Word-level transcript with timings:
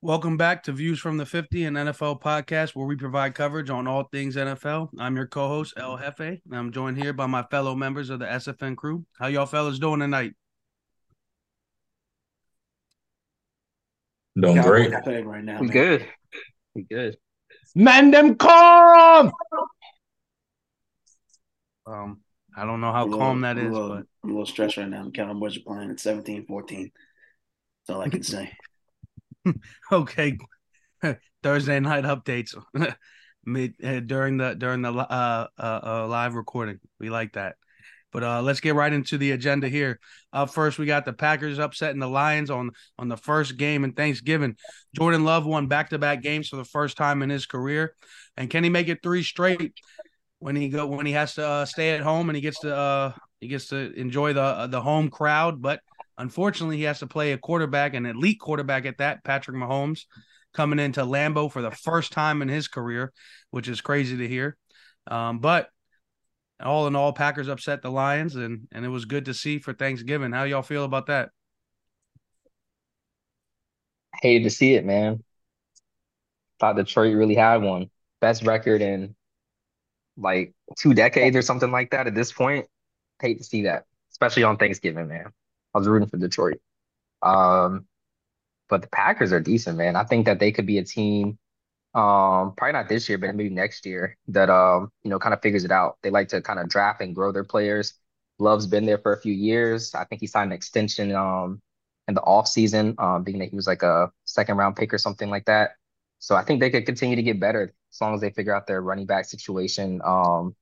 Welcome 0.00 0.36
back 0.36 0.62
to 0.62 0.72
Views 0.72 1.00
from 1.00 1.16
the 1.16 1.26
50 1.26 1.64
and 1.64 1.76
NFL 1.76 2.20
podcast, 2.22 2.76
where 2.76 2.86
we 2.86 2.94
provide 2.94 3.34
coverage 3.34 3.68
on 3.68 3.88
all 3.88 4.04
things 4.04 4.36
NFL. 4.36 4.90
I'm 4.96 5.16
your 5.16 5.26
co-host 5.26 5.74
El 5.76 5.98
Jefe, 5.98 6.20
and 6.20 6.40
I'm 6.52 6.70
joined 6.70 6.98
here 6.98 7.12
by 7.12 7.26
my 7.26 7.42
fellow 7.42 7.74
members 7.74 8.08
of 8.08 8.20
the 8.20 8.26
SFN 8.26 8.76
crew. 8.76 9.04
How 9.18 9.26
y'all 9.26 9.44
fellas 9.46 9.80
doing 9.80 9.98
tonight? 9.98 10.34
Doing 14.40 14.62
great. 14.62 14.92
right 14.92 15.42
now. 15.42 15.58
We 15.60 15.66
man. 15.66 15.72
good. 15.72 16.08
We 16.76 16.82
good. 16.84 17.16
Man, 17.74 18.12
them 18.12 18.36
calm. 18.36 19.32
Um, 21.88 22.20
I 22.56 22.64
don't 22.66 22.80
know 22.80 22.92
how 22.92 23.02
I'm 23.02 23.10
calm 23.10 23.40
that 23.40 23.58
is, 23.58 23.64
little- 23.64 23.76
I'm 23.78 23.82
little, 23.82 23.96
but 23.96 24.06
I'm 24.22 24.30
a 24.30 24.32
little 24.32 24.46
stressed 24.46 24.76
right 24.76 24.88
now. 24.88 25.00
I'm 25.00 25.10
counting 25.10 25.40
boys 25.40 25.56
are 25.56 25.60
playing 25.66 25.90
at 25.90 25.98
17 25.98 26.46
14. 26.46 26.92
That's 27.88 27.96
all 27.96 28.00
I 28.00 28.08
can 28.10 28.22
say. 28.22 28.52
okay. 29.92 30.38
Thursday 31.42 31.80
night 31.80 32.04
updates 32.04 32.54
mid 33.44 33.74
uh, 33.82 34.00
during 34.00 34.36
the 34.36 34.54
during 34.54 34.82
the 34.82 34.92
uh, 34.92 35.46
uh 35.56 35.80
uh 35.82 36.06
live 36.08 36.34
recording. 36.34 36.80
We 36.98 37.10
like 37.10 37.34
that. 37.34 37.56
But 38.12 38.24
uh 38.24 38.42
let's 38.42 38.60
get 38.60 38.74
right 38.74 38.92
into 38.92 39.18
the 39.18 39.32
agenda 39.32 39.68
here. 39.68 40.00
First, 40.50 40.78
we 40.78 40.86
got 40.86 41.04
the 41.04 41.12
Packers 41.12 41.58
upsetting 41.58 42.00
the 42.00 42.08
Lions 42.08 42.50
on 42.50 42.70
on 42.98 43.08
the 43.08 43.16
first 43.16 43.56
game 43.56 43.84
in 43.84 43.92
Thanksgiving. 43.92 44.56
Jordan 44.96 45.24
Love 45.24 45.46
won 45.46 45.68
back 45.68 45.90
to 45.90 45.98
back 45.98 46.22
games 46.22 46.48
for 46.48 46.56
the 46.56 46.64
first 46.64 46.96
time 46.96 47.22
in 47.22 47.30
his 47.30 47.46
career, 47.46 47.94
and 48.36 48.50
can 48.50 48.64
he 48.64 48.70
make 48.70 48.88
it 48.88 49.02
three 49.02 49.22
straight 49.22 49.74
when 50.38 50.56
he 50.56 50.68
go 50.68 50.86
when 50.86 51.06
he 51.06 51.12
has 51.12 51.34
to 51.34 51.46
uh, 51.46 51.64
stay 51.64 51.90
at 51.90 52.00
home 52.00 52.30
and 52.30 52.36
he 52.36 52.42
gets 52.42 52.60
to 52.60 53.14
he 53.40 53.48
gets 53.48 53.68
to 53.68 53.92
enjoy 53.92 54.32
the 54.32 54.66
the 54.68 54.80
home 54.80 55.10
crowd, 55.10 55.60
but 55.62 55.80
Unfortunately, 56.18 56.76
he 56.76 56.82
has 56.82 56.98
to 56.98 57.06
play 57.06 57.32
a 57.32 57.38
quarterback, 57.38 57.94
an 57.94 58.04
elite 58.04 58.40
quarterback 58.40 58.84
at 58.86 58.98
that, 58.98 59.22
Patrick 59.22 59.56
Mahomes, 59.56 60.04
coming 60.52 60.80
into 60.80 61.02
Lambeau 61.02 61.50
for 61.50 61.62
the 61.62 61.70
first 61.70 62.12
time 62.12 62.42
in 62.42 62.48
his 62.48 62.66
career, 62.66 63.12
which 63.50 63.68
is 63.68 63.80
crazy 63.80 64.16
to 64.16 64.28
hear. 64.28 64.56
Um, 65.06 65.38
but 65.38 65.68
all 66.60 66.88
in 66.88 66.96
all, 66.96 67.12
Packers 67.12 67.46
upset 67.46 67.82
the 67.82 67.90
Lions, 67.90 68.34
and 68.34 68.66
and 68.72 68.84
it 68.84 68.88
was 68.88 69.04
good 69.04 69.26
to 69.26 69.34
see 69.34 69.60
for 69.60 69.72
Thanksgiving. 69.72 70.32
How 70.32 70.42
y'all 70.42 70.62
feel 70.62 70.84
about 70.84 71.06
that? 71.06 71.30
Hated 74.20 74.42
to 74.44 74.50
see 74.50 74.74
it, 74.74 74.84
man. 74.84 75.22
Thought 76.58 76.76
Detroit 76.76 77.14
really 77.14 77.36
had 77.36 77.62
one. 77.62 77.90
Best 78.20 78.42
record 78.42 78.82
in 78.82 79.14
like 80.16 80.52
two 80.76 80.94
decades 80.94 81.36
or 81.36 81.42
something 81.42 81.70
like 81.70 81.92
that 81.92 82.08
at 82.08 82.14
this 82.16 82.32
point. 82.32 82.66
Hate 83.22 83.38
to 83.38 83.44
see 83.44 83.62
that, 83.62 83.84
especially 84.10 84.42
on 84.42 84.56
Thanksgiving, 84.56 85.06
man. 85.06 85.32
I 85.78 85.80
was 85.80 85.88
rooting 85.88 86.08
for 86.08 86.16
Detroit. 86.16 86.60
Um, 87.22 87.86
but 88.68 88.82
the 88.82 88.88
Packers 88.88 89.32
are 89.32 89.38
decent, 89.38 89.78
man. 89.78 89.94
I 89.94 90.02
think 90.02 90.26
that 90.26 90.40
they 90.40 90.50
could 90.50 90.66
be 90.66 90.78
a 90.78 90.84
team, 90.84 91.38
um, 91.94 92.54
probably 92.56 92.72
not 92.72 92.88
this 92.88 93.08
year, 93.08 93.16
but 93.16 93.32
maybe 93.32 93.48
next 93.48 93.86
year, 93.86 94.16
that 94.28 94.50
um, 94.50 94.90
you 95.04 95.10
know, 95.10 95.20
kind 95.20 95.34
of 95.34 95.40
figures 95.40 95.64
it 95.64 95.70
out. 95.70 95.98
They 96.02 96.10
like 96.10 96.28
to 96.30 96.42
kind 96.42 96.58
of 96.58 96.68
draft 96.68 97.00
and 97.00 97.14
grow 97.14 97.30
their 97.30 97.44
players. 97.44 97.94
Love's 98.40 98.66
been 98.66 98.86
there 98.86 98.98
for 98.98 99.12
a 99.12 99.20
few 99.20 99.32
years. 99.32 99.94
I 99.94 100.04
think 100.04 100.20
he 100.20 100.26
signed 100.26 100.50
an 100.50 100.56
extension 100.56 101.14
um 101.14 101.60
in 102.08 102.14
the 102.14 102.22
off 102.22 102.48
season, 102.48 102.96
um, 102.98 103.22
being 103.22 103.38
that 103.38 103.50
he 103.50 103.56
was 103.56 103.66
like 103.68 103.82
a 103.82 104.10
second 104.24 104.56
round 104.56 104.74
pick 104.74 104.92
or 104.92 104.98
something 104.98 105.30
like 105.30 105.44
that. 105.44 105.72
So 106.18 106.34
I 106.34 106.42
think 106.42 106.58
they 106.58 106.70
could 106.70 106.86
continue 106.86 107.16
to 107.16 107.22
get 107.22 107.38
better 107.38 107.72
as 107.92 108.00
long 108.00 108.14
as 108.14 108.20
they 108.20 108.30
figure 108.30 108.54
out 108.54 108.66
their 108.66 108.80
running 108.80 109.06
back 109.06 109.26
situation. 109.26 110.00
Um, 110.04 110.56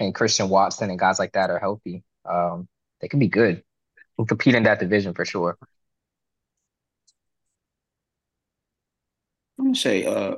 and 0.00 0.14
Christian 0.14 0.48
Watson 0.48 0.90
and 0.90 0.98
guys 0.98 1.18
like 1.18 1.32
that 1.32 1.50
are 1.50 1.58
healthy. 1.60 2.02
Um, 2.28 2.66
they 3.00 3.08
could 3.08 3.20
be 3.20 3.28
good 3.28 3.62
and 4.18 4.28
compete 4.28 4.54
in 4.54 4.62
that 4.64 4.80
division 4.80 5.14
for 5.14 5.24
sure. 5.24 5.58
I'm 9.58 9.66
gonna 9.66 9.76
say, 9.76 10.04
uh, 10.04 10.36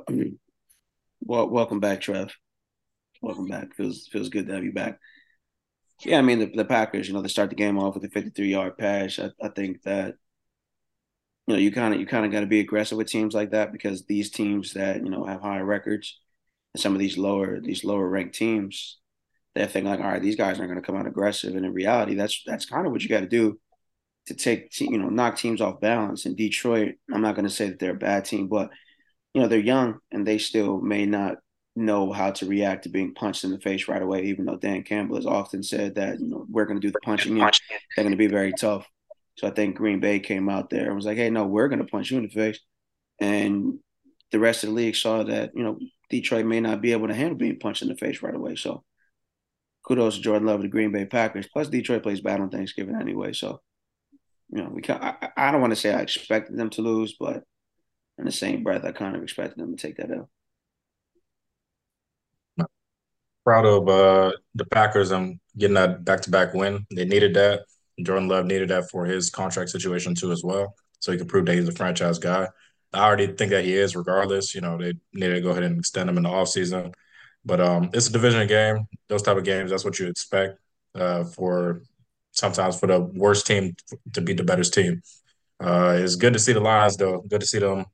well, 1.21 1.49
welcome 1.49 1.79
back, 1.79 2.01
Trev. 2.01 2.35
Welcome 3.21 3.47
back. 3.47 3.75
Feels 3.75 4.07
feels 4.07 4.29
good 4.29 4.47
to 4.47 4.53
have 4.53 4.63
you 4.63 4.71
back. 4.71 4.99
Yeah, 6.05 6.19
I 6.19 6.21
mean 6.21 6.39
the, 6.39 6.45
the 6.55 6.65
Packers. 6.65 7.07
You 7.07 7.13
know, 7.13 7.21
they 7.21 7.27
start 7.27 7.49
the 7.49 7.55
game 7.55 7.79
off 7.79 7.95
with 7.95 8.03
a 8.05 8.09
53 8.09 8.49
yard 8.49 8.77
pass. 8.77 9.19
I, 9.19 9.31
I 9.43 9.49
think 9.49 9.81
that 9.83 10.15
you 11.47 11.55
know 11.55 11.59
you 11.59 11.71
kind 11.71 11.93
of 11.93 11.99
you 11.99 12.05
kind 12.05 12.25
of 12.25 12.31
got 12.31 12.41
to 12.41 12.45
be 12.47 12.59
aggressive 12.59 12.97
with 12.97 13.07
teams 13.07 13.33
like 13.33 13.51
that 13.51 13.71
because 13.71 14.05
these 14.05 14.29
teams 14.29 14.73
that 14.73 14.97
you 15.03 15.09
know 15.09 15.25
have 15.25 15.41
higher 15.41 15.65
records 15.65 16.19
and 16.73 16.81
some 16.81 16.93
of 16.93 16.99
these 16.99 17.17
lower 17.17 17.59
these 17.59 17.83
lower 17.83 18.07
ranked 18.07 18.35
teams, 18.35 18.99
they're 19.55 19.67
thinking 19.67 19.91
like, 19.91 19.99
all 20.01 20.07
right, 20.07 20.21
these 20.21 20.35
guys 20.35 20.59
aren't 20.59 20.71
going 20.71 20.81
to 20.81 20.85
come 20.85 20.95
out 20.95 21.07
aggressive. 21.07 21.55
And 21.55 21.65
in 21.65 21.73
reality, 21.73 22.15
that's 22.15 22.43
that's 22.45 22.65
kind 22.65 22.85
of 22.85 22.91
what 22.91 23.01
you 23.03 23.09
got 23.09 23.21
to 23.21 23.27
do 23.27 23.59
to 24.27 24.35
take 24.35 24.71
te- 24.71 24.89
you 24.89 24.97
know 24.97 25.09
knock 25.09 25.37
teams 25.37 25.61
off 25.61 25.79
balance. 25.79 26.25
In 26.25 26.35
Detroit, 26.35 26.95
I'm 27.13 27.21
not 27.21 27.35
going 27.35 27.47
to 27.47 27.53
say 27.53 27.69
that 27.69 27.79
they're 27.79 27.91
a 27.91 27.95
bad 27.95 28.25
team, 28.25 28.47
but 28.47 28.69
you 29.33 29.41
know 29.41 29.47
they're 29.47 29.59
young 29.59 29.99
and 30.11 30.25
they 30.25 30.37
still 30.37 30.79
may 30.79 31.05
not 31.05 31.37
know 31.75 32.11
how 32.11 32.31
to 32.31 32.45
react 32.45 32.83
to 32.83 32.89
being 32.89 33.13
punched 33.13 33.43
in 33.43 33.51
the 33.51 33.59
face 33.59 33.87
right 33.87 34.01
away. 34.01 34.23
Even 34.25 34.45
though 34.45 34.57
Dan 34.57 34.83
Campbell 34.83 35.15
has 35.15 35.25
often 35.25 35.63
said 35.63 35.95
that 35.95 36.19
you 36.19 36.27
know 36.27 36.45
we're 36.49 36.65
going 36.65 36.79
to 36.79 36.85
do 36.87 36.91
the 36.91 36.99
punching, 36.99 37.37
in. 37.37 37.39
they're 37.39 38.03
going 38.03 38.11
to 38.11 38.17
be 38.17 38.27
very 38.27 38.53
tough. 38.53 38.85
So 39.35 39.47
I 39.47 39.51
think 39.51 39.77
Green 39.77 39.99
Bay 39.99 40.19
came 40.19 40.49
out 40.49 40.69
there 40.69 40.87
and 40.87 40.95
was 40.95 41.05
like, 41.05 41.17
hey, 41.17 41.29
no, 41.29 41.45
we're 41.45 41.67
going 41.67 41.79
to 41.79 41.85
punch 41.85 42.09
you 42.11 42.17
in 42.17 42.23
the 42.23 42.29
face, 42.29 42.59
and 43.19 43.79
the 44.31 44.39
rest 44.39 44.63
of 44.63 44.69
the 44.69 44.75
league 44.75 44.95
saw 44.95 45.23
that 45.23 45.51
you 45.55 45.63
know 45.63 45.79
Detroit 46.09 46.45
may 46.45 46.59
not 46.59 46.81
be 46.81 46.91
able 46.91 47.07
to 47.07 47.13
handle 47.13 47.37
being 47.37 47.59
punched 47.59 47.81
in 47.81 47.87
the 47.87 47.95
face 47.95 48.21
right 48.21 48.35
away. 48.35 48.55
So 48.55 48.83
kudos 49.87 50.17
to 50.17 50.21
Jordan 50.21 50.47
Love 50.47 50.57
of 50.57 50.61
the 50.63 50.67
Green 50.67 50.91
Bay 50.91 51.05
Packers. 51.05 51.47
Plus 51.47 51.69
Detroit 51.69 52.03
plays 52.03 52.21
bad 52.21 52.41
on 52.41 52.49
Thanksgiving 52.49 52.95
anyway, 52.99 53.31
so 53.31 53.61
you 54.49 54.63
know 54.63 54.69
we 54.69 54.81
can 54.81 55.01
I, 55.01 55.29
I 55.35 55.51
don't 55.51 55.61
want 55.61 55.71
to 55.71 55.79
say 55.79 55.93
I 55.93 56.01
expected 56.01 56.57
them 56.57 56.69
to 56.71 56.81
lose, 56.81 57.15
but 57.19 57.43
in 58.17 58.25
the 58.25 58.31
same 58.31 58.63
breath, 58.63 58.83
I 58.85 58.91
kind 58.91 59.15
of 59.15 59.23
expected 59.23 59.59
them 59.59 59.75
to 59.75 59.81
take 59.81 59.97
that 59.97 60.11
out. 60.11 60.29
Proud 63.45 63.65
of 63.65 63.87
uh, 63.87 64.31
the 64.55 64.65
Packers 64.65 65.11
and 65.11 65.39
getting 65.57 65.75
that 65.75 66.03
back-to-back 66.03 66.53
win. 66.53 66.85
They 66.93 67.05
needed 67.05 67.33
that. 67.35 67.61
Jordan 68.01 68.27
Love 68.27 68.45
needed 68.45 68.69
that 68.69 68.89
for 68.89 69.05
his 69.05 69.29
contract 69.29 69.69
situation 69.69 70.13
too, 70.15 70.31
as 70.31 70.43
well, 70.43 70.75
so 70.99 71.11
he 71.11 71.17
could 71.17 71.29
prove 71.29 71.45
that 71.45 71.55
he's 71.55 71.67
a 71.67 71.71
franchise 71.71 72.19
guy. 72.19 72.47
I 72.93 73.05
already 73.05 73.27
think 73.27 73.51
that 73.51 73.63
he 73.63 73.73
is, 73.73 73.95
regardless. 73.95 74.53
You 74.53 74.61
know, 74.61 74.77
they 74.77 74.93
needed 75.13 75.35
to 75.35 75.41
go 75.41 75.51
ahead 75.51 75.63
and 75.63 75.79
extend 75.79 76.09
him 76.09 76.17
in 76.17 76.23
the 76.23 76.29
offseason. 76.29 76.93
But 77.45 77.61
um, 77.61 77.89
it's 77.93 78.09
a 78.09 78.11
division 78.11 78.45
game. 78.47 78.87
Those 79.07 79.21
type 79.21 79.37
of 79.37 79.45
games, 79.45 79.71
that's 79.71 79.85
what 79.85 79.99
you 79.99 80.07
expect 80.07 80.59
uh, 80.95 81.23
for 81.23 81.83
sometimes 82.37 82.79
for 82.79 82.87
the 82.87 83.01
worst 83.01 83.47
team 83.47 83.75
to 84.13 84.21
beat 84.21 84.37
the 84.37 84.43
better 84.43 84.63
team. 84.63 85.01
Uh, 85.59 85.97
it's 85.99 86.15
good 86.15 86.33
to 86.33 86.39
see 86.39 86.53
the 86.53 86.59
Lions, 86.59 86.95
though. 86.97 87.21
Good 87.21 87.41
to 87.41 87.47
see 87.47 87.59
them 87.59 87.85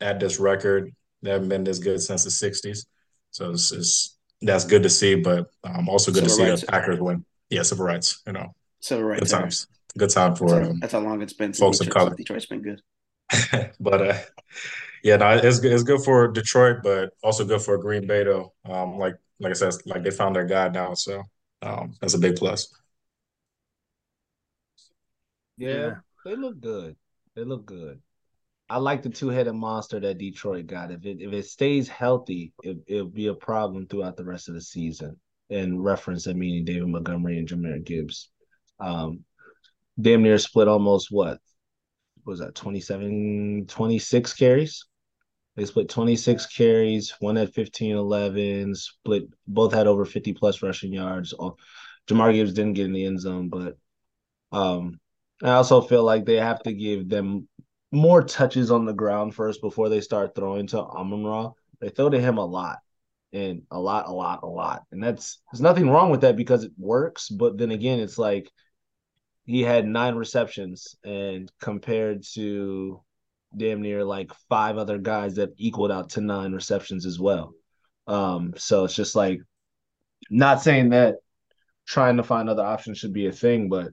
at 0.00 0.18
this 0.18 0.40
record. 0.40 0.90
They 1.22 1.30
haven't 1.30 1.48
been 1.48 1.64
this 1.64 1.78
good 1.78 2.02
since 2.02 2.24
the 2.24 2.30
'60s, 2.30 2.86
so 3.30 3.52
it's, 3.52 3.72
it's 3.72 4.18
that's 4.42 4.64
good 4.64 4.82
to 4.82 4.90
see. 4.90 5.14
But 5.14 5.46
um, 5.62 5.88
also 5.88 6.10
good 6.10 6.28
Civil 6.28 6.46
to 6.46 6.58
see 6.58 6.66
the 6.66 6.70
Packers 6.70 7.00
win. 7.00 7.24
Yeah, 7.50 7.62
civil 7.62 7.86
rights. 7.86 8.20
You 8.26 8.32
know, 8.32 8.54
Civil 8.80 9.04
rights. 9.04 9.20
good 9.20 9.38
times. 9.38 9.66
Good 9.96 10.10
time 10.10 10.34
for 10.34 10.48
That's, 10.48 10.68
um, 10.70 10.80
that's 10.80 10.92
how 10.92 10.98
long 10.98 11.22
it's 11.22 11.32
been 11.32 11.54
since 11.54 11.60
folks 11.60 11.80
of 11.80 11.86
Detroit, 11.86 12.04
color. 12.04 12.16
Detroit's 12.16 12.46
been 12.46 12.62
good. 12.62 12.82
but 13.80 14.02
uh, 14.02 14.18
yeah, 15.04 15.16
no, 15.16 15.30
it's 15.30 15.60
good. 15.60 15.72
It's 15.72 15.84
good 15.84 16.02
for 16.02 16.28
Detroit, 16.28 16.78
but 16.82 17.10
also 17.22 17.44
good 17.44 17.62
for 17.62 17.78
Green 17.78 18.06
Bay, 18.06 18.24
though. 18.24 18.52
Um, 18.68 18.98
like 18.98 19.14
like 19.38 19.50
I 19.50 19.54
said, 19.54 19.74
like 19.86 20.02
they 20.02 20.10
found 20.10 20.34
their 20.34 20.46
guy 20.46 20.68
now, 20.68 20.94
so 20.94 21.22
um, 21.62 21.94
that's 22.00 22.14
a 22.14 22.18
big 22.18 22.36
plus. 22.36 22.74
Yeah, 25.56 25.70
Yeah. 25.70 25.94
they 26.24 26.36
look 26.36 26.60
good. 26.60 26.96
They 27.34 27.44
look 27.44 27.66
good. 27.66 28.00
I 28.68 28.78
like 28.78 29.02
the 29.02 29.10
two-headed 29.10 29.54
monster 29.54 30.00
that 30.00 30.18
Detroit 30.18 30.66
got. 30.66 30.90
If 30.90 31.04
it 31.04 31.20
if 31.20 31.32
it 31.32 31.44
stays 31.44 31.86
healthy, 31.88 32.52
it, 32.62 32.78
it'll 32.86 33.06
be 33.08 33.26
a 33.26 33.34
problem 33.34 33.86
throughout 33.86 34.16
the 34.16 34.24
rest 34.24 34.48
of 34.48 34.54
the 34.54 34.60
season. 34.60 35.16
In 35.50 35.80
reference, 35.82 36.26
I 36.26 36.32
mean 36.32 36.64
David 36.64 36.88
Montgomery 36.88 37.38
and 37.38 37.46
Jahmyr 37.46 37.84
Gibbs. 37.84 38.30
Um, 38.80 39.24
damn 40.00 40.22
near 40.22 40.38
split 40.38 40.66
almost 40.68 41.08
what? 41.10 41.38
what 42.22 42.32
was 42.32 42.40
that 42.40 42.54
27, 42.54 43.66
26 43.68 44.32
carries? 44.34 44.86
They 45.56 45.66
split 45.66 45.88
26 45.90 46.46
carries, 46.46 47.14
one 47.20 47.36
at 47.36 47.54
15, 47.54 47.94
11, 47.96 48.74
split 48.74 49.24
both 49.46 49.72
had 49.74 49.86
over 49.86 50.04
50 50.06 50.32
plus 50.32 50.62
rushing 50.62 50.92
yards. 50.92 51.34
Jahmyr 52.08 52.32
Gibbs 52.32 52.54
didn't 52.54 52.72
get 52.72 52.86
in 52.86 52.92
the 52.92 53.04
end 53.04 53.20
zone, 53.20 53.50
but 53.50 53.76
um 54.52 54.98
I 55.42 55.52
also 55.52 55.80
feel 55.80 56.04
like 56.04 56.24
they 56.24 56.36
have 56.36 56.62
to 56.62 56.72
give 56.72 57.08
them 57.08 57.48
more 57.92 58.22
touches 58.22 58.70
on 58.70 58.84
the 58.84 58.92
ground 58.92 59.34
first 59.34 59.60
before 59.60 59.88
they 59.88 60.00
start 60.00 60.34
throwing 60.34 60.66
to 60.68 60.80
Amon 60.80 61.24
Ra. 61.24 61.52
They 61.80 61.88
throw 61.90 62.10
to 62.10 62.20
him 62.20 62.38
a 62.38 62.44
lot 62.44 62.78
and 63.32 63.62
a 63.70 63.78
lot, 63.78 64.08
a 64.08 64.12
lot, 64.12 64.40
a 64.42 64.46
lot. 64.46 64.84
And 64.92 65.02
that's 65.02 65.40
there's 65.52 65.60
nothing 65.60 65.90
wrong 65.90 66.10
with 66.10 66.22
that 66.22 66.36
because 66.36 66.64
it 66.64 66.72
works. 66.78 67.28
But 67.28 67.58
then 67.58 67.72
again, 67.72 68.00
it's 68.00 68.18
like 68.18 68.50
he 69.44 69.60
had 69.60 69.86
nine 69.86 70.14
receptions 70.14 70.96
and 71.04 71.50
compared 71.60 72.24
to 72.34 73.02
damn 73.56 73.82
near 73.82 74.04
like 74.04 74.32
five 74.48 74.78
other 74.78 74.98
guys 74.98 75.36
that 75.36 75.50
equaled 75.56 75.92
out 75.92 76.10
to 76.10 76.20
nine 76.20 76.52
receptions 76.52 77.06
as 77.06 77.20
well. 77.20 77.52
Um, 78.06 78.54
so 78.56 78.84
it's 78.84 78.94
just 78.94 79.14
like 79.14 79.40
not 80.30 80.62
saying 80.62 80.90
that 80.90 81.16
trying 81.86 82.16
to 82.16 82.22
find 82.22 82.48
other 82.48 82.64
options 82.64 82.98
should 82.98 83.12
be 83.12 83.26
a 83.26 83.32
thing, 83.32 83.68
but 83.68 83.88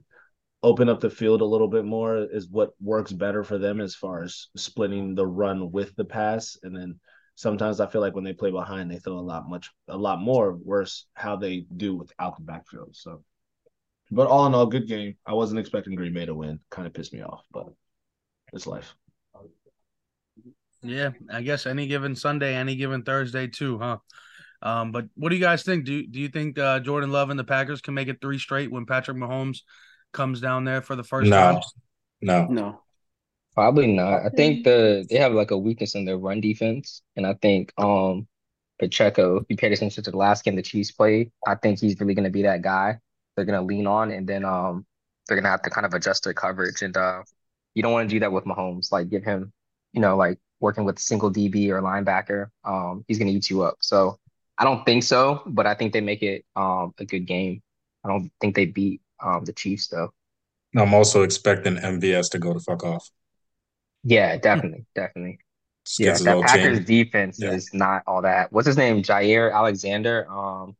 open 0.62 0.88
up 0.88 1.00
the 1.00 1.10
field 1.10 1.40
a 1.40 1.46
little 1.46 1.68
bit 1.68 1.84
more 1.84 2.16
is 2.16 2.48
what 2.48 2.70
works 2.80 3.12
better 3.12 3.42
for 3.42 3.58
them 3.58 3.80
as 3.80 3.94
far 3.94 4.22
as 4.22 4.48
splitting 4.56 5.14
the 5.14 5.26
run 5.26 5.72
with 5.72 5.94
the 5.96 6.04
pass. 6.04 6.56
And 6.62 6.76
then 6.76 7.00
sometimes 7.34 7.80
I 7.80 7.86
feel 7.86 8.00
like 8.00 8.14
when 8.14 8.24
they 8.24 8.32
play 8.32 8.50
behind, 8.50 8.90
they 8.90 8.98
throw 8.98 9.18
a 9.18 9.20
lot 9.20 9.48
much 9.48 9.70
a 9.88 9.96
lot 9.96 10.20
more 10.20 10.52
worse 10.54 11.06
how 11.14 11.36
they 11.36 11.66
do 11.76 11.96
without 11.96 12.36
the 12.36 12.44
backfield. 12.44 12.94
So, 12.94 13.24
but 14.10 14.28
all 14.28 14.46
in 14.46 14.54
all, 14.54 14.66
good 14.66 14.86
game. 14.86 15.16
I 15.26 15.34
wasn't 15.34 15.60
expecting 15.60 15.96
Green 15.96 16.14
Bay 16.14 16.26
to 16.26 16.34
win. 16.34 16.60
Kind 16.70 16.86
of 16.86 16.94
pissed 16.94 17.12
me 17.12 17.22
off, 17.22 17.42
but 17.50 17.66
it's 18.52 18.66
life. 18.66 18.94
Yeah, 20.84 21.10
I 21.30 21.42
guess 21.42 21.66
any 21.66 21.86
given 21.86 22.16
Sunday, 22.16 22.54
any 22.54 22.76
given 22.76 23.02
Thursday 23.02 23.46
too, 23.46 23.78
huh? 23.78 23.98
Um, 24.62 24.92
but 24.92 25.06
what 25.14 25.30
do 25.30 25.36
you 25.36 25.42
guys 25.42 25.64
think? 25.64 25.84
Do 25.84 26.06
do 26.06 26.20
you 26.20 26.28
think 26.28 26.56
uh, 26.56 26.78
Jordan 26.80 27.10
Love 27.10 27.30
and 27.30 27.38
the 27.38 27.44
Packers 27.44 27.80
can 27.80 27.94
make 27.94 28.08
it 28.08 28.20
three 28.20 28.38
straight 28.38 28.70
when 28.70 28.86
Patrick 28.86 29.16
Mahomes 29.16 29.62
comes 30.12 30.40
down 30.40 30.64
there 30.64 30.82
for 30.82 30.96
the 30.96 31.04
first 31.04 31.32
No, 31.32 31.34
time? 31.34 31.64
no. 32.22 32.40
No. 32.48 32.84
Probably 33.54 33.86
not. 33.92 34.24
I 34.24 34.30
think 34.30 34.64
the 34.64 35.06
they 35.10 35.18
have 35.18 35.32
like 35.34 35.50
a 35.50 35.58
weakness 35.58 35.94
in 35.94 36.04
their 36.06 36.16
run 36.18 36.40
defense, 36.40 37.02
and 37.16 37.26
I 37.26 37.34
think 37.34 37.72
um 37.78 38.26
Pacheco, 38.80 39.36
if 39.38 39.46
you 39.50 39.56
paid 39.56 39.72
attention 39.72 40.02
to 40.04 40.10
the 40.10 40.16
last 40.16 40.44
game 40.44 40.56
the 40.56 40.62
Chiefs 40.62 40.90
played, 40.92 41.30
I 41.46 41.56
think 41.56 41.78
he's 41.80 42.00
really 42.00 42.14
gonna 42.14 42.30
be 42.30 42.42
that 42.44 42.62
guy 42.62 43.00
they're 43.36 43.44
gonna 43.46 43.62
lean 43.62 43.86
on, 43.86 44.10
and 44.12 44.26
then 44.28 44.44
um 44.46 44.86
they're 45.28 45.36
gonna 45.38 45.50
have 45.50 45.62
to 45.62 45.70
kind 45.70 45.86
of 45.86 45.92
adjust 45.94 46.24
their 46.24 46.34
coverage, 46.34 46.82
and 46.82 46.96
uh 46.96 47.22
you 47.74 47.82
don't 47.82 47.92
want 47.92 48.08
to 48.08 48.14
do 48.14 48.20
that 48.20 48.32
with 48.32 48.44
Mahomes, 48.44 48.92
like 48.92 49.10
give 49.10 49.24
him, 49.24 49.52
you 49.92 50.00
know, 50.00 50.16
like 50.16 50.38
working 50.60 50.84
with 50.84 50.98
single 50.98 51.30
DB 51.30 51.70
or 51.70 51.82
linebacker, 51.82 52.48
um 52.64 53.04
he's 53.08 53.18
gonna 53.18 53.30
eat 53.32 53.50
you 53.50 53.62
up. 53.64 53.76
So 53.82 54.18
I 54.58 54.64
don't 54.64 54.84
think 54.86 55.04
so, 55.04 55.42
but 55.46 55.66
I 55.66 55.74
think 55.74 55.92
they 55.92 56.00
make 56.00 56.22
it 56.22 56.44
um 56.56 56.94
a 56.98 57.04
good 57.04 57.26
game. 57.26 57.62
I 58.04 58.08
don't 58.08 58.32
think 58.40 58.56
they 58.56 58.66
beat 58.66 59.01
um 59.22 59.44
the 59.44 59.52
Chiefs 59.52 59.88
though. 59.88 60.12
I'm 60.76 60.94
also 60.94 61.22
expecting 61.22 61.76
MVS 61.78 62.28
to 62.30 62.38
go 62.38 62.52
to 62.52 62.60
fuck 62.60 62.84
off. 62.84 63.10
Yeah, 64.04 64.36
definitely, 64.36 64.86
definitely. 64.94 65.38
Yeah, 65.98 66.08
gets 66.08 66.18
his 66.20 66.26
that 66.26 66.40
Packers 66.40 66.78
team. 66.78 66.86
defense 66.86 67.38
Yeah. 67.38 67.50
is 67.50 67.74
not 67.74 68.02
all 68.06 68.22
that. 68.22 68.52
What's 68.52 68.66
his 68.66 68.76
name? 68.76 69.02
Jaire 69.02 69.52
Alexander. 69.52 70.30
Um, 70.30 70.76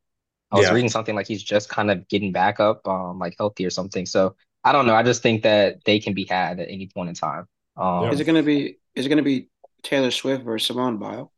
I 0.53 0.57
was 0.57 0.67
Yeah. 0.67 0.75
reading 0.75 0.91
something 0.91 1.15
like 1.17 1.27
he's 1.27 1.43
just 1.43 1.69
kind 1.69 1.91
of 1.91 2.09
getting 2.09 2.33
back 2.33 2.61
up, 2.61 2.87
um, 2.89 3.19
like 3.19 3.35
healthy 3.39 3.67
or 3.67 3.71
something. 3.71 4.07
So 4.07 4.37
I 4.65 4.73
don't 4.73 4.87
know. 4.87 4.95
I 4.95 5.03
just 5.03 5.23
think 5.23 5.43
that 5.45 5.85
they 5.85 5.99
can 6.01 6.15
be 6.15 6.25
had 6.25 6.61
at 6.61 6.69
any 6.71 6.89
point 6.89 7.09
in 7.11 7.15
time. 7.17 7.49
Um, 7.77 8.13
Is 8.13 8.21
it 8.21 8.25
gonna 8.25 8.43
be 8.43 8.79
is 8.95 9.07
it 9.07 9.09
gonna 9.09 9.23
be 9.23 9.49
Taylor 9.83 10.11
Swift 10.11 10.45
versus 10.45 10.67
Simone 10.69 10.99
Biles? 10.99 11.31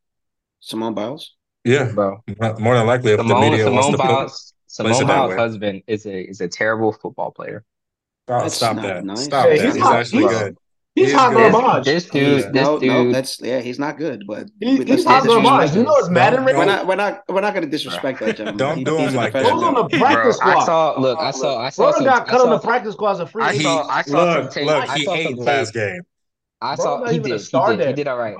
Simone 0.61 0.93
Biles? 0.95 1.35
Yeah, 1.63 1.91
bro, 1.93 2.23
more 2.59 2.75
than 2.75 2.85
likely 2.87 3.13
if 3.13 3.25
the 3.25 3.25
Simone 3.27 3.41
media 3.51 3.65
wants 3.69 3.87
Simone 3.87 3.91
to 3.91 3.97
put. 3.97 4.07
Biles 4.07 4.31
place 4.31 4.53
Simone 4.75 5.01
it 5.01 5.07
Biles' 5.07 5.35
husband 5.35 5.83
is 5.87 6.05
a 6.05 6.21
is 6.29 6.41
a 6.41 6.47
terrible 6.47 6.91
football 6.91 7.31
player. 7.31 7.63
Oh, 8.27 8.47
stop 8.47 8.75
not 8.75 8.81
that! 8.83 9.05
nice. 9.05 9.23
Stop 9.25 9.45
Hey, 9.47 9.57
that! 9.57 9.65
he's 9.65 9.73
He's 9.75 9.83
not- 9.83 9.95
actually 9.95 10.23
he's- 10.23 10.39
good. 10.39 10.57
He's 10.95 11.07
He's 11.07 11.13
hot 11.13 11.33
good. 11.33 11.51
garbage. 11.51 11.83
This 11.85 12.05
dude, 12.05 12.23
Yeah. 12.23 12.51
this 12.51 12.63
no, 12.63 12.79
dude, 12.79 12.89
no, 12.89 13.11
that's 13.11 13.41
yeah, 13.41 13.59
he's 13.59 13.77
not 13.79 13.97
good, 13.97 14.23
but 14.25 14.47
He, 14.61 14.77
he's 14.83 15.03
not 15.03 15.23
hot 15.23 15.27
garbage. 15.27 15.71
disrespect 15.71 15.75
You 15.75 15.83
know 15.83 15.95
it's 15.97 16.07
him. 16.07 16.13
Madden 16.13 16.37
Don't- 16.37 16.45
rating? 16.45 16.59
We're 16.59 16.65
not 16.65 16.87
we're 16.87 16.95
not 16.95 17.23
we're 17.27 17.41
not 17.41 17.53
gonna 17.53 17.65
disrespect 17.67 18.19
that 18.21 18.37
gentleman. 18.37 18.57
Don't 18.57 18.77
He- 18.77 18.83
do 18.85 18.97
him 18.97 19.13
like 19.13 19.33
that. 19.33 19.45
He 19.45 19.51
was 19.51 19.61
on 19.63 19.73
the 19.73 19.83
bro. 19.83 19.99
practice 19.99 20.39
I 20.41 20.51
squad. 20.51 20.65
saw. 20.65 20.99
Look, 20.99 21.19
I 21.19 21.31
saw. 21.31 21.59
I 21.59 21.69
saw 21.69 21.83
Brother 21.83 21.97
some. 21.97 22.05
got 22.05 22.21
I 22.21 22.31
cut 22.31 22.41
on 22.41 22.49
the 22.49 22.59
saw. 22.59 22.67
practice 22.67 22.93
squad 22.93 23.11
as 23.11 23.19
a 23.19 23.27
free 23.27 23.43
I 23.43 23.57
saw. 23.57 23.87
I 23.89 24.01
saw 24.03 24.33
some 24.35 24.43
Look, 24.43 24.51
tape. 24.53 24.65
look, 24.67 24.89
I 24.89 24.97
he 24.97 25.03
saw 25.03 25.11
some 25.11 25.19
ate 25.19 25.37
last 25.37 25.73
game. 25.73 26.01
I 26.61 26.75
Bro, 26.77 26.83
saw. 26.85 27.05
He 27.09 27.15
even 27.17 27.31
a 27.33 27.37
did. 27.39 27.45
He 27.71 27.75
did. 27.77 27.87
He 27.87 27.93
did 27.93 28.07
all 28.07 28.17
right. 28.17 28.35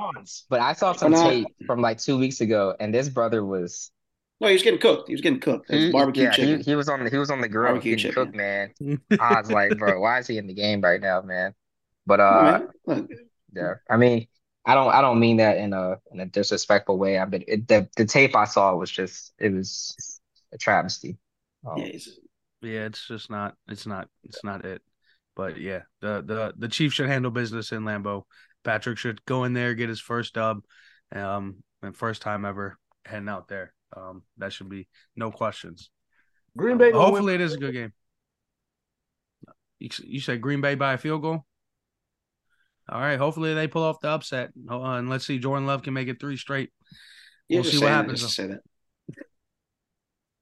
But 0.49 0.61
I 0.61 0.73
saw 0.73 0.93
some 0.93 1.13
tape 1.13 1.47
from 1.67 1.81
like 1.81 1.97
two 1.99 2.17
weeks 2.17 2.39
ago, 2.39 2.73
and 2.79 2.93
this 2.93 3.09
brother 3.09 3.43
was 3.43 3.91
No, 4.41 4.47
he 4.47 4.53
was 4.53 4.63
getting 4.63 4.79
cooked. 4.79 5.07
He 5.07 5.13
was 5.13 5.21
getting 5.21 5.39
cooked. 5.39 5.69
It 5.69 5.75
was 5.75 5.83
he, 5.85 5.91
barbecue 5.91 6.23
yeah, 6.23 6.31
chicken. 6.31 6.57
he, 6.57 6.63
he 6.63 6.75
was 6.75 6.89
on 6.89 7.03
the 7.03 7.09
he 7.09 7.17
was 7.17 7.31
on 7.31 7.39
the 7.39 7.47
grill 7.47 7.71
Barbecue 7.71 7.95
getting 7.95 8.11
chicken. 8.11 8.25
cooked, 8.25 8.35
man. 8.35 8.73
I 9.19 9.39
was 9.39 9.49
like, 9.49 9.77
bro, 9.77 9.99
why 10.01 10.19
is 10.19 10.27
he 10.27 10.37
in 10.37 10.47
the 10.47 10.53
game 10.53 10.81
right 10.81 10.99
now, 10.99 11.21
man? 11.21 11.53
But 12.05 12.19
uh, 12.19 12.41
man. 12.43 12.67
Look, 12.85 13.09
yeah, 13.53 13.73
I 13.89 13.95
mean, 13.95 14.27
I 14.65 14.75
don't 14.75 14.93
I 14.93 15.01
don't 15.01 15.19
mean 15.19 15.37
that 15.37 15.57
in 15.57 15.71
a 15.73 15.97
in 16.11 16.19
a 16.19 16.25
disrespectful 16.25 16.97
way. 16.97 17.17
I 17.17 17.25
but 17.25 17.43
it, 17.47 17.67
the 17.67 17.87
the 17.95 18.05
tape 18.05 18.35
I 18.35 18.45
saw 18.45 18.75
was 18.75 18.91
just 18.91 19.33
it 19.39 19.53
was 19.53 20.19
a 20.51 20.57
travesty. 20.57 21.17
Um, 21.65 21.77
yeah, 21.77 21.97
Yeah, 22.61 22.85
it's 22.85 23.07
just 23.07 23.29
not. 23.29 23.55
It's 23.69 23.87
not. 23.87 24.09
It's 24.23 24.43
not 24.43 24.65
it. 24.65 24.81
But 25.35 25.59
yeah, 25.59 25.83
the 26.01 26.23
the 26.25 26.53
the 26.57 26.67
Chiefs 26.67 26.95
should 26.95 27.09
handle 27.09 27.31
business 27.31 27.71
in 27.71 27.83
Lambeau. 27.83 28.23
Patrick 28.63 28.97
should 28.97 29.23
go 29.25 29.43
in 29.43 29.53
there 29.53 29.75
get 29.75 29.89
his 29.89 30.01
first 30.01 30.33
dub, 30.33 30.63
um, 31.13 31.63
and 31.81 31.95
first 31.95 32.21
time 32.21 32.43
ever 32.43 32.77
heading 33.05 33.29
out 33.29 33.47
there. 33.47 33.73
Um, 33.95 34.23
that 34.37 34.51
should 34.53 34.69
be 34.69 34.87
no 35.15 35.31
questions. 35.31 35.89
Green 36.57 36.77
Bay. 36.77 36.91
gonna 36.91 37.03
win. 37.03 37.11
Hopefully, 37.13 37.35
it 37.35 37.41
is 37.41 37.53
a 37.53 37.57
good 37.57 37.73
game. 37.73 37.93
You, 39.79 39.89
you 40.03 40.19
said 40.19 40.41
Green 40.41 40.61
Bay 40.61 40.75
by 40.75 40.93
a 40.93 40.97
field 40.97 41.21
goal. 41.21 41.45
All 42.89 42.99
right. 43.01 43.17
Hopefully, 43.17 43.53
they 43.53 43.67
pull 43.67 43.83
off 43.83 43.99
the 43.99 44.09
upset, 44.09 44.51
oh, 44.69 44.81
and 44.83 45.09
let's 45.09 45.25
see. 45.25 45.39
Jordan 45.39 45.65
Love 45.65 45.83
can 45.83 45.93
make 45.93 46.07
it 46.07 46.19
three 46.19 46.37
straight. 46.37 46.71
you're 47.49 47.57
We'll 47.57 47.63
just 47.63 47.77
see 47.77 47.83
what 47.83 47.87
saying 47.89 47.97
that 47.97 48.03
happens, 48.03 48.35
say 48.35 48.47
that. 48.47 48.59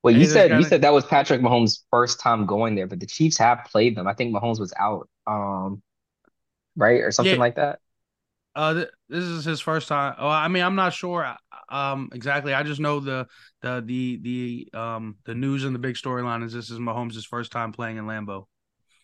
Well, 0.03 0.13
Hey, 0.13 0.19
you 0.19 0.25
said 0.25 0.43
you 0.49 0.57
gotta- 0.57 0.65
said 0.65 0.81
that 0.81 0.93
was 0.93 1.05
Patrick 1.05 1.41
Mahomes' 1.41 1.79
first 1.89 2.19
time 2.19 2.45
going 2.45 2.75
there, 2.75 2.87
but 2.87 2.99
the 2.99 3.05
Chiefs 3.05 3.37
have 3.37 3.65
played 3.71 3.95
them. 3.95 4.07
I 4.07 4.13
think 4.13 4.35
Mahomes 4.35 4.59
was 4.59 4.73
out, 4.77 5.09
um, 5.25 5.81
right, 6.75 7.01
or 7.01 7.11
something 7.11 7.35
Yeah. 7.35 7.39
like 7.39 7.55
that. 7.55 7.79
Uh, 8.55 8.73
th- 8.73 8.89
this 9.09 9.23
is 9.23 9.45
his 9.45 9.61
first 9.61 9.87
time. 9.87 10.15
Oh, 10.19 10.27
I 10.27 10.47
mean, 10.49 10.61
I'm 10.63 10.75
not 10.75 10.93
sure. 10.93 11.35
Um, 11.69 12.09
exactly. 12.13 12.53
I 12.53 12.63
just 12.63 12.79
know 12.79 12.99
the 12.99 13.27
the 13.61 13.81
the 13.85 14.19
the 14.71 14.79
um 14.79 15.17
the 15.25 15.35
news 15.35 15.63
and 15.63 15.73
the 15.75 15.79
big 15.79 15.95
storyline 15.95 16.43
is 16.43 16.53
this 16.53 16.69
is 16.69 16.79
Mahomes' 16.79 17.25
first 17.25 17.51
time 17.51 17.71
playing 17.71 17.97
in 17.97 18.05
Lambeau. 18.05 18.45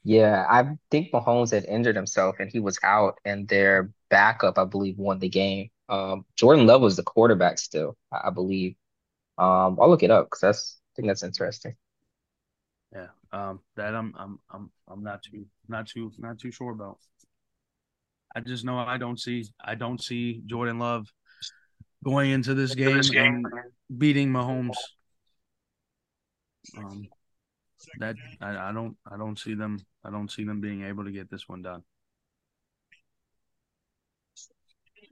Yeah, 0.04 0.46
I 0.50 0.78
think 0.92 1.12
Mahomes 1.12 1.52
had 1.52 1.66
injured 1.66 1.96
himself 1.96 2.38
and 2.40 2.50
he 2.52 2.60
was 2.60 2.80
out, 2.84 3.20
and 3.26 3.48
their 3.48 3.92
backup, 4.10 4.58
I 4.58 4.66
believe, 4.66 4.98
won 4.98 5.20
the 5.20 5.30
game. 5.30 5.70
Um, 5.90 6.26
Jordan 6.36 6.66
Love 6.68 6.82
was 6.82 6.96
the 6.96 7.04
quarterback 7.04 7.60
still, 7.60 7.98
I 8.12 8.28
I 8.28 8.30
believe. 8.32 8.76
Um, 9.38 9.80
I'll 9.82 9.90
look 9.90 10.04
it 10.04 10.12
up 10.12 10.28
because 10.28 10.42
that's 10.42 10.80
I 10.82 10.96
think 10.98 11.10
that's 11.10 11.24
interesting. 11.24 11.76
Yeah. 12.94 13.08
Um, 13.32 13.60
that 13.76 13.94
I'm 13.96 14.14
I'm 14.18 14.40
I'm 14.50 14.72
I'm 14.88 15.04
not 15.04 15.22
too 15.24 15.46
not 15.68 15.88
too 15.88 16.12
not 16.18 16.40
too 16.40 16.52
sure 16.52 16.72
about. 16.72 16.98
I 18.36 18.42
just 18.42 18.66
know 18.66 18.78
I 18.78 18.98
don't 18.98 19.20
see 19.20 19.46
I 19.64 19.76
don't 19.76 20.02
see 20.02 20.42
Jordan 20.46 20.80
Love 20.80 21.08
going 22.04 22.32
into 22.32 22.54
this 22.54 22.76
game, 22.76 23.02
and 23.16 23.46
beating 23.98 24.30
Mahomes. 24.30 24.78
Um, 26.78 27.08
that 28.00 28.16
I, 28.42 28.70
I 28.70 28.72
don't 28.72 28.98
I 29.10 29.18
don't 29.18 29.40
see 29.40 29.54
them 29.54 29.80
I 30.04 30.12
don't 30.12 30.32
see 30.32 30.44
them 30.44 30.62
being 30.62 30.84
able 30.84 31.06
to 31.06 31.12
get 31.12 31.30
this 31.30 31.48
one 31.48 31.62
done. 31.62 31.84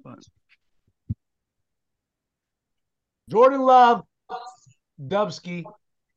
But 0.03 0.19
Jordan 3.29 3.61
Love, 3.61 4.03
Dubsky, 5.01 5.63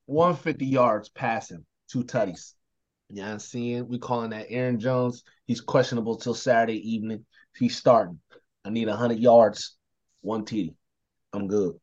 150 0.07 0.67
yards 0.67 1.09
passing, 1.09 1.65
two 1.91 2.05
tutties. 2.05 2.55
You 3.09 3.23
know 3.23 3.33
I'm 3.33 3.39
seeing? 3.41 3.89
We 3.89 3.99
calling 3.99 4.31
that 4.31 4.47
Aaron 4.49 4.79
Jones. 4.79 5.25
He's 5.47 5.61
questionable 5.61 6.17
till 6.17 6.35
Saturday 6.35 6.79
evening. 6.93 7.27
He's 7.57 7.77
starting. 7.77 8.21
I 8.65 8.71
need 8.71 8.87
100 8.87 9.19
yards, 9.19 9.77
one 10.23 10.45
TD. 10.45 10.75
I'm 11.33 11.47
good. 11.49 11.75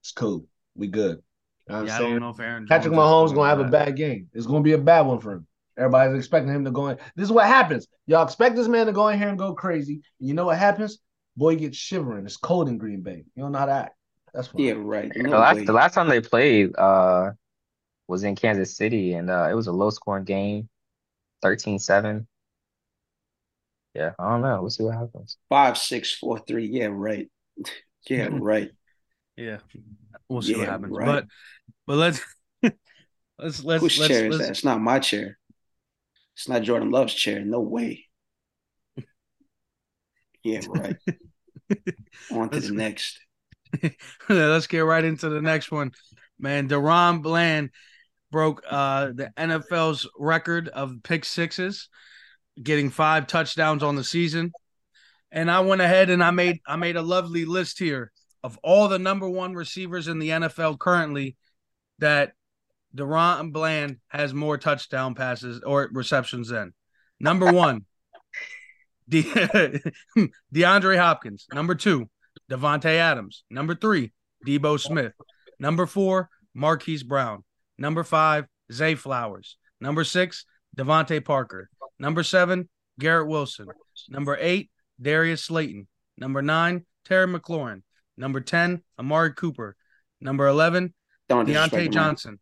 It's 0.00 0.12
cool. 0.12 0.46
We 0.74 0.88
good. 0.88 1.22
You 1.68 1.74
know 1.74 1.74
what 1.74 1.80
I'm 1.82 1.86
yeah, 1.86 1.96
I 1.96 1.98
don't 2.00 2.20
know 2.20 2.30
if 2.30 2.40
Aaron 2.40 2.66
Patrick 2.66 2.94
Jones 2.94 2.96
is 2.96 2.98
Mahomes 2.98 3.26
going 3.26 3.36
gonna 3.36 3.48
have 3.48 3.58
to 3.58 3.64
a 3.64 3.70
bad 3.70 3.96
game. 3.96 4.28
It's 4.32 4.46
gonna 4.46 4.62
be 4.62 4.72
a 4.72 4.78
bad 4.78 5.02
one 5.02 5.20
for 5.20 5.32
him. 5.32 5.46
Everybody's 5.76 6.18
expecting 6.18 6.52
him 6.52 6.64
to 6.64 6.70
go 6.70 6.88
in. 6.88 6.98
This 7.16 7.24
is 7.24 7.32
what 7.32 7.46
happens. 7.46 7.86
Y'all 8.06 8.24
expect 8.24 8.56
this 8.56 8.68
man 8.68 8.86
to 8.86 8.92
go 8.92 9.08
in 9.08 9.18
here 9.18 9.28
and 9.28 9.38
go 9.38 9.54
crazy. 9.54 10.02
And 10.18 10.28
you 10.28 10.34
know 10.34 10.46
what 10.46 10.58
happens? 10.58 10.98
Boy 11.36 11.56
gets 11.56 11.78
shivering. 11.78 12.26
It's 12.26 12.36
cold 12.36 12.68
in 12.68 12.76
Green 12.76 13.02
Bay. 13.02 13.24
You 13.34 13.42
don't 13.42 13.52
know 13.52 13.58
how 13.58 13.66
to 13.66 13.72
act. 13.72 13.96
That's 14.34 14.52
what 14.52 14.62
Yeah, 14.62 14.74
right. 14.76 15.10
The 15.12 15.28
last 15.30 15.56
way. 15.56 15.64
the 15.64 15.72
last 15.72 15.94
time 15.94 16.08
they 16.08 16.20
played 16.20 16.76
uh 16.76 17.30
was 18.08 18.24
in 18.24 18.34
Kansas 18.34 18.76
City, 18.76 19.14
and 19.14 19.30
uh, 19.30 19.48
it 19.48 19.54
was 19.54 19.68
a 19.68 19.72
low 19.72 19.90
scoring 19.90 20.24
game, 20.24 20.68
13-7. 21.44 22.26
Yeah, 23.94 24.12
I 24.18 24.30
don't 24.30 24.42
know. 24.42 24.60
We'll 24.60 24.70
see 24.70 24.82
what 24.82 24.96
happens. 24.96 25.36
Five, 25.48 25.78
six, 25.78 26.12
four, 26.12 26.38
three. 26.40 26.66
Yeah, 26.66 26.88
right. 26.90 27.28
Yeah, 28.08 28.28
right. 28.32 28.70
Yeah, 29.36 29.58
we'll 30.28 30.40
see 30.42 30.56
what 30.56 30.66
happens. 30.68 30.90
right. 30.96 31.06
But 31.06 31.26
but 31.86 31.96
let's 31.96 32.20
let's 33.38 33.62
let's 33.62 33.82
Whose 33.82 33.98
let's, 33.98 34.08
chair 34.08 34.26
is 34.26 34.30
let's 34.32 34.38
that? 34.44 34.50
It's 34.50 34.64
not 34.64 34.80
my 34.80 34.98
chair. 34.98 35.38
It's 36.34 36.48
not 36.48 36.62
Jordan 36.62 36.90
Love's 36.90 37.12
chair. 37.14 37.44
No 37.44 37.60
way. 37.60 38.06
Yeah, 40.42 40.60
right. 40.68 40.96
On 42.32 42.48
to 42.48 42.54
Let's- 42.56 42.68
the 42.68 42.74
next. 42.74 43.20
let's 44.28 44.66
get 44.66 44.80
right 44.80 45.04
into 45.04 45.28
the 45.28 45.42
next 45.42 45.70
one. 45.70 45.92
Man, 46.38 46.66
DaRon 46.68 47.22
Bland 47.22 47.70
broke 48.32 48.62
uh 48.68 49.08
the 49.14 49.30
NFL's 49.36 50.08
record 50.18 50.68
of 50.68 50.96
pick 51.02 51.26
sixes, 51.26 51.88
getting 52.60 52.88
five 52.88 53.26
touchdowns 53.26 53.82
on 53.82 53.96
the 53.96 54.04
season. 54.04 54.52
And 55.32 55.50
I 55.50 55.60
went 55.60 55.80
ahead 55.80 56.10
and 56.10 56.22
I 56.22 56.30
made 56.30 56.60
I 56.66 56.76
made 56.76 56.96
a 56.96 57.02
lovely 57.02 57.44
list 57.44 57.78
here 57.78 58.10
of 58.42 58.58
all 58.62 58.88
the 58.88 58.98
number 58.98 59.28
one 59.28 59.54
receivers 59.54 60.08
in 60.08 60.18
the 60.18 60.30
NFL 60.30 60.78
currently 60.78 61.36
that 61.98 62.32
DaRon 62.96 63.52
Bland 63.52 63.98
has 64.08 64.34
more 64.34 64.58
touchdown 64.58 65.14
passes 65.14 65.60
or 65.64 65.88
receptions 65.92 66.48
than. 66.48 66.72
Number 67.20 67.52
one, 67.52 67.84
De- 69.08 69.22
DeAndre 70.54 70.98
Hopkins. 70.98 71.46
Number 71.52 71.74
two, 71.74 72.08
Davante 72.50 72.96
Adams. 72.96 73.44
Number 73.50 73.74
three, 73.74 74.12
Debo 74.46 74.80
Smith. 74.80 75.12
Number 75.58 75.86
four, 75.86 76.30
Marquise 76.54 77.02
Brown. 77.02 77.44
Number 77.78 78.02
five, 78.02 78.46
Zay 78.72 78.94
Flowers. 78.94 79.56
Number 79.80 80.04
six, 80.04 80.44
DeVante 80.76 81.24
Parker. 81.24 81.68
Number 81.98 82.22
seven, 82.22 82.68
Garrett 82.98 83.28
Wilson. 83.28 83.66
Number 84.08 84.36
eight, 84.40 84.70
Darius 85.00 85.44
Slayton. 85.44 85.86
Number 86.16 86.42
nine, 86.42 86.84
Terry 87.04 87.26
McLaurin. 87.26 87.82
Number 88.16 88.40
10, 88.40 88.82
Amari 88.98 89.32
Cooper. 89.34 89.76
Number 90.20 90.46
11, 90.46 90.92
Don't 91.28 91.48
Diontae 91.48 91.90
Johnson. 91.90 92.38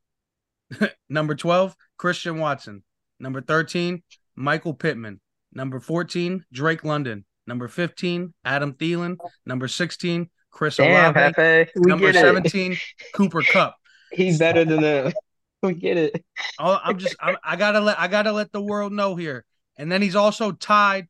Number 1.09 1.35
12, 1.35 1.77
Christian 1.97 2.39
Watson. 2.39 2.83
Number 3.21 3.41
13, 3.41 4.03
Michael 4.35 4.75
Pittman. 4.75 5.21
Number 5.53 5.81
14, 5.81 6.45
Drake 6.53 6.85
London. 6.85 7.25
Number 7.47 7.69
15, 7.69 8.35
Adam 8.45 8.75
Thielen. 8.75 9.17
Number 9.47 9.69
16, 9.69 10.29
Chris 10.51 10.77
Damn, 10.77 11.15
Olave. 11.15 11.35
Pepe. 11.35 11.71
We 11.77 11.89
Number 11.89 12.13
get 12.13 12.17
it. 12.17 12.21
17, 12.21 12.77
Cooper 13.15 13.43
Kupp. 13.43 13.77
He's 14.13 14.39
better 14.39 14.65
than 14.65 14.83
them. 14.83 15.13
We 15.61 15.75
get 15.75 15.97
it. 15.97 16.25
Oh, 16.61 16.79
I'm 16.81 16.99
just 16.99 17.17
I, 17.21 17.35
I 17.43 17.57
gotta 17.57 17.81
let 17.81 17.99
I 17.99 18.07
gotta 18.07 18.31
let 18.31 18.53
the 18.53 18.61
world 18.61 18.93
know 18.93 19.17
here. 19.17 19.45
And 19.77 19.91
then 19.91 20.03
he's 20.03 20.15
also 20.15 20.53
tied. 20.53 21.09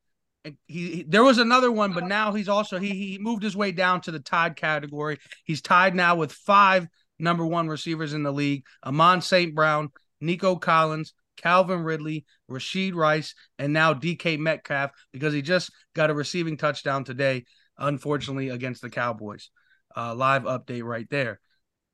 He, 0.67 0.97
he- 0.97 1.05
there 1.07 1.25
was 1.25 1.39
another 1.39 1.71
one, 1.71 1.93
but 1.93 2.05
now 2.05 2.33
he's 2.33 2.49
also 2.49 2.79
he 2.79 2.91
he 2.91 3.19
moved 3.19 3.43
his 3.43 3.57
way 3.57 3.73
down 3.73 4.01
to 4.03 4.11
the 4.11 4.21
tied 4.21 4.57
category. 4.57 5.19
He's 5.45 5.63
tied 5.63 5.95
now 5.95 6.17
with 6.17 6.33
five 6.33 6.87
number 7.19 7.45
one 7.45 7.69
receivers 7.69 8.13
in 8.15 8.23
the 8.23 8.33
league: 8.33 8.65
Amon 8.85 9.21
St. 9.21 9.55
Brown, 9.55 9.91
Nico 10.21 10.57
Collins, 10.57 11.13
Calvin 11.37 11.83
Ridley, 11.83 12.25
Rashee 12.51 12.95
Rice, 12.95 13.35
and 13.59 13.73
now 13.73 13.95
DK 13.95 14.39
Metcalf 14.39 14.91
because 15.13 15.33
he 15.33 15.43
just 15.43 15.71
got 15.95 16.11
a 16.11 16.15
receiving 16.15 16.57
touchdown 16.57 17.05
today, 17.05 17.45
unfortunately 17.79 18.49
against 18.49 18.83
the 18.83 18.91
Cowboys. 18.91 19.51
Uh, 19.97 20.15
live 20.15 20.43
update 20.45 20.85
right 20.85 21.09
there. 21.11 21.41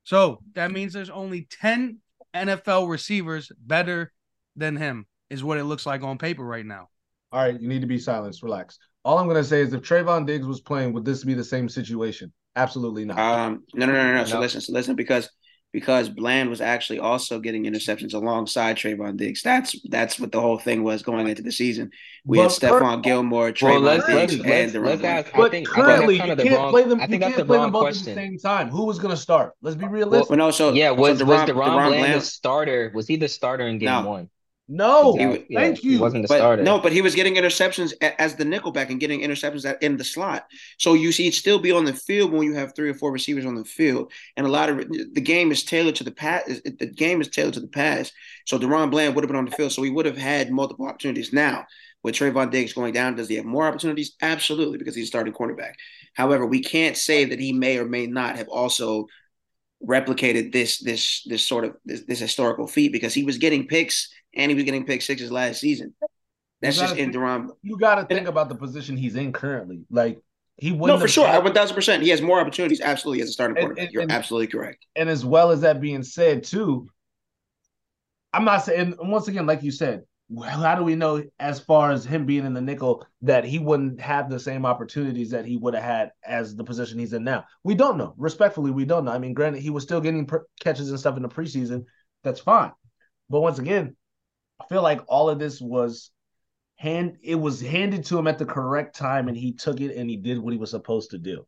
So 0.03 0.41
that 0.53 0.71
means 0.71 0.93
there's 0.93 1.09
only 1.09 1.47
10 1.49 1.99
NFL 2.33 2.87
receivers 2.89 3.51
better 3.59 4.11
than 4.55 4.75
him, 4.75 5.07
is 5.29 5.43
what 5.43 5.57
it 5.57 5.63
looks 5.63 5.85
like 5.85 6.03
on 6.03 6.17
paper 6.17 6.43
right 6.43 6.65
now. 6.65 6.89
All 7.35 7.41
right, 7.41 7.59
you 7.59 7.67
need 7.67 7.81
to 7.81 7.87
be 7.87 7.97
silenced. 7.99 8.43
Relax. 8.43 8.79
All 9.03 9.17
I'm 9.17 9.27
gonna 9.27 9.43
say 9.43 9.59
is 9.59 9.73
if 9.73 9.81
Trevon 9.81 10.25
Diggs 10.25 10.47
was 10.47 10.61
playing, 10.61 10.93
would 10.93 11.03
this 11.03 11.25
be 11.25 11.33
the 11.33 11.43
same 11.43 11.67
situation? 11.67 12.31
Absolutely 12.55 13.03
not. 13.03 13.19
Um, 13.19 13.63
no, 13.73 13.85
no, 13.85 13.91
no, 13.91 14.03
no, 14.05 14.13
no. 14.19 14.23
So 14.23 14.39
listen, 14.39 14.61
so 14.61 14.71
listen, 14.71 14.95
because 14.95 15.29
because 15.73 16.07
Bland 16.07 16.49
was 16.49 16.61
actually 16.61 16.99
also 16.99 17.39
getting 17.39 17.65
interceptions 17.65 18.13
alongside 18.13 18.77
Trevon 18.77 19.17
Diggs. 19.17 19.41
That's 19.41 19.75
that's 19.89 20.17
what 20.17 20.31
the 20.31 20.39
whole 20.39 20.57
thing 20.57 20.81
was 20.83 21.03
going 21.03 21.27
into 21.27 21.41
the 21.41 21.51
season. 21.51 21.91
We 22.23 22.39
had 22.39 22.53
But 22.61 22.61
cur- 22.61 22.81
Stephon 22.81 23.03
Gilmore, 23.03 23.53
Well, 23.59 23.81
Trevon 23.81 23.81
let's 23.81 24.07
let's 24.07 24.31
Diggs, 24.31 24.45
let's 24.45 24.47
and 24.47 24.71
the 24.71 24.79
let's 24.79 25.01
run. 25.01 25.11
ask. 25.17 25.35
I 25.35 25.37
but 25.37 25.51
think 25.51 25.67
I 25.77 25.83
think 25.97 26.07
currently, 26.07 26.15
you 26.15 26.35
the 26.35 26.43
can't 26.43 26.55
wrong. 26.55 26.69
play 26.71 26.83
them. 26.83 27.01
I 27.01 27.03
You 27.03 27.09
think 27.09 27.21
that's 27.21 27.35
can't 27.35 27.35
the 27.35 27.45
play 27.45 27.57
them 27.59 27.71
wrong 27.71 27.71
both 27.71 27.89
at 27.89 27.93
the 27.95 28.13
same 28.13 28.37
time. 28.37 28.69
Who 28.69 28.85
was 28.85 28.97
gonna 28.99 29.17
start? 29.17 29.51
Let's 29.61 29.75
be 29.75 29.85
Well, 29.85 29.91
realistic. 29.93 30.37
no, 30.37 30.51
so 30.51 30.71
Yeah, 30.71 30.95
so 30.95 30.95
was 30.95 31.23
was 31.23 31.43
DaRon, 31.43 31.47
DaRon 31.49 31.75
DaRon 31.75 31.97
Bland 31.97 32.13
the 32.13 32.21
starter? 32.21 32.91
Was 32.95 33.07
he 33.07 33.17
the 33.17 33.27
starter 33.27 33.67
in 33.67 33.77
game 33.77 34.03
No. 34.03 34.09
one? 34.09 34.29
No, 34.67 35.13
Exactly. 35.13 35.45
Yeah, 35.49 35.59
thank 35.59 35.79
he 35.79 35.89
you. 35.89 35.99
wasn't 35.99 36.23
the 36.23 36.27
but 36.27 36.37
starter. 36.39 36.63
no, 36.63 36.79
but 36.79 36.91
he 36.91 37.01
was 37.01 37.13
getting 37.13 37.35
interceptions 37.35 37.93
as 38.01 38.35
the 38.35 38.43
nickelback 38.45 38.89
and 38.89 38.99
getting 38.99 39.21
interceptions 39.21 39.63
in 39.81 39.95
the 39.97 40.03
slot. 40.03 40.47
So 40.79 40.95
you 40.95 41.11
see, 41.11 41.25
he'd 41.25 41.31
still 41.31 41.59
be 41.59 41.71
on 41.71 41.85
the 41.85 41.93
field 41.93 42.31
when 42.31 42.43
you 42.43 42.55
have 42.55 42.73
three 42.75 42.89
or 42.89 42.95
four 42.95 43.11
receivers 43.11 43.45
on 43.45 43.53
the 43.55 43.63
field, 43.63 44.11
and 44.35 44.47
a 44.47 44.49
lot 44.49 44.69
of 44.69 44.77
the 44.89 45.21
game 45.21 45.51
is 45.51 45.63
tailored 45.63 45.95
to 45.97 46.03
the 46.03 46.11
pass. 46.11 46.45
The 46.63 46.87
game 46.87 47.21
is 47.21 47.29
tailored 47.29 47.53
to 47.55 47.59
the 47.59 47.67
pass. 47.67 48.11
So 48.47 48.57
DaRon 48.57 48.89
Bland 48.89 49.13
would 49.15 49.23
have 49.23 49.29
been 49.29 49.37
on 49.37 49.45
the 49.45 49.51
field, 49.51 49.71
so 49.71 49.83
he 49.83 49.91
would 49.91 50.07
have 50.07 50.17
had 50.17 50.49
multiple 50.51 50.87
opportunities. 50.87 51.31
Now, 51.31 51.65
with 52.01 52.15
Trevon 52.15 52.49
Diggs 52.49 52.73
going 52.73 52.93
down, 52.93 53.15
does 53.15 53.29
he 53.29 53.35
have 53.35 53.45
more 53.45 53.67
opportunities? 53.67 54.13
Absolutely, 54.21 54.79
because 54.79 54.95
he's 54.95 55.05
a 55.05 55.07
starting 55.07 55.33
cornerback. 55.33 55.73
However, 56.15 56.45
we 56.47 56.61
can't 56.61 56.97
say 56.97 57.25
that 57.25 57.39
he 57.39 57.53
may 57.53 57.77
or 57.77 57.85
may 57.85 58.07
not 58.07 58.35
have 58.37 58.47
also 58.47 59.05
replicated 59.83 60.51
this 60.51 60.79
this 60.79 61.23
this 61.27 61.45
sort 61.45 61.65
of 61.65 61.75
this, 61.85 62.01
this 62.07 62.19
historical 62.19 62.65
feat 62.67 62.91
because 62.91 63.13
he 63.13 63.23
was 63.23 63.37
getting 63.37 63.67
picks 63.67 64.09
and 64.35 64.49
he 64.51 64.55
was 64.55 64.63
getting 64.63 64.85
pick 64.85 65.01
sixes 65.01 65.31
last 65.31 65.59
season. 65.59 65.93
That's 66.61 66.77
just 66.77 66.91
gotta 66.93 67.01
in 67.01 67.11
think- 67.11 67.23
DaRon. 67.23 67.49
You 67.61 67.77
got 67.77 67.95
to 67.95 68.05
think 68.05 68.27
about 68.27 68.49
the 68.49 68.55
position 68.55 68.97
he's 68.97 69.15
in 69.15 69.33
currently. 69.33 69.81
Like 69.89 70.19
he 70.57 70.71
wouldn't. 70.71 70.99
No, 70.99 71.01
for 71.01 71.07
sure, 71.07 71.27
one 71.41 71.53
thousand 71.53 71.75
percent. 71.75 72.01
He 72.03 72.09
has 72.09 72.21
more 72.21 72.39
opportunities, 72.39 72.81
absolutely, 72.81 73.21
as 73.23 73.29
a 73.29 73.33
starting 73.33 73.57
And- 73.57 73.65
quarterback. 73.65 73.83
and- 73.85 73.93
You're 73.93 74.01
and- 74.03 74.11
absolutely 74.11 74.47
correct. 74.47 74.85
and 74.95 75.09
as 75.09 75.25
well 75.25 75.51
as 75.51 75.61
that 75.61 75.81
being 75.81 76.01
said, 76.03 76.43
too, 76.43 76.89
I'm 78.33 78.45
not 78.45 78.63
saying. 78.65 78.95
Once 78.99 79.27
again, 79.27 79.45
like 79.45 79.63
you 79.63 79.71
said, 79.71 80.03
well, 80.29 80.49
how 80.49 80.75
do 80.75 80.83
we 80.83 80.95
know 80.95 81.23
as 81.39 81.59
far 81.59 81.91
as 81.91 82.03
him 82.03 82.25
being 82.25 82.45
in 82.45 82.53
the 82.53 82.61
nickel 82.61 83.05
that 83.21 83.45
he 83.45 83.59
wouldn't 83.59 84.01
have 84.01 84.29
the 84.29 84.39
same 84.39 84.65
opportunities 84.65 85.29
that 85.31 85.45
he 85.45 85.55
would 85.57 85.75
have 85.75 85.83
had 85.83 86.11
as 86.25 86.55
the 86.55 86.63
position 86.63 86.97
he's 86.99 87.13
in 87.13 87.23
now? 87.23 87.45
We 87.63 87.75
don't 87.75 87.97
know. 87.97 88.13
Respectfully, 88.17 88.71
we 88.71 88.85
don't 88.85 89.05
know. 89.05 89.11
I 89.11 89.19
mean, 89.19 89.33
granted, 89.33 89.61
he 89.61 89.69
was 89.69 89.83
still 89.83 90.01
getting 90.01 90.25
per- 90.25 90.45
catches 90.59 90.89
and 90.89 90.99
stuff 90.99 91.15
in 91.17 91.21
the 91.23 91.29
preseason. 91.29 91.85
That's 92.23 92.39
fine. 92.39 92.71
But 93.29 93.41
once 93.41 93.59
again, 93.59 93.95
I 94.61 94.65
feel 94.67 94.81
like 94.81 95.01
all 95.07 95.29
of 95.29 95.39
this 95.39 95.59
was 95.61 96.11
hand. 96.75 97.17
It 97.21 97.35
was 97.35 97.61
handed 97.61 98.05
to 98.05 98.17
him 98.17 98.27
at 98.27 98.37
the 98.37 98.45
correct 98.45 98.95
time, 98.95 99.27
and 99.27 99.37
he 99.37 99.53
took 99.53 99.81
it 99.81 99.95
and 99.95 100.09
he 100.09 100.17
did 100.17 100.39
what 100.39 100.53
he 100.53 100.59
was 100.59 100.71
supposed 100.71 101.11
to 101.11 101.17
do. 101.17 101.45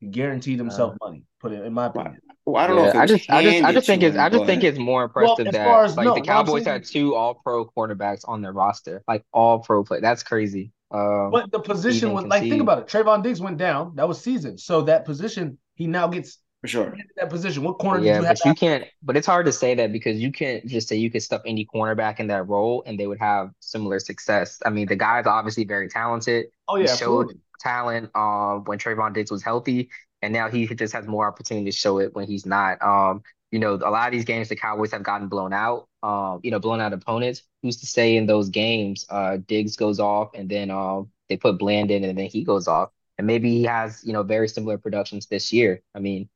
He 0.00 0.06
guaranteed 0.08 0.58
himself 0.58 0.96
money. 1.00 1.24
Put 1.40 1.52
it 1.52 1.64
in 1.64 1.72
my 1.72 1.86
opinion. 1.86 2.18
Well, 2.46 2.62
I 2.62 2.66
don't 2.66 2.76
know 2.76 2.82
Yeah, 2.82 2.88
if 2.90 2.96
I 2.96 3.06
just, 3.06 3.30
I 3.30 3.42
just, 3.42 3.64
I 3.64 3.72
just 3.72 3.86
think 3.86 4.02
it's, 4.02 4.18
I 4.18 4.28
just 4.28 4.44
think 4.44 4.64
it's 4.64 4.78
more 4.78 5.04
impressive 5.04 5.46
as 5.46 5.54
that 5.54 5.66
as- 5.66 5.96
like 5.96 6.04
no, 6.04 6.14
the 6.14 6.20
Cowboys 6.20 6.66
had 6.66 6.84
two 6.84 7.14
All-Pro 7.14 7.66
quarterbacks 7.66 8.20
on 8.26 8.42
their 8.42 8.52
roster, 8.52 9.02
like 9.08 9.24
All-Pro 9.32 9.84
play. 9.84 10.00
That's 10.00 10.22
crazy. 10.22 10.72
Um, 10.90 11.30
But 11.30 11.50
the 11.50 11.60
position 11.60 12.12
was 12.12 12.24
like, 12.24 12.42
think 12.42 12.60
about 12.60 12.80
it. 12.80 12.86
Trevon 12.86 13.22
Diggs 13.22 13.40
went 13.40 13.56
down. 13.56 13.96
That 13.96 14.06
was 14.06 14.20
season. 14.20 14.58
So 14.58 14.82
that 14.82 15.06
position, 15.06 15.58
he 15.74 15.86
now 15.86 16.06
gets 16.06 16.38
for 16.64 16.68
sure. 16.68 16.96
that 17.16 17.28
position. 17.28 17.62
What 17.62 17.74
corner 17.74 18.02
yeah, 18.02 18.20
you 18.20 18.24
have? 18.24 18.38
but 18.42 18.48
you 18.48 18.54
can't. 18.54 18.86
But 19.02 19.18
it's 19.18 19.26
hard 19.26 19.44
to 19.44 19.52
say 19.52 19.74
that 19.74 19.92
because 19.92 20.18
you 20.18 20.32
can't 20.32 20.66
just 20.66 20.88
say 20.88 20.96
you 20.96 21.10
could 21.10 21.22
stuff 21.22 21.42
any 21.44 21.66
cornerback 21.66 22.20
in 22.20 22.28
that 22.28 22.48
role 22.48 22.82
and 22.86 22.98
they 22.98 23.06
would 23.06 23.18
have 23.18 23.50
similar 23.60 23.98
success. 23.98 24.62
I 24.64 24.70
mean, 24.70 24.86
the 24.86 24.96
guy's 24.96 25.26
obviously 25.26 25.64
very 25.64 25.90
talented. 25.90 26.46
oh 26.66 26.76
yeah, 26.76 26.82
he 26.82 26.86
showed 26.86 27.24
absolutely. 27.24 27.40
talent 27.60 28.10
um 28.16 28.64
when 28.64 28.78
Trevon 28.78 29.12
Diggs 29.12 29.30
was 29.30 29.42
healthy, 29.42 29.90
and 30.22 30.32
now 30.32 30.48
he 30.48 30.66
just 30.66 30.94
has 30.94 31.06
more 31.06 31.28
opportunity 31.28 31.70
to 31.70 31.76
show 31.76 31.98
it 31.98 32.14
when 32.14 32.26
he's 32.26 32.46
not. 32.46 32.80
Um, 32.80 33.22
you 33.50 33.58
know, 33.58 33.74
a 33.74 33.90
lot 33.90 34.08
of 34.08 34.12
these 34.12 34.24
games 34.24 34.48
the 34.48 34.56
Cowboys 34.56 34.92
have 34.92 35.02
gotten 35.02 35.28
blown 35.28 35.52
out. 35.52 35.86
Um, 36.02 36.40
you 36.42 36.50
know, 36.50 36.60
blown 36.60 36.80
out 36.80 36.94
opponents. 36.94 37.42
Who's 37.62 37.76
to 37.80 37.86
say 37.86 38.16
in 38.16 38.24
those 38.24 38.48
games, 38.48 39.04
uh, 39.10 39.36
Diggs 39.46 39.76
goes 39.76 40.00
off 40.00 40.30
and 40.32 40.48
then 40.48 40.70
um 40.70 41.10
they 41.28 41.36
put 41.36 41.58
Bland 41.58 41.90
in 41.90 42.04
and 42.04 42.16
then 42.16 42.26
he 42.26 42.42
goes 42.42 42.68
off, 42.68 42.88
and 43.18 43.26
maybe 43.26 43.50
he 43.50 43.64
has 43.64 44.02
you 44.02 44.14
know 44.14 44.22
very 44.22 44.48
similar 44.48 44.78
productions 44.78 45.26
this 45.26 45.52
year. 45.52 45.82
I 45.94 45.98
mean, 45.98 46.30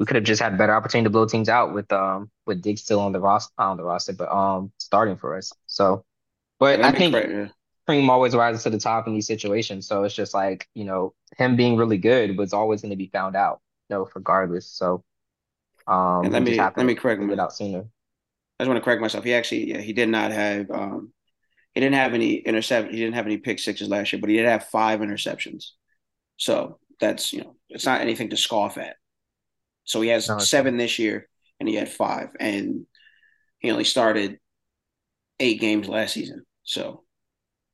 we 0.00 0.06
could 0.06 0.16
have 0.16 0.24
just 0.24 0.40
had 0.40 0.56
better 0.56 0.74
opportunity 0.74 1.04
to 1.04 1.10
blow 1.10 1.26
teams 1.26 1.50
out 1.50 1.74
with 1.74 1.92
um 1.92 2.30
with 2.46 2.62
Diggs 2.62 2.82
still 2.82 3.00
on 3.00 3.12
the 3.12 3.20
roster 3.20 3.52
on 3.58 3.76
the 3.76 3.84
roster, 3.84 4.14
but 4.14 4.32
um 4.32 4.72
starting 4.78 5.16
for 5.16 5.36
us. 5.36 5.52
So, 5.66 6.04
but 6.58 6.80
I 6.80 6.90
think 6.90 7.14
yeah. 7.14 7.48
cream 7.86 8.08
always 8.08 8.34
rises 8.34 8.62
to 8.62 8.70
the 8.70 8.78
top 8.78 9.06
in 9.06 9.12
these 9.14 9.26
situations. 9.26 9.86
So 9.86 10.02
it's 10.04 10.14
just 10.14 10.32
like, 10.32 10.66
you 10.74 10.84
know, 10.84 11.12
him 11.36 11.54
being 11.54 11.76
really 11.76 11.98
good 11.98 12.38
was 12.38 12.54
always 12.54 12.80
going 12.80 12.90
to 12.90 12.96
be 12.96 13.08
found 13.08 13.36
out, 13.36 13.60
you 13.90 13.96
know, 13.96 14.08
regardless. 14.14 14.66
So 14.66 15.04
um 15.86 16.24
And 16.24 16.32
let 16.32 16.42
me- 16.42 16.56
let 16.56 16.76
me 16.78 16.94
correct 16.94 17.20
my- 17.20 17.36
out 17.36 17.54
sooner. 17.54 17.80
I 18.58 18.62
just 18.64 18.68
want 18.68 18.78
to 18.78 18.84
correct 18.84 19.02
myself. 19.02 19.24
He 19.24 19.34
actually, 19.34 19.70
yeah, 19.70 19.80
he 19.80 19.92
did 19.94 20.08
not 20.08 20.32
have, 20.32 20.70
um, 20.70 21.12
he 21.74 21.80
didn't 21.80 21.96
have 21.96 22.12
any 22.14 22.34
intercept. 22.34 22.90
He 22.90 22.98
didn't 22.98 23.14
have 23.14 23.26
any 23.26 23.38
pick 23.38 23.58
sixes 23.58 23.88
last 23.88 24.12
year, 24.12 24.20
but 24.20 24.28
he 24.30 24.36
did 24.36 24.46
have 24.46 24.64
five 24.68 25.00
interceptions. 25.00 25.72
So 26.38 26.78
that's 27.00 27.34
you 27.34 27.42
know, 27.42 27.56
it's 27.68 27.84
not 27.84 28.00
anything 28.00 28.30
to 28.30 28.36
scoff 28.38 28.78
at. 28.78 28.96
So 29.90 30.00
he 30.02 30.10
has 30.10 30.28
No, 30.28 30.38
seven 30.38 30.76
this 30.76 31.00
year, 31.00 31.28
and 31.58 31.68
he 31.68 31.74
had 31.74 31.88
five, 31.88 32.28
and 32.38 32.86
he 33.58 33.72
only 33.72 33.82
started 33.82 34.38
eight 35.40 35.60
games 35.60 35.88
last 35.88 36.14
season. 36.14 36.44
So 36.62 37.02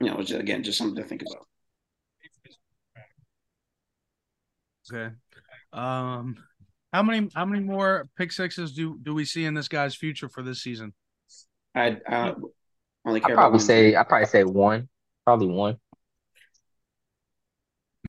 you 0.01 0.07
know, 0.07 0.17
it's 0.21 0.31
again 0.31 0.63
just 0.63 0.79
something 0.79 1.03
to 1.03 1.07
think 1.07 1.23
about. 1.23 1.47
Okay. 4.91 5.15
Um, 5.75 6.37
how 6.93 7.03
many 7.03 7.29
how 7.35 7.45
many 7.45 7.63
more 7.63 8.09
pick 8.17 8.33
sixes 8.33 8.73
do 8.73 8.99
do 9.03 9.15
we 9.15 9.27
see 9.27 9.45
in 9.45 9.53
this 9.53 9.69
guy's 9.69 9.95
future 9.95 10.31
for 10.31 10.43
this 10.43 10.63
season? 10.63 10.95
I, 11.75 11.99
I 12.09 12.35
only 13.05 13.21
I 13.23 13.29
care 13.29 13.37
about 13.37 13.43
probably 13.43 13.59
one 13.59 13.61
say. 13.61 13.97
I 13.97 14.03
probably 14.05 14.27
say 14.27 14.45
one, 14.45 14.89
probably 15.25 15.49
one. 15.49 15.77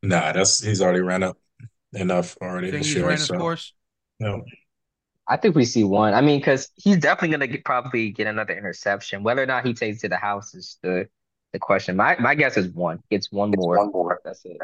Nah, 0.04 0.32
that's 0.32 0.62
he's 0.64 0.82
already 0.82 1.02
ran 1.02 1.24
up 1.24 1.38
enough 1.94 2.38
already 2.42 2.72
think 2.72 2.84
this 2.84 2.88
he's 2.88 2.96
year. 2.96 3.06
ran 3.06 3.20
his 3.20 3.28
So 3.28 3.38
course? 3.38 3.74
No. 4.20 4.44
I 5.28 5.38
think 5.38 5.56
we 5.56 5.66
see 5.66 5.84
one. 5.84 6.14
I 6.14 6.22
mean, 6.22 6.40
because 6.40 6.70
he's 6.76 6.98
definitely 6.98 7.38
gonna 7.38 7.62
probably 7.66 8.12
get 8.12 8.28
another 8.28 8.58
interception. 8.58 9.24
Whether 9.24 9.44
or 9.44 9.46
not 9.46 9.66
he 9.66 9.74
takes 9.74 9.98
it 10.00 10.02
to 10.02 10.10
the 10.10 10.18
house 10.18 10.54
is 10.56 10.78
the 10.84 11.10
the 11.54 11.60
question. 11.60 11.96
My 11.98 12.18
my 12.20 12.36
guess 12.36 12.58
is 12.58 12.70
one. 12.70 13.04
Gets 13.10 13.32
one 13.32 13.52
more. 13.52 13.78
One 13.78 13.92
more. 13.92 14.20
That's 14.24 14.46
it. 14.46 14.64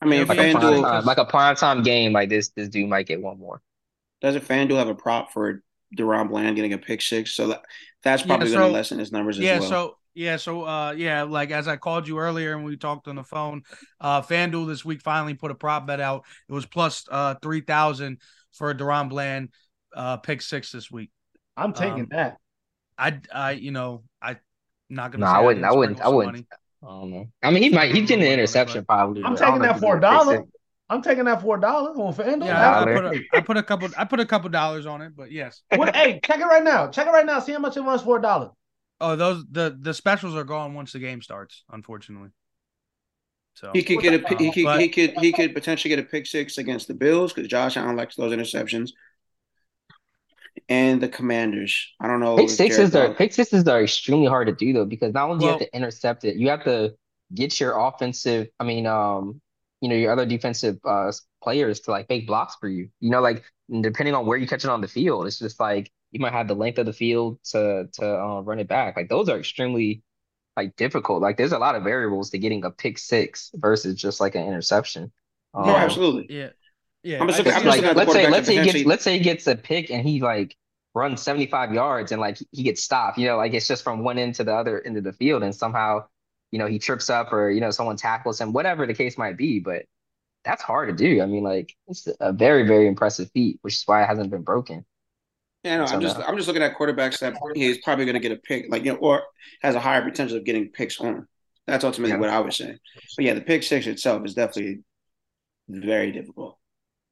I 0.00 0.06
mean, 0.06 0.20
Yeah, 0.20 0.26
Like 0.26 0.38
a 0.38 0.46
prime 0.46 0.76
FanDuel 0.76 0.80
time, 0.80 1.04
like 1.04 1.18
a 1.18 1.24
prime 1.24 1.56
time 1.56 1.82
game 1.82 2.12
like 2.12 2.28
this. 2.28 2.50
This 2.50 2.68
dude 2.68 2.88
might 2.88 3.06
get 3.06 3.22
one 3.22 3.38
more. 3.38 3.60
doesn't 4.20 4.44
FanDuel 4.44 4.76
have 4.78 4.88
a 4.88 4.94
prop 4.94 5.32
for 5.32 5.62
DaRon 5.96 6.28
Bland 6.28 6.56
getting 6.56 6.72
a 6.72 6.78
pick 6.78 7.02
six. 7.02 7.32
So 7.32 7.48
that 7.48 7.64
that's 8.02 8.22
probably 8.22 8.48
Yeah, 8.48 8.56
going 8.56 8.60
to 8.60 8.66
lessen 8.68 8.98
his 8.98 9.12
numbers 9.12 9.38
yeah, 9.38 9.54
as 9.54 9.60
well. 9.60 9.68
so 9.68 9.96
yeah, 10.14 10.36
so 10.36 10.64
uh 10.64 10.92
yeah, 10.92 11.22
like 11.24 11.50
as 11.50 11.68
I 11.68 11.76
called 11.76 12.08
you 12.08 12.18
earlier 12.18 12.54
and 12.54 12.64
we 12.64 12.76
talked 12.76 13.08
on 13.08 13.16
the 13.16 13.24
phone, 13.24 13.62
uh 14.00 14.22
FanDuel 14.22 14.66
this 14.68 14.84
week 14.84 15.02
finally 15.02 15.34
put 15.34 15.50
a 15.50 15.54
prop 15.54 15.86
bet 15.86 16.00
out. 16.00 16.24
It 16.48 16.52
was 16.52 16.66
plus 16.66 17.06
uh 17.10 17.34
three 17.42 17.60
thousand 17.62 18.20
for 18.54 18.70
a 18.70 18.74
DaRon 18.74 19.08
Bland 19.08 19.50
uh 19.94 20.16
pick 20.18 20.42
six 20.42 20.72
this 20.72 20.90
week. 20.90 21.10
I'm 21.56 21.72
taking 21.72 22.00
Um, 22.00 22.08
that. 22.10 22.36
I 22.98 23.20
I 23.32 23.50
you 23.52 23.70
know, 23.70 24.04
I 24.22 24.36
not 24.90 25.12
gonna 25.12 25.24
No, 25.26 25.30
say 25.32 25.36
I 25.36 25.40
wouldn't- 25.40 25.62
didn't 25.64 25.72
I 25.72 25.76
wouldn't- 25.76 26.00
I 26.00 26.08
wouldn't. 26.08 26.32
money. 26.34 26.46
I 26.82 26.86
don't 26.86 27.10
know. 27.10 27.26
I 27.42 27.50
mean, 27.50 27.62
he 27.62 27.70
might. 27.70 27.94
He's 27.94 28.08
getting 28.08 28.26
an 28.26 28.32
interception 28.32 28.84
probably. 28.84 29.22
I'm 29.24 29.32
but 29.34 29.42
I 29.42 29.46
don't 29.46 29.60
taking 29.60 29.62
that 29.62 29.80
for 29.80 29.96
a 29.96 29.96
he'd 29.96 30.00
get 30.02 30.10
pick 30.10 30.18
dollar. 30.26 30.44
I'm 30.90 31.00
taking 31.02 31.24
that 31.24 31.40
for 31.40 31.56
a 31.56 31.60
dollar 31.60 31.90
on 31.92 32.12
FanDuel. 32.14 32.44
Yeah, 32.44 32.70
I, 32.78 32.82
I 32.82 32.84
put 32.94 33.04
a, 33.06 33.24
I 33.32 33.40
put 33.40 33.56
a 33.56 33.62
couple 33.62 33.88
I 33.96 34.04
put 34.04 34.20
a 34.20 34.26
couple 34.26 34.50
dollars 34.50 34.84
on 34.84 35.00
it, 35.00 35.16
but 35.16 35.32
yes. 35.32 35.62
What, 35.76 35.96
hey, 35.96 36.20
check 36.22 36.40
it 36.40 36.44
right 36.44 36.62
now. 36.62 36.88
Check 36.88 37.06
it 37.06 37.10
right 37.10 37.24
now. 37.24 37.38
See 37.40 37.52
how 37.52 37.58
much 37.58 37.76
it 37.78 37.80
runs 37.80 38.02
for 38.02 38.18
a 38.18 38.22
dollar. 38.22 38.50
Oh, 39.00 39.16
those 39.16 39.44
the 39.50 39.76
the 39.80 39.94
specials 39.94 40.34
are 40.36 40.44
gone 40.44 40.74
once 40.74 40.92
the 40.92 40.98
game 40.98 41.22
starts, 41.22 41.64
unfortunately. 41.70 42.28
So 43.54 43.70
he 43.72 43.82
could 43.82 44.00
get 44.00 44.14
a 44.14 44.36
he 44.36 44.50
could 44.52 44.64
But- 44.64 44.80
he 44.80 44.88
could 44.88 45.18
he 45.18 45.32
could 45.32 45.54
potentially 45.54 45.88
get 45.88 45.98
a 45.98 46.02
pick 46.08 46.26
six 46.26 46.58
against 46.58 46.88
the 46.88 46.94
Bills 46.94 47.32
because 47.32 47.48
Josh 47.48 47.76
Allen 47.76 47.96
likes 47.96 48.16
those 48.16 48.32
interceptions. 48.32 48.90
And 50.68 51.00
the 51.00 51.08
Commanders. 51.08 51.92
I 52.00 52.06
don't 52.06 52.20
know. 52.20 52.36
Pick 52.36 52.48
sixes 52.48 52.92
Jared 52.92 52.94
are 52.94 53.08
Goff- 53.08 53.18
pick 53.18 53.32
sixes 53.32 53.66
are 53.66 53.82
extremely 53.82 54.26
hard 54.26 54.46
to 54.46 54.54
do 54.54 54.72
though 54.72 54.84
because 54.84 55.12
not 55.12 55.28
only 55.28 55.40
do 55.40 55.44
you 55.46 55.50
have 55.52 55.60
to 55.60 55.76
intercept 55.76 56.24
it, 56.24 56.36
you 56.36 56.48
have 56.48 56.64
to 56.64 56.94
get 57.34 57.58
your 57.60 57.78
offensive. 57.78 58.48
I 58.60 58.64
mean, 58.64 58.86
um, 58.86 59.40
you 59.80 59.88
know, 59.88 59.96
your 59.96 60.12
other 60.12 60.24
defensive 60.26 60.78
uh 60.84 61.12
players 61.42 61.80
to 61.80 61.90
like 61.90 62.08
make 62.08 62.26
blocks 62.26 62.56
for 62.60 62.68
you. 62.68 62.88
You 63.00 63.10
know, 63.10 63.20
like 63.20 63.44
depending 63.80 64.14
on 64.14 64.26
where 64.26 64.38
you 64.38 64.46
catch 64.46 64.64
it 64.64 64.70
on 64.70 64.80
the 64.80 64.88
field, 64.88 65.26
it's 65.26 65.38
just 65.38 65.58
like 65.60 65.90
you 66.12 66.20
might 66.20 66.32
have 66.32 66.48
the 66.48 66.54
length 66.54 66.78
of 66.78 66.86
the 66.86 66.92
field 66.92 67.38
to 67.50 67.88
to 67.94 68.06
uh, 68.06 68.40
run 68.40 68.60
it 68.60 68.68
back. 68.68 68.96
Like 68.96 69.08
those 69.08 69.28
are 69.28 69.38
extremely 69.38 70.02
like 70.56 70.76
difficult. 70.76 71.20
Like 71.22 71.36
there's 71.36 71.52
a 71.52 71.58
lot 71.58 71.74
of 71.74 71.82
variables 71.84 72.30
to 72.30 72.38
getting 72.38 72.64
a 72.64 72.70
pick 72.70 72.98
six 72.98 73.50
versus 73.54 73.94
just 73.96 74.20
like 74.20 74.34
an 74.34 74.46
interception. 74.46 75.12
No, 75.54 75.60
Um, 75.62 75.68
absolutely. 75.70 76.26
yeah. 76.36 76.48
Yeah. 77.02 77.20
I'm 77.20 77.28
just 77.28 77.40
I 77.40 77.42
looking- 77.44 77.52
just- 77.52 77.56
I'm 77.66 77.82
just 77.82 77.82
like 77.82 78.06
looking 78.06 78.22
at 78.22 78.24
the 78.26 78.30
let's 78.30 78.46
say 78.46 78.46
let's 78.46 78.46
say 78.46 78.56
he 78.56 78.64
gets 78.72 78.86
let's 78.86 79.04
say 79.04 79.12
he 79.18 79.24
gets 79.24 79.46
a 79.46 79.56
pick 79.56 79.90
and 79.90 80.06
he 80.06 80.20
like 80.20 80.56
runs 80.94 81.20
75 81.22 81.74
yards 81.74 82.12
and 82.12 82.20
like 82.20 82.38
he 82.52 82.62
gets 82.62 82.82
stopped 82.82 83.18
you 83.18 83.26
know 83.26 83.36
like 83.36 83.52
it's 83.52 83.66
just 83.66 83.82
from 83.82 84.04
one 84.04 84.16
end 84.16 84.36
to 84.36 84.44
the 84.44 84.54
other 84.54 84.80
end 84.86 84.96
of 84.96 85.02
the 85.04 85.12
field 85.12 85.42
and 85.42 85.52
somehow 85.54 86.04
you 86.52 86.58
know 86.60 86.66
he 86.66 86.78
trips 86.78 87.10
up 87.10 87.32
or 87.32 87.50
you 87.50 87.60
know 87.60 87.72
someone 87.72 87.96
tackles 87.96 88.40
him 88.40 88.52
whatever 88.52 88.86
the 88.86 88.94
case 88.94 89.18
might 89.18 89.36
be 89.36 89.58
but 89.58 89.86
that's 90.44 90.62
hard 90.62 90.88
to 90.88 90.94
do 90.94 91.20
i 91.20 91.26
mean 91.26 91.42
like 91.42 91.74
it's 91.88 92.06
a 92.20 92.32
very 92.32 92.64
very 92.64 92.86
impressive 92.86 93.28
feat 93.32 93.58
which 93.62 93.74
is 93.74 93.82
why 93.86 94.04
it 94.04 94.06
hasn't 94.06 94.30
been 94.30 94.42
broken 94.42 94.84
Yeah, 95.64 95.78
no, 95.78 95.86
So 95.86 95.94
I'm 95.94 96.00
just 96.02 96.18
no. 96.18 96.24
I'm 96.26 96.36
just 96.36 96.46
looking 96.46 96.62
at 96.62 96.76
quarterbacks 96.76 97.18
that 97.20 97.34
he's 97.54 97.78
probably 97.78 98.04
going 98.04 98.14
to 98.14 98.20
get 98.20 98.32
a 98.32 98.36
pick, 98.36 98.66
like 98.70 98.84
you 98.84 98.92
know, 98.92 98.98
or 98.98 99.22
has 99.62 99.74
a 99.74 99.80
higher 99.80 100.02
potential 100.02 100.36
of 100.36 100.44
getting 100.44 100.68
picks 100.68 101.00
on. 101.00 101.26
That's 101.66 101.84
ultimately 101.84 102.12
Yeah. 102.12 102.20
what 102.20 102.28
I 102.28 102.40
was 102.40 102.56
saying. 102.56 102.78
But 103.16 103.24
yeah, 103.24 103.32
the 103.34 103.40
pick 103.40 103.62
six 103.62 103.86
itself 103.86 104.24
is 104.26 104.34
definitely 104.34 104.80
very 105.68 106.12
difficult, 106.12 106.58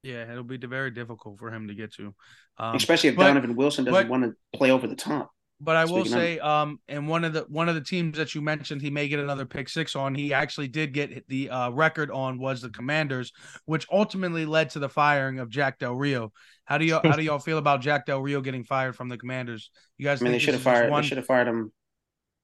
yeah, 0.03 0.31
it'll 0.31 0.45
be 0.45 0.59
very 0.59 0.91
difficult 0.91 1.39
for 1.39 1.51
him 1.51 1.69
to 1.69 1.75
get 1.75 1.95
to. 1.95 2.15
Um, 2.59 2.77
especially 2.77 3.09
if 3.09 3.17
but- 3.17 3.29
Donovan 3.29 3.57
Wilson 3.57 3.87
doesn't 3.87 4.03
but- 4.03 4.11
want 4.11 4.25
to 4.25 4.35
play 4.59 4.71
over 4.71 4.87
the 4.87 4.97
top. 4.97 5.31
But 5.65 5.77
I 5.77 5.85
will 5.85 6.05
Speaking 6.05 6.13
of- 6.15 6.19
say, 6.19 6.39
um, 6.41 6.81
and 6.89 7.07
one 7.09 7.23
of 7.23 7.33
the 7.35 7.43
one 7.43 7.69
of 7.69 7.77
the 7.77 7.81
teams 7.81 8.19
that 8.19 8.35
you 8.35 8.43
mentioned, 8.43 8.83
he 8.83 8.91
may 8.91 9.07
get 9.07 9.21
another 9.21 9.47
pick 9.47 9.69
six 9.69 9.95
on. 9.95 10.13
He 10.13 10.35
actually 10.35 10.67
did 10.67 10.93
get 10.93 11.29
the 11.29 11.51
uh, 11.51 11.71
record 11.71 12.11
on 12.11 12.41
was 12.41 12.63
the 12.63 12.69
Commanders, 12.71 13.33
which 13.65 13.87
ultimately 13.93 14.45
led 14.45 14.71
to 14.71 14.81
the 14.81 14.89
firing 14.89 15.39
of 15.39 15.49
Jack 15.51 15.79
Del 15.79 15.95
Rio. 15.95 16.33
How 16.65 16.79
do 16.79 16.85
you 16.85 16.95
how 17.05 17.13
do 17.13 17.23
y'all 17.23 17.39
feel 17.39 17.59
about 17.59 17.81
Jack 17.81 18.07
Del 18.07 18.21
Rio 18.21 18.41
getting 18.41 18.65
fired 18.65 18.97
from 18.97 19.09
the 19.09 19.17
Commanders? 19.17 19.71
You 19.99 20.05
guys 20.05 20.21
I 20.21 20.25
mean, 20.25 20.33
they 20.33 20.41
should 20.41 20.55
have 20.55 20.61
is 20.63 20.65
just 20.65 20.75
fired. 20.75 20.91
one? 20.91 21.03
They 21.03 21.09
should 21.09 21.19
have 21.19 21.27
fired 21.27 21.47
him. 21.47 21.73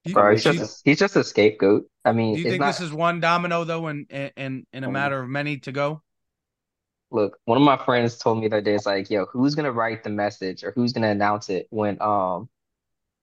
do 0.05 0.11
you- 0.11 0.13
Bro, 0.13 0.31
he's 0.31 0.43
do 0.43 0.53
you- 0.53 0.59
just 0.59 0.79
a, 0.79 0.89
he's 0.89 0.99
just 0.99 1.15
a 1.17 1.23
scapegoat 1.25 1.83
i 2.05 2.13
mean 2.13 2.35
do 2.35 2.39
you 2.41 2.49
think 2.51 2.61
not 2.61 2.67
this 2.67 2.79
is 2.79 2.93
one 2.93 3.19
domino 3.19 3.65
though, 3.65 3.87
and 3.87 4.05
and 4.09 4.31
and 4.37 4.65
in 4.71 4.85
a 4.85 4.87
Um, 4.87 4.93
matter 4.93 5.21
of 5.21 5.27
many 5.27 5.57
to 5.59 5.73
go? 5.73 6.01
Look, 7.11 7.37
one 7.43 7.57
of 7.57 7.63
my 7.63 7.75
friends 7.75 8.17
told 8.17 8.39
me 8.39 8.47
that 8.47 8.55
other 8.57 8.61
day, 8.61 8.75
it's 8.75 8.85
like, 8.85 9.09
yo, 9.09 9.25
who's 9.25 9.55
gonna 9.55 9.73
write 9.73 10.03
the 10.05 10.09
message 10.09 10.63
or 10.63 10.71
who's 10.71 10.93
gonna 10.93 11.09
announce 11.09 11.49
it 11.49 11.67
when 11.69 12.01
um 12.01 12.47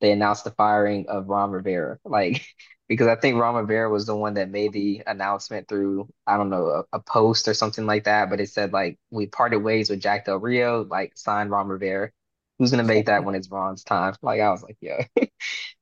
they 0.01 0.13
announced 0.13 0.45
the 0.45 0.51
firing 0.53 1.07
of 1.09 1.29
Ron 1.29 1.51
Rivera? 1.51 1.99
Like, 2.05 2.47
because 2.89 3.07
I 3.09 3.17
think 3.17 3.39
Ron 3.41 3.57
Rivera 3.57 3.91
was 3.91 4.07
the 4.07 4.17
one 4.17 4.35
that 4.35 4.51
made 4.51 4.73
the 4.73 5.03
announcement 5.07 5.69
through, 5.69 6.09
I 6.27 6.37
don't 6.37 6.51
know, 6.51 6.67
a, 6.93 6.97
a 6.99 7.01
post 7.01 7.49
or 7.49 7.55
something 7.55 7.87
like 7.87 8.05
that. 8.05 8.31
But 8.31 8.41
it 8.41 8.51
said 8.51 8.73
like 8.73 8.99
we 9.11 9.27
parted 9.27 9.59
ways 9.59 9.91
with 9.91 10.01
Jack 10.01 10.27
Del 10.27 10.39
Rio, 10.39 10.85
like 10.85 11.13
signed 11.17 11.51
Ron 11.51 11.69
Rivera. 11.69 12.11
Who's 12.59 12.71
gonna 12.71 12.85
make 12.85 13.07
that 13.07 13.25
when 13.25 13.35
it's 13.35 13.51
Ron's 13.51 13.85
time? 13.85 14.15
Like 14.23 14.41
I 14.41 14.51
was 14.51 14.63
like, 14.63 14.79
yeah, 14.81 15.05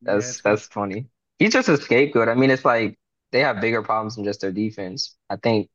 Yeah, 0.01 0.29
that's 0.29 0.31
it's 0.31 0.41
good. 0.41 0.61
that's 0.61 0.67
funny. 0.67 1.09
He's 1.39 1.53
just 1.53 1.69
a 1.69 1.77
scapegoat. 1.77 2.29
I 2.29 2.35
mean, 2.35 2.51
it's 2.51 2.65
like 2.65 2.99
they 3.33 3.41
have 3.41 3.61
bigger 3.61 3.83
problems 3.83 4.17
than 4.17 4.25
just 4.25 4.41
their 4.41 4.53
defense. 4.53 5.17
I 5.31 5.37
think 5.37 5.71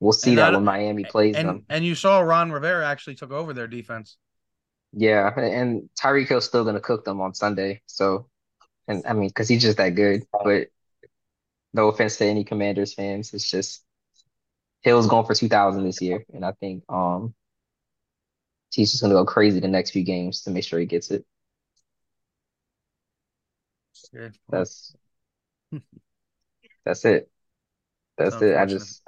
we'll 0.00 0.12
see 0.12 0.34
And 0.34 0.36
that 0.36 0.54
when 0.54 0.64
Miami 0.64 1.04
plays 1.04 1.38
and 1.38 1.56
them. 1.56 1.66
and 1.68 1.84
you 1.84 1.94
saw 1.94 2.20
Ron 2.20 2.52
Rivera 2.52 2.86
actually 2.86 3.14
took 3.14 3.30
over 3.30 3.52
their 3.52 3.68
defense. 3.68 4.16
Yeah, 4.98 5.28
and 5.38 5.90
Tyreek 6.00 6.28
Hill's 6.28 6.46
still 6.46 6.64
gonna 6.64 6.80
cook 6.80 7.04
them 7.04 7.20
on 7.20 7.34
Sunday. 7.34 7.82
So, 7.86 8.28
and 8.88 9.04
I 9.06 9.14
mean, 9.14 9.28
because 9.28 9.48
he's 9.48 9.62
just 9.62 9.78
that 9.78 9.90
good. 9.96 10.24
But 10.44 10.68
no 11.72 11.88
offense 11.88 12.16
to 12.18 12.24
any 12.26 12.44
Commanders 12.44 12.94
fans, 12.94 13.32
it's 13.34 13.48
just 13.50 13.84
Hill's 14.82 15.08
going 15.08 15.26
for 15.26 15.34
two 15.34 15.48
thousand 15.48 15.84
this 15.84 16.00
year, 16.00 16.24
and 16.32 16.44
I 16.44 16.52
think 16.52 16.84
um 16.90 17.34
he's 18.72 18.90
just 18.92 19.02
gonna 19.02 19.14
go 19.14 19.24
crazy 19.24 19.60
the 19.60 19.68
next 19.68 19.90
few 19.90 20.04
games 20.04 20.42
to 20.42 20.50
make 20.50 20.64
sure 20.64 20.78
he 20.78 20.86
gets 20.86 21.10
it. 21.10 21.24
That's 24.50 24.94
that's 26.84 27.04
it. 27.04 27.30
That's 28.18 28.40
it. 28.42 28.56
I 28.56 28.66
just 28.66 29.02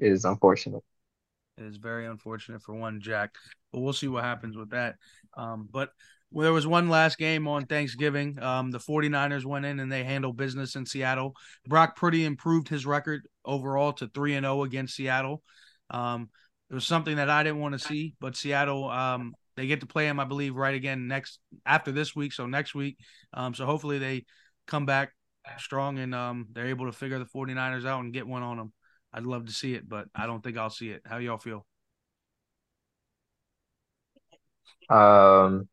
it 0.00 0.12
is 0.12 0.24
unfortunate. 0.24 0.84
It 1.58 1.64
is 1.64 1.76
very 1.76 2.06
unfortunate 2.06 2.62
for 2.62 2.74
one 2.74 3.00
Jack, 3.00 3.34
but 3.72 3.80
we'll 3.80 3.92
see 3.92 4.08
what 4.08 4.24
happens 4.24 4.56
with 4.56 4.70
that. 4.70 4.96
Um, 5.36 5.68
but 5.70 5.90
well, 6.30 6.44
there 6.44 6.52
was 6.52 6.66
one 6.66 6.88
last 6.88 7.18
game 7.18 7.48
on 7.48 7.66
Thanksgiving. 7.66 8.42
Um, 8.42 8.70
the 8.70 8.78
49ers 8.78 9.44
went 9.44 9.64
in 9.64 9.80
and 9.80 9.90
they 9.90 10.04
handled 10.04 10.36
business 10.36 10.76
in 10.76 10.84
Seattle. 10.84 11.34
Brock 11.66 11.96
Purdy 11.96 12.24
improved 12.24 12.68
his 12.68 12.84
record 12.84 13.26
overall 13.44 13.92
to 13.94 14.08
3 14.08 14.34
and 14.34 14.44
0 14.44 14.64
against 14.64 14.96
Seattle. 14.96 15.42
Um, 15.88 16.28
it 16.68 16.74
was 16.74 16.86
something 16.86 17.16
that 17.16 17.30
I 17.30 17.42
didn't 17.42 17.60
want 17.60 17.74
to 17.74 17.78
see, 17.78 18.14
but 18.20 18.36
Seattle 18.36 18.90
um, 18.90 19.34
they 19.56 19.66
get 19.66 19.80
to 19.80 19.86
play 19.86 20.06
him, 20.06 20.20
I 20.20 20.24
believe, 20.24 20.54
right 20.54 20.74
again 20.74 21.08
next 21.08 21.38
after 21.64 21.92
this 21.92 22.14
week, 22.14 22.32
so 22.32 22.46
next 22.46 22.74
week. 22.74 22.98
Um, 23.32 23.54
so 23.54 23.64
hopefully 23.64 23.98
they 23.98 24.24
come 24.66 24.84
back 24.84 25.12
strong 25.58 25.98
and 25.98 26.14
um, 26.14 26.48
they're 26.52 26.66
able 26.66 26.86
to 26.86 26.92
figure 26.92 27.18
the 27.18 27.24
49ers 27.24 27.86
out 27.86 28.02
and 28.02 28.12
get 28.12 28.26
one 28.26 28.42
on 28.42 28.56
them. 28.56 28.72
I'd 29.12 29.24
love 29.24 29.46
to 29.46 29.52
see 29.52 29.74
it, 29.74 29.88
but 29.88 30.08
I 30.14 30.26
don't 30.26 30.42
think 30.42 30.56
I'll 30.56 30.70
see 30.70 30.90
it. 30.90 31.02
How 31.06 31.18
y'all 31.18 31.38
feel? 31.38 31.66
Um, 34.88 35.68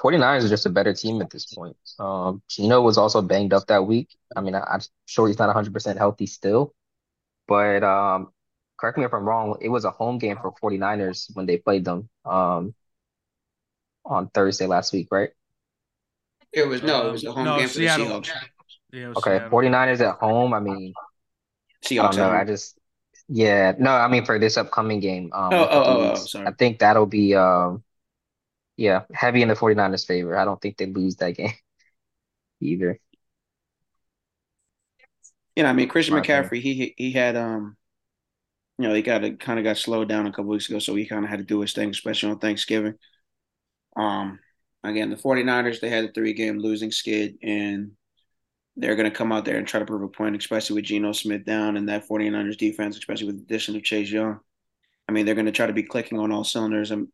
49ers 0.00 0.44
are 0.44 0.48
just 0.48 0.66
a 0.66 0.70
better 0.70 0.94
team 0.94 1.20
at 1.22 1.30
this 1.30 1.46
point. 1.46 1.76
Um, 1.98 2.42
Geno 2.48 2.80
was 2.82 2.96
also 2.98 3.20
banged 3.22 3.52
up 3.52 3.66
that 3.68 3.86
week. 3.86 4.16
I 4.36 4.40
mean, 4.40 4.54
I, 4.54 4.60
I'm 4.60 4.80
sure 5.06 5.28
he's 5.28 5.38
not 5.38 5.48
100% 5.50 5.98
healthy 5.98 6.26
still, 6.26 6.74
but 7.48 7.84
um, 7.84 8.32
correct 8.78 8.98
me 8.98 9.04
if 9.04 9.14
I'm 9.14 9.24
wrong, 9.24 9.58
it 9.62 9.68
was 9.70 9.84
a 9.84 9.90
home 9.90 10.18
game 10.18 10.38
for 10.40 10.52
49ers 10.52 11.30
when 11.34 11.46
they 11.46 11.58
played 11.58 11.84
them 11.84 12.08
um, 12.24 12.74
on 14.04 14.28
Thursday 14.30 14.66
last 14.66 14.92
week, 14.92 15.08
right? 15.10 15.30
It 16.52 16.66
was 16.68 16.82
no, 16.82 17.08
it 17.08 17.12
was 17.12 17.24
a 17.24 17.30
Um, 17.30 17.34
home 17.36 17.44
no, 17.46 17.58
game 17.58 17.68
for 17.68 17.74
Seattle. 17.74 18.06
the 18.06 18.12
Seahawks. 18.12 18.30
Yeah, 18.92 19.14
Okay, 19.16 19.30
Seattle. 19.30 19.50
49ers 19.50 20.00
at 20.00 20.16
home. 20.18 20.54
I 20.54 20.60
mean, 20.60 20.92
I 20.96 21.09
Seahawks. 21.82 22.16
don't 22.16 22.16
know. 22.16 22.30
I 22.30 22.44
just, 22.44 22.78
yeah, 23.28 23.74
no, 23.78 23.90
I 23.90 24.08
mean 24.08 24.24
for 24.24 24.38
this 24.38 24.56
upcoming 24.56 25.00
game, 25.00 25.32
um, 25.32 25.52
Oh, 25.52 25.64
oh, 25.70 25.82
oh, 25.84 26.10
oh, 26.22 26.24
sorry. 26.26 26.46
I 26.46 26.52
think 26.52 26.80
that'll 26.80 27.06
be, 27.06 27.34
um, 27.34 27.84
yeah, 28.76 29.02
heavy 29.14 29.42
in 29.42 29.48
the 29.48 29.56
49ers' 29.56 30.06
favor. 30.06 30.36
I 30.38 30.44
don't 30.44 30.60
think 30.60 30.76
they 30.78 30.86
lose 30.86 31.16
that 31.16 31.32
game 31.36 31.54
either. 32.60 33.00
You 35.56 35.62
know, 35.64 35.68
I 35.68 35.72
mean, 35.72 35.88
Christian 35.88 36.14
My 36.14 36.20
opinion. 36.20 36.50
McCaffrey, 36.50 36.60
he 36.60 36.94
he 36.96 37.12
had 37.12 37.36
um, 37.36 37.76
you 38.78 38.88
know, 38.88 38.94
he 38.94 39.02
got 39.02 39.22
kind 39.40 39.58
of 39.58 39.64
got 39.64 39.76
slowed 39.76 40.08
down 40.08 40.26
a 40.26 40.30
couple 40.30 40.46
weeks 40.46 40.68
ago, 40.68 40.78
so 40.78 40.94
he 40.94 41.06
kind 41.06 41.24
of 41.24 41.30
had 41.30 41.38
to 41.40 41.44
do 41.44 41.60
his 41.60 41.72
thing, 41.72 41.90
especially 41.90 42.30
on 42.30 42.38
Thanksgiving. 42.38 42.94
Um, 43.96 44.38
again, 44.84 45.10
the 45.10 45.16
49ers, 45.16 45.80
they 45.80 45.90
had 45.90 46.04
a 46.04 46.12
three 46.12 46.32
game 46.32 46.58
losing 46.58 46.90
skid, 46.92 47.38
and 47.42 47.92
they're 48.80 48.96
going 48.96 49.10
to 49.10 49.16
come 49.16 49.30
out 49.30 49.44
there 49.44 49.56
and 49.56 49.66
try 49.66 49.78
to 49.78 49.86
prove 49.86 50.02
a 50.02 50.08
point, 50.08 50.36
especially 50.36 50.74
with 50.74 50.86
Geno 50.86 51.12
Smith 51.12 51.44
down 51.44 51.76
and 51.76 51.88
that 51.88 52.08
49ers 52.08 52.56
defense, 52.56 52.96
especially 52.96 53.26
with 53.26 53.36
the 53.36 53.42
addition 53.42 53.76
of 53.76 53.82
Chase 53.82 54.10
Young. 54.10 54.40
I 55.08 55.12
mean, 55.12 55.26
they're 55.26 55.34
going 55.34 55.46
to 55.46 55.52
try 55.52 55.66
to 55.66 55.72
be 55.72 55.82
clicking 55.82 56.18
on 56.18 56.32
all 56.32 56.44
cylinders. 56.44 56.90
And 56.90 57.08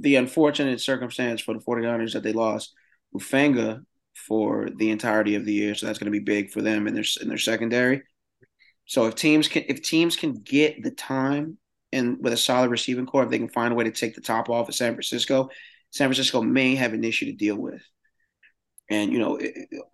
the 0.00 0.16
unfortunate 0.16 0.80
circumstance 0.80 1.40
for 1.40 1.54
the 1.54 1.60
49ers 1.60 2.14
that 2.14 2.22
they 2.22 2.32
lost 2.32 2.74
Hufanga 3.14 3.84
for 4.14 4.68
the 4.76 4.90
entirety 4.90 5.34
of 5.36 5.44
the 5.44 5.52
year, 5.52 5.74
so 5.74 5.86
that's 5.86 5.98
going 5.98 6.12
to 6.12 6.18
be 6.18 6.24
big 6.24 6.50
for 6.50 6.60
them 6.60 6.86
in 6.86 6.94
their 6.94 7.04
in 7.20 7.28
their 7.28 7.38
secondary. 7.38 8.02
So 8.86 9.06
if 9.06 9.14
teams 9.14 9.48
can 9.48 9.64
if 9.68 9.82
teams 9.82 10.16
can 10.16 10.34
get 10.34 10.82
the 10.82 10.90
time 10.90 11.58
and 11.92 12.18
with 12.20 12.32
a 12.32 12.38
solid 12.38 12.70
receiving 12.70 13.06
core, 13.06 13.24
if 13.24 13.30
they 13.30 13.38
can 13.38 13.48
find 13.48 13.72
a 13.72 13.76
way 13.76 13.84
to 13.84 13.90
take 13.90 14.14
the 14.14 14.20
top 14.20 14.48
off 14.48 14.68
of 14.68 14.74
San 14.74 14.94
Francisco, 14.94 15.50
San 15.90 16.08
Francisco 16.08 16.42
may 16.42 16.74
have 16.74 16.94
an 16.94 17.04
issue 17.04 17.26
to 17.26 17.32
deal 17.32 17.56
with. 17.56 17.82
And, 18.92 19.10
you 19.10 19.18
know, 19.18 19.40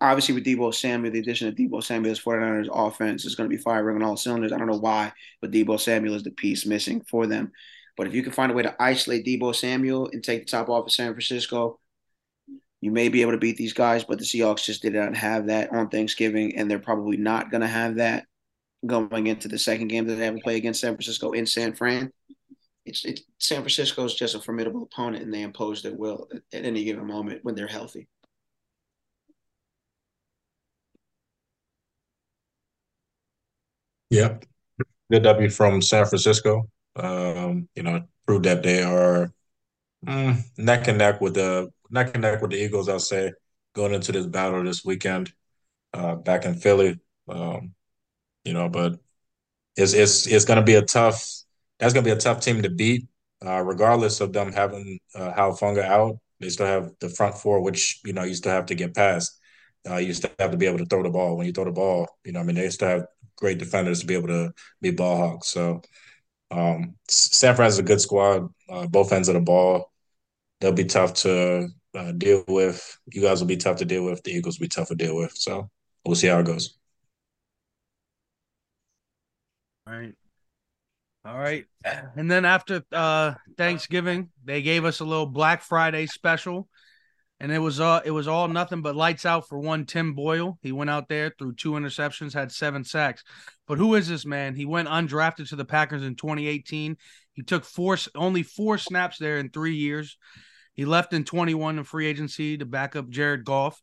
obviously 0.01 0.35
with 0.35 0.43
Deebo 0.43 0.75
Samuel, 0.75 1.13
the 1.13 1.19
addition 1.19 1.47
of 1.47 1.55
Deebo 1.55 1.81
Samuel's 1.81 2.19
49ers 2.19 2.67
offense 2.69 3.23
is 3.23 3.33
going 3.33 3.49
to 3.49 3.55
be 3.55 3.61
firing 3.61 3.95
on 3.95 4.03
all 4.03 4.17
cylinders. 4.17 4.51
I 4.51 4.57
don't 4.57 4.67
know 4.67 4.77
why, 4.77 5.13
but 5.39 5.51
Deebo 5.51 5.79
Samuel 5.79 6.15
is 6.15 6.23
the 6.23 6.31
piece 6.31 6.65
missing 6.65 7.01
for 7.09 7.25
them. 7.25 7.53
But 7.95 8.07
if 8.07 8.13
you 8.13 8.23
can 8.23 8.33
find 8.33 8.51
a 8.51 8.55
way 8.55 8.63
to 8.63 8.75
isolate 8.77 9.25
Deebo 9.25 9.55
Samuel 9.55 10.09
and 10.11 10.21
take 10.21 10.41
the 10.41 10.51
top 10.51 10.67
off 10.67 10.85
of 10.85 10.91
San 10.91 11.13
Francisco, 11.13 11.79
you 12.81 12.91
may 12.91 13.07
be 13.07 13.21
able 13.21 13.31
to 13.31 13.37
beat 13.37 13.55
these 13.55 13.71
guys. 13.71 14.03
But 14.03 14.19
the 14.19 14.25
Seahawks 14.25 14.65
just 14.65 14.81
did 14.81 14.95
not 14.95 15.15
have 15.15 15.47
that 15.47 15.71
on 15.71 15.87
Thanksgiving, 15.87 16.57
and 16.57 16.69
they're 16.69 16.77
probably 16.77 17.15
not 17.15 17.51
going 17.51 17.61
to 17.61 17.67
have 17.67 17.95
that 17.95 18.25
going 18.85 19.27
into 19.27 19.47
the 19.47 19.57
second 19.57 19.87
game 19.87 20.07
that 20.07 20.15
they 20.15 20.25
have 20.25 20.35
to 20.35 20.41
play 20.41 20.57
against 20.57 20.81
San 20.81 20.95
Francisco 20.95 21.31
in 21.31 21.45
San 21.45 21.73
Fran. 21.73 22.11
It's, 22.85 23.05
it's 23.05 23.21
San 23.37 23.61
Francisco 23.61 24.03
is 24.03 24.15
just 24.15 24.35
a 24.35 24.41
formidable 24.41 24.83
opponent, 24.83 25.23
and 25.23 25.33
they 25.33 25.43
impose 25.43 25.81
their 25.81 25.95
will 25.95 26.27
at, 26.33 26.41
at 26.51 26.65
any 26.65 26.83
given 26.83 27.07
moment 27.07 27.43
when 27.43 27.55
they're 27.55 27.67
healthy. 27.67 28.09
Yep. 34.09 34.45
Good 35.11 35.23
W 35.23 35.49
from 35.49 35.81
San 35.81 36.05
Francisco. 36.05 36.69
Um, 36.95 37.67
you 37.75 37.83
know, 37.83 38.03
proved 38.25 38.45
that 38.45 38.63
they 38.63 38.83
are 38.83 39.31
mm, 40.05 40.41
neck 40.57 40.87
and 40.87 40.97
neck 40.97 41.21
with 41.21 41.35
the 41.35 41.69
neck 41.91 42.11
and 42.13 42.21
neck 42.23 42.41
with 42.41 42.51
the 42.51 42.63
Eagles. 42.63 42.89
I'll 42.89 42.99
say 42.99 43.33
going 43.75 43.93
into 43.93 44.11
this 44.11 44.27
battle 44.27 44.63
this 44.63 44.85
weekend, 44.85 45.33
uh, 45.93 46.15
back 46.15 46.45
in 46.45 46.55
Philly. 46.55 46.99
Um, 47.29 47.73
you 48.45 48.53
know, 48.53 48.69
but 48.69 48.99
it's 49.75 49.93
it's 49.93 50.27
it's 50.27 50.45
going 50.45 50.59
to 50.59 50.65
be 50.65 50.75
a 50.75 50.81
tough. 50.81 51.25
That's 51.79 51.93
going 51.93 52.03
to 52.05 52.09
be 52.09 52.15
a 52.17 52.19
tough 52.19 52.41
team 52.41 52.61
to 52.63 52.69
beat, 52.69 53.07
uh, 53.45 53.61
regardless 53.61 54.21
of 54.21 54.33
them 54.33 54.51
having 54.51 54.99
uh, 55.15 55.33
Hufanga 55.33 55.83
out. 55.83 56.19
They 56.39 56.49
still 56.49 56.67
have 56.67 56.91
the 56.99 57.09
front 57.09 57.37
four, 57.37 57.61
which 57.61 58.01
you 58.05 58.13
know 58.13 58.23
you 58.23 58.33
still 58.35 58.51
have 58.51 58.67
to 58.67 58.75
get 58.75 58.95
past. 58.95 59.39
Uh, 59.89 59.97
you 59.97 60.13
still 60.13 60.31
have 60.39 60.51
to 60.51 60.57
be 60.57 60.65
able 60.67 60.79
to 60.79 60.85
throw 60.85 61.03
the 61.03 61.09
ball. 61.09 61.37
When 61.37 61.47
you 61.47 61.53
throw 61.53 61.65
the 61.65 61.71
ball, 61.71 62.07
you 62.25 62.33
know, 62.33 62.41
I 62.41 62.43
mean, 62.43 62.55
they 62.55 62.69
still 62.69 62.89
have 62.89 63.05
great 63.39 63.57
defenders 63.57 64.01
to 64.01 64.05
be 64.05 64.15
able 64.15 64.27
to 64.27 64.53
be 64.81 64.91
ball 64.91 65.17
hawks. 65.17 65.47
So 65.47 65.81
um, 66.51 66.95
San 67.07 67.55
Fran 67.55 67.71
a 67.77 67.81
good 67.81 68.01
squad, 68.01 68.49
uh, 68.69 68.87
both 68.87 69.13
ends 69.13 69.29
of 69.29 69.35
the 69.35 69.41
ball. 69.41 69.91
They'll 70.59 70.71
be 70.73 70.85
tough 70.85 71.13
to 71.15 71.69
uh, 71.95 72.11
deal 72.13 72.43
with. 72.47 72.97
You 73.11 73.21
guys 73.21 73.39
will 73.39 73.47
be 73.47 73.57
tough 73.57 73.77
to 73.77 73.85
deal 73.85 74.03
with. 74.03 74.21
The 74.23 74.31
Eagles 74.31 74.59
will 74.59 74.65
be 74.65 74.69
tough 74.69 74.89
to 74.89 74.95
deal 74.95 75.15
with. 75.15 75.31
So 75.35 75.69
we'll 76.05 76.15
see 76.15 76.27
how 76.27 76.39
it 76.39 76.45
goes. 76.45 76.77
All 79.87 79.93
right. 79.93 80.13
All 81.25 81.37
right. 81.37 81.65
And 82.15 82.29
then 82.29 82.45
after 82.45 82.83
uh, 82.91 83.33
Thanksgiving, 83.57 84.29
they 84.43 84.61
gave 84.61 84.85
us 84.85 84.99
a 84.99 85.05
little 85.05 85.25
Black 85.25 85.61
Friday 85.61 86.05
special 86.05 86.67
and 87.39 87.51
it 87.51 87.59
was 87.59 87.79
uh 87.79 88.01
it 88.03 88.11
was 88.11 88.27
all 88.27 88.47
nothing 88.47 88.81
but 88.81 88.95
lights 88.95 89.25
out 89.25 89.47
for 89.47 89.59
one 89.59 89.85
Tim 89.85 90.13
Boyle. 90.13 90.57
He 90.61 90.71
went 90.71 90.89
out 90.89 91.07
there 91.07 91.33
threw 91.37 91.53
two 91.53 91.71
interceptions, 91.71 92.33
had 92.33 92.51
seven 92.51 92.83
sacks. 92.83 93.23
But 93.67 93.77
who 93.77 93.95
is 93.95 94.07
this 94.07 94.25
man? 94.25 94.55
He 94.55 94.65
went 94.65 94.89
undrafted 94.89 95.49
to 95.49 95.55
the 95.55 95.65
Packers 95.65 96.03
in 96.03 96.15
2018. 96.15 96.97
He 97.33 97.43
took 97.43 97.63
four 97.63 97.97
only 98.15 98.43
four 98.43 98.77
snaps 98.77 99.17
there 99.17 99.37
in 99.37 99.49
three 99.49 99.75
years. 99.75 100.17
He 100.73 100.85
left 100.85 101.13
in 101.13 101.23
21 101.23 101.77
in 101.77 101.83
free 101.83 102.07
agency 102.07 102.57
to 102.57 102.65
back 102.65 102.95
up 102.95 103.09
Jared 103.09 103.43
Goff. 103.45 103.81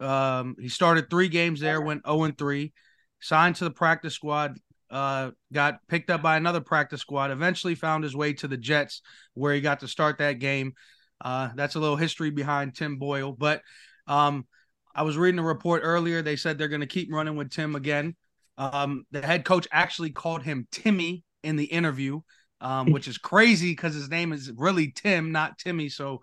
Um, 0.00 0.56
he 0.58 0.68
started 0.68 1.08
three 1.08 1.28
games 1.28 1.60
there, 1.60 1.80
went 1.80 2.06
0 2.06 2.24
and 2.24 2.36
3, 2.36 2.72
signed 3.20 3.56
to 3.56 3.64
the 3.64 3.70
practice 3.70 4.14
squad, 4.14 4.56
uh, 4.90 5.30
got 5.52 5.78
picked 5.88 6.10
up 6.10 6.20
by 6.20 6.36
another 6.36 6.60
practice 6.60 7.00
squad, 7.00 7.30
eventually 7.30 7.74
found 7.74 8.04
his 8.04 8.16
way 8.16 8.32
to 8.34 8.48
the 8.48 8.56
Jets, 8.56 9.00
where 9.34 9.54
he 9.54 9.60
got 9.60 9.80
to 9.80 9.88
start 9.88 10.18
that 10.18 10.40
game. 10.40 10.72
Uh, 11.20 11.50
that's 11.54 11.74
a 11.74 11.80
little 11.80 11.96
history 11.96 12.30
behind 12.30 12.74
Tim 12.74 12.96
Boyle. 12.98 13.32
But 13.32 13.62
um, 14.06 14.46
I 14.94 15.02
was 15.02 15.16
reading 15.16 15.38
a 15.38 15.44
report 15.44 15.82
earlier. 15.84 16.22
They 16.22 16.36
said 16.36 16.58
they're 16.58 16.68
going 16.68 16.80
to 16.80 16.86
keep 16.86 17.12
running 17.12 17.36
with 17.36 17.50
Tim 17.50 17.74
again. 17.74 18.16
Um, 18.56 19.04
the 19.10 19.24
head 19.24 19.44
coach 19.44 19.68
actually 19.70 20.10
called 20.10 20.42
him 20.42 20.66
Timmy 20.72 21.24
in 21.42 21.56
the 21.56 21.64
interview, 21.64 22.20
um, 22.60 22.90
which 22.90 23.06
is 23.06 23.18
crazy 23.18 23.70
because 23.70 23.94
his 23.94 24.10
name 24.10 24.32
is 24.32 24.50
really 24.56 24.90
Tim, 24.90 25.30
not 25.30 25.58
Timmy. 25.58 25.88
So 25.88 26.20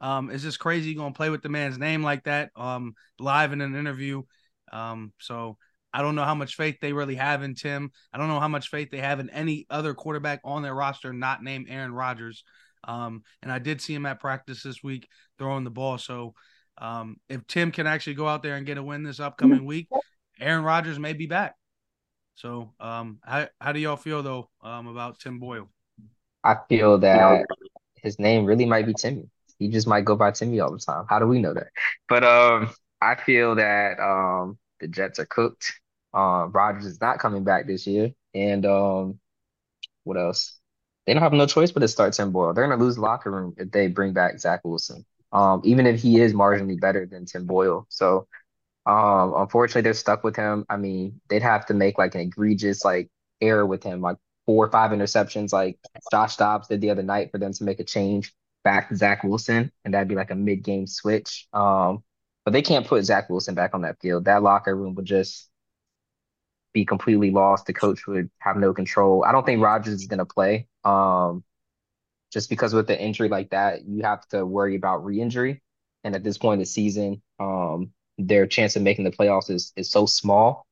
um, 0.00 0.30
it's 0.30 0.42
just 0.42 0.58
crazy 0.58 0.94
going 0.94 1.12
to 1.12 1.16
play 1.16 1.30
with 1.30 1.42
the 1.42 1.48
man's 1.48 1.78
name 1.78 2.02
like 2.02 2.24
that 2.24 2.50
um, 2.56 2.94
live 3.18 3.52
in 3.52 3.60
an 3.60 3.76
interview. 3.76 4.22
Um, 4.72 5.12
so 5.20 5.56
I 5.92 6.02
don't 6.02 6.14
know 6.14 6.24
how 6.24 6.34
much 6.34 6.56
faith 6.56 6.76
they 6.80 6.92
really 6.92 7.14
have 7.14 7.42
in 7.42 7.54
Tim. 7.54 7.90
I 8.12 8.18
don't 8.18 8.28
know 8.28 8.40
how 8.40 8.48
much 8.48 8.68
faith 8.68 8.90
they 8.90 8.98
have 8.98 9.20
in 9.20 9.30
any 9.30 9.66
other 9.70 9.94
quarterback 9.94 10.40
on 10.44 10.62
their 10.62 10.74
roster 10.74 11.12
not 11.12 11.42
named 11.42 11.68
Aaron 11.70 11.92
Rodgers. 11.92 12.44
Um, 12.86 13.22
and 13.42 13.52
I 13.52 13.58
did 13.58 13.80
see 13.80 13.94
him 13.94 14.06
at 14.06 14.20
practice 14.20 14.62
this 14.62 14.82
week 14.82 15.08
throwing 15.38 15.64
the 15.64 15.70
ball. 15.70 15.98
So 15.98 16.34
um, 16.78 17.16
if 17.28 17.46
Tim 17.46 17.72
can 17.72 17.86
actually 17.86 18.14
go 18.14 18.28
out 18.28 18.42
there 18.42 18.54
and 18.54 18.66
get 18.66 18.78
a 18.78 18.82
win 18.82 19.02
this 19.02 19.20
upcoming 19.20 19.64
week, 19.64 19.88
Aaron 20.40 20.64
Rodgers 20.64 20.98
may 20.98 21.12
be 21.12 21.26
back. 21.26 21.54
So 22.36 22.72
um, 22.80 23.18
how 23.24 23.48
how 23.60 23.72
do 23.72 23.80
y'all 23.80 23.96
feel 23.96 24.22
though 24.22 24.50
um, 24.62 24.86
about 24.86 25.18
Tim 25.18 25.38
Boyle? 25.38 25.70
I 26.44 26.56
feel 26.68 26.98
that 26.98 27.46
his 27.96 28.18
name 28.18 28.44
really 28.44 28.66
might 28.66 28.86
be 28.86 28.94
Timmy. 28.94 29.28
He 29.58 29.68
just 29.68 29.86
might 29.86 30.04
go 30.04 30.16
by 30.16 30.30
Timmy 30.30 30.60
all 30.60 30.70
the 30.70 30.78
time. 30.78 31.06
How 31.08 31.18
do 31.18 31.26
we 31.26 31.40
know 31.40 31.54
that? 31.54 31.68
But 32.08 32.24
um, 32.24 32.70
I 33.00 33.14
feel 33.14 33.54
that 33.54 33.98
um, 33.98 34.58
the 34.80 34.86
Jets 34.86 35.18
are 35.18 35.26
cooked. 35.26 35.72
Uh, 36.14 36.48
Rodgers 36.50 36.86
is 36.86 37.00
not 37.00 37.18
coming 37.18 37.42
back 37.42 37.66
this 37.66 37.86
year, 37.86 38.12
and 38.34 38.64
um, 38.66 39.18
what 40.04 40.18
else? 40.18 40.58
They 41.06 41.14
don't 41.14 41.22
have 41.22 41.32
no 41.32 41.46
choice 41.46 41.70
but 41.72 41.80
to 41.80 41.88
start 41.88 42.12
Tim 42.14 42.32
Boyle. 42.32 42.52
They're 42.52 42.66
gonna 42.66 42.82
lose 42.82 42.98
locker 42.98 43.30
room 43.30 43.54
if 43.56 43.70
they 43.70 43.88
bring 43.88 44.12
back 44.12 44.38
Zach 44.38 44.60
Wilson. 44.64 45.04
Um, 45.32 45.60
even 45.64 45.86
if 45.86 46.00
he 46.00 46.20
is 46.20 46.32
marginally 46.32 46.80
better 46.80 47.06
than 47.06 47.26
Tim 47.26 47.46
Boyle. 47.46 47.86
So 47.88 48.26
um, 48.86 49.34
unfortunately 49.36 49.82
they're 49.82 49.94
stuck 49.94 50.24
with 50.24 50.36
him. 50.36 50.64
I 50.70 50.76
mean, 50.76 51.20
they'd 51.28 51.42
have 51.42 51.66
to 51.66 51.74
make 51.74 51.98
like 51.98 52.14
an 52.14 52.22
egregious 52.22 52.84
like 52.84 53.10
error 53.40 53.66
with 53.66 53.82
him, 53.82 54.00
like 54.00 54.16
four 54.46 54.64
or 54.64 54.70
five 54.70 54.92
interceptions 54.92 55.52
like 55.52 55.78
Josh 56.10 56.36
Dobbs 56.36 56.68
did 56.68 56.80
the 56.80 56.90
other 56.90 57.02
night 57.02 57.32
for 57.32 57.38
them 57.38 57.52
to 57.52 57.64
make 57.64 57.80
a 57.80 57.84
change 57.84 58.32
back 58.64 58.88
to 58.88 58.96
Zach 58.96 59.22
Wilson, 59.24 59.70
and 59.84 59.94
that'd 59.94 60.08
be 60.08 60.14
like 60.14 60.30
a 60.30 60.34
mid-game 60.34 60.86
switch. 60.86 61.48
Um, 61.52 62.02
but 62.44 62.52
they 62.52 62.62
can't 62.62 62.86
put 62.86 63.04
Zach 63.04 63.28
Wilson 63.28 63.54
back 63.54 63.74
on 63.74 63.82
that 63.82 64.00
field. 64.00 64.24
That 64.24 64.42
locker 64.42 64.74
room 64.74 64.94
would 64.94 65.04
just 65.04 65.48
be 66.76 66.84
completely 66.84 67.30
lost. 67.30 67.64
The 67.64 67.72
coach 67.72 68.06
would 68.06 68.28
have 68.38 68.58
no 68.58 68.74
control. 68.74 69.24
I 69.24 69.32
don't 69.32 69.46
think 69.46 69.62
Rodgers 69.62 69.94
is 69.94 70.06
going 70.06 70.18
to 70.18 70.26
play. 70.26 70.68
Um, 70.84 71.42
just 72.30 72.50
because 72.50 72.74
with 72.74 72.86
the 72.86 73.00
injury 73.00 73.30
like 73.30 73.48
that, 73.50 73.86
you 73.86 74.02
have 74.02 74.28
to 74.28 74.44
worry 74.44 74.76
about 74.76 75.02
re-injury. 75.02 75.62
And 76.04 76.14
at 76.14 76.22
this 76.22 76.36
point 76.36 76.54
in 76.54 76.60
the 76.60 76.66
season, 76.66 77.22
um, 77.40 77.92
their 78.18 78.46
chance 78.46 78.76
of 78.76 78.82
making 78.82 79.06
the 79.06 79.10
playoffs 79.10 79.50
is 79.50 79.72
is 79.74 79.90
so 79.90 80.04
small. 80.04 80.66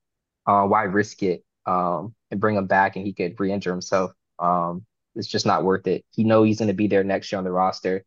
Uh, 0.46 0.64
why 0.66 0.82
risk 0.82 1.22
it 1.22 1.42
um, 1.64 2.14
and 2.30 2.38
bring 2.38 2.56
him 2.56 2.66
back 2.66 2.96
and 2.96 3.06
he 3.06 3.14
could 3.14 3.40
re-injure 3.40 3.72
himself? 3.72 4.12
Um, 4.38 4.84
it's 5.14 5.26
just 5.26 5.46
not 5.46 5.64
worth 5.64 5.86
it. 5.86 6.04
He 6.10 6.22
know 6.22 6.42
he's 6.42 6.58
going 6.58 6.68
to 6.68 6.74
be 6.74 6.86
there 6.86 7.02
next 7.02 7.32
year 7.32 7.38
on 7.38 7.44
the 7.44 7.50
roster. 7.50 8.04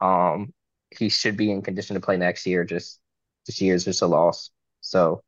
Um, 0.00 0.54
he 0.96 1.08
should 1.08 1.36
be 1.36 1.50
in 1.50 1.62
condition 1.62 1.94
to 1.94 2.00
play 2.00 2.16
next 2.16 2.46
year. 2.46 2.64
Just 2.64 3.00
this 3.46 3.60
year 3.60 3.74
is 3.74 3.86
just 3.86 4.02
a 4.02 4.06
loss. 4.06 4.50
So, 4.82 5.24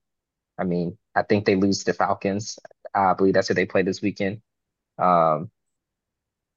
I 0.56 0.62
mean, 0.64 0.96
I 1.14 1.22
think 1.22 1.44
they 1.44 1.57
lose 1.57 1.81
to 1.81 1.85
the 1.87 1.94
Falcons. 1.94 2.59
I 2.94 3.14
believe 3.14 3.35
that's 3.35 3.48
who 3.48 3.55
they 3.55 3.66
play 3.66 3.83
this 3.83 4.03
weekend. 4.03 4.40
Um, 4.98 5.51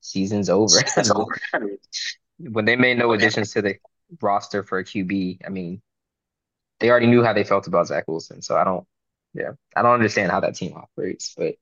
season's 0.02 0.50
over. 0.50 0.78
when 2.40 2.66
they 2.66 2.76
made 2.76 2.98
no 2.98 3.14
additions 3.14 3.52
to 3.54 3.62
the 3.62 3.76
roster 4.22 4.64
for 4.64 4.80
a 4.80 4.84
QB, 4.84 5.46
I 5.46 5.50
mean, 5.50 5.82
they 6.80 6.90
already 6.90 7.08
knew 7.08 7.24
how 7.24 7.34
they 7.34 7.44
felt 7.44 7.68
about 7.68 7.88
Zach 7.88 8.08
Wilson. 8.08 8.42
So 8.42 8.56
I 8.56 8.64
don't, 8.64 8.86
yeah, 9.34 9.52
I 9.76 9.82
don't 9.82 9.94
understand 9.94 10.32
how 10.32 10.40
that 10.42 10.56
team 10.56 10.74
operates, 10.76 11.34
but 11.38 11.56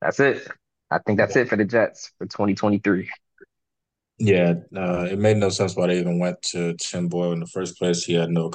that's 0.00 0.20
it. 0.20 0.46
I 0.90 0.98
think 0.98 1.18
that's 1.18 1.36
it 1.36 1.48
for 1.48 1.56
the 1.56 1.64
Jets 1.64 2.12
for 2.18 2.26
2023. 2.26 3.08
Yeah, 4.18 4.54
uh, 4.76 5.08
it 5.10 5.18
made 5.18 5.38
no 5.38 5.48
sense 5.48 5.74
why 5.74 5.88
they 5.88 5.98
even 5.98 6.18
went 6.18 6.40
to 6.50 6.74
Tim 6.74 7.08
Boyle 7.08 7.32
in 7.32 7.40
the 7.40 7.46
first 7.46 7.78
place. 7.78 8.04
He 8.04 8.14
had 8.14 8.30
no 8.30 8.50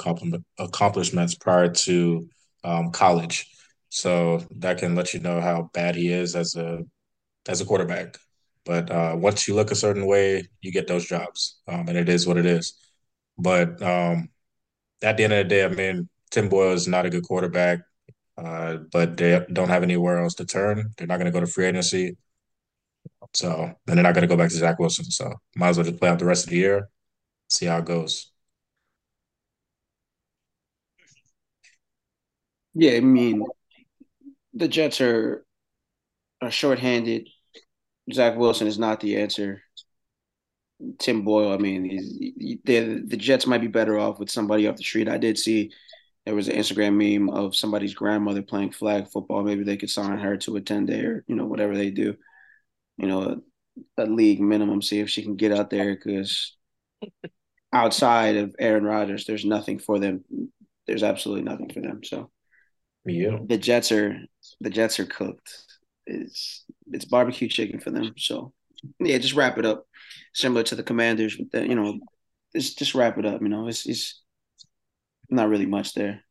accomplishments 0.58 1.34
prior 1.34 1.68
to 1.68 2.28
um, 2.64 2.90
college, 2.90 3.46
so 3.88 4.44
that 4.56 4.78
can 4.78 4.94
let 4.94 5.14
you 5.14 5.20
know 5.20 5.40
how 5.40 5.70
bad 5.72 5.94
he 5.96 6.12
is 6.12 6.36
as 6.36 6.56
a 6.56 6.84
as 7.48 7.60
a 7.60 7.64
quarterback. 7.64 8.18
But 8.64 8.90
uh, 8.90 9.16
once 9.16 9.48
you 9.48 9.54
look 9.54 9.70
a 9.70 9.74
certain 9.74 10.06
way, 10.06 10.48
you 10.60 10.72
get 10.72 10.86
those 10.86 11.06
jobs, 11.06 11.60
um, 11.66 11.88
and 11.88 11.96
it 11.96 12.08
is 12.08 12.26
what 12.26 12.36
it 12.36 12.46
is. 12.46 12.74
But 13.38 13.80
um, 13.82 14.28
at 15.02 15.16
the 15.16 15.24
end 15.24 15.32
of 15.32 15.38
the 15.38 15.48
day, 15.48 15.64
I 15.64 15.68
mean, 15.68 16.08
Tim 16.30 16.48
Boyle 16.48 16.72
is 16.72 16.86
not 16.86 17.06
a 17.06 17.10
good 17.10 17.24
quarterback, 17.24 17.80
uh, 18.36 18.78
but 18.92 19.16
they 19.16 19.44
don't 19.52 19.68
have 19.68 19.82
anywhere 19.82 20.18
else 20.18 20.34
to 20.34 20.44
turn. 20.44 20.92
They're 20.96 21.06
not 21.06 21.16
going 21.16 21.26
to 21.26 21.32
go 21.32 21.40
to 21.40 21.46
free 21.46 21.66
agency. 21.66 22.16
So, 23.34 23.72
and 23.86 23.96
they're 23.96 24.02
not 24.02 24.14
going 24.14 24.28
to 24.28 24.34
go 24.34 24.36
back 24.36 24.50
to 24.50 24.56
Zach 24.56 24.78
Wilson. 24.78 25.04
So, 25.06 25.32
might 25.56 25.70
as 25.70 25.78
well 25.78 25.84
just 25.84 25.98
play 25.98 26.08
out 26.08 26.18
the 26.18 26.24
rest 26.24 26.44
of 26.44 26.50
the 26.50 26.56
year, 26.56 26.88
see 27.48 27.66
how 27.66 27.78
it 27.78 27.84
goes. 27.84 28.30
Yeah, 32.74 32.92
I 32.92 33.00
mean, 33.00 33.44
the 34.54 34.68
Jets 34.68 35.00
are 35.00 35.44
are 36.42 36.50
shorthanded 36.50 37.28
Zach 38.12 38.36
Wilson 38.38 38.66
is 38.68 38.78
not 38.78 39.00
the 39.00 39.18
answer. 39.18 39.62
Tim 40.98 41.22
Boyle. 41.24 41.52
I 41.52 41.56
mean, 41.58 42.60
the 42.64 43.02
the 43.04 43.16
Jets 43.16 43.46
might 43.46 43.60
be 43.60 43.66
better 43.66 43.98
off 43.98 44.18
with 44.18 44.30
somebody 44.30 44.66
off 44.68 44.76
the 44.76 44.84
street. 44.84 45.08
I 45.08 45.18
did 45.18 45.38
see 45.38 45.72
there 46.24 46.34
was 46.34 46.48
an 46.48 46.56
Instagram 46.56 46.94
meme 46.96 47.30
of 47.30 47.56
somebody's 47.56 47.94
grandmother 47.94 48.42
playing 48.42 48.72
flag 48.72 49.08
football. 49.08 49.42
Maybe 49.42 49.64
they 49.64 49.76
could 49.76 49.90
sign 49.90 50.18
her 50.18 50.36
to 50.38 50.56
a 50.56 50.60
ten 50.60 50.86
day 50.86 51.00
or 51.00 51.24
you 51.26 51.34
know 51.34 51.46
whatever 51.46 51.76
they 51.76 51.90
do. 51.90 52.16
You 52.98 53.08
know, 53.08 53.40
a, 53.98 54.04
a 54.04 54.06
league 54.06 54.40
minimum. 54.40 54.82
See 54.82 55.00
if 55.00 55.10
she 55.10 55.22
can 55.22 55.36
get 55.36 55.52
out 55.52 55.70
there 55.70 55.94
because 55.96 56.56
outside 57.72 58.36
of 58.36 58.54
Aaron 58.58 58.84
Rodgers, 58.84 59.24
there's 59.26 59.44
nothing 59.44 59.78
for 59.78 59.98
them. 59.98 60.24
There's 60.86 61.02
absolutely 61.02 61.44
nothing 61.44 61.70
for 61.70 61.80
them. 61.80 62.02
So 62.04 62.30
yeah, 63.08 63.38
the 63.46 63.58
Jets 63.58 63.92
are 63.92 64.16
the 64.60 64.70
Jets 64.70 65.00
are 65.00 65.06
cooked. 65.06 65.50
It's 66.06 66.64
it's 66.92 67.04
barbecue 67.04 67.48
chicken 67.48 67.80
for 67.80 67.90
them. 67.90 68.14
So 68.16 68.52
yeah, 69.00 69.18
just 69.18 69.34
wrap 69.34 69.58
it 69.58 69.66
up. 69.66 69.86
Similar 70.34 70.62
to 70.64 70.74
the 70.74 70.82
Commanders, 70.82 71.36
but 71.36 71.50
then 71.52 71.70
you 71.70 71.76
know, 71.76 71.98
just 72.54 72.78
just 72.78 72.94
wrap 72.94 73.18
it 73.18 73.26
up. 73.26 73.40
You 73.42 73.48
know, 73.48 73.68
it's 73.68 73.86
it's 73.86 74.22
not 75.28 75.48
really 75.48 75.66
much 75.66 75.94
there. 75.94 76.22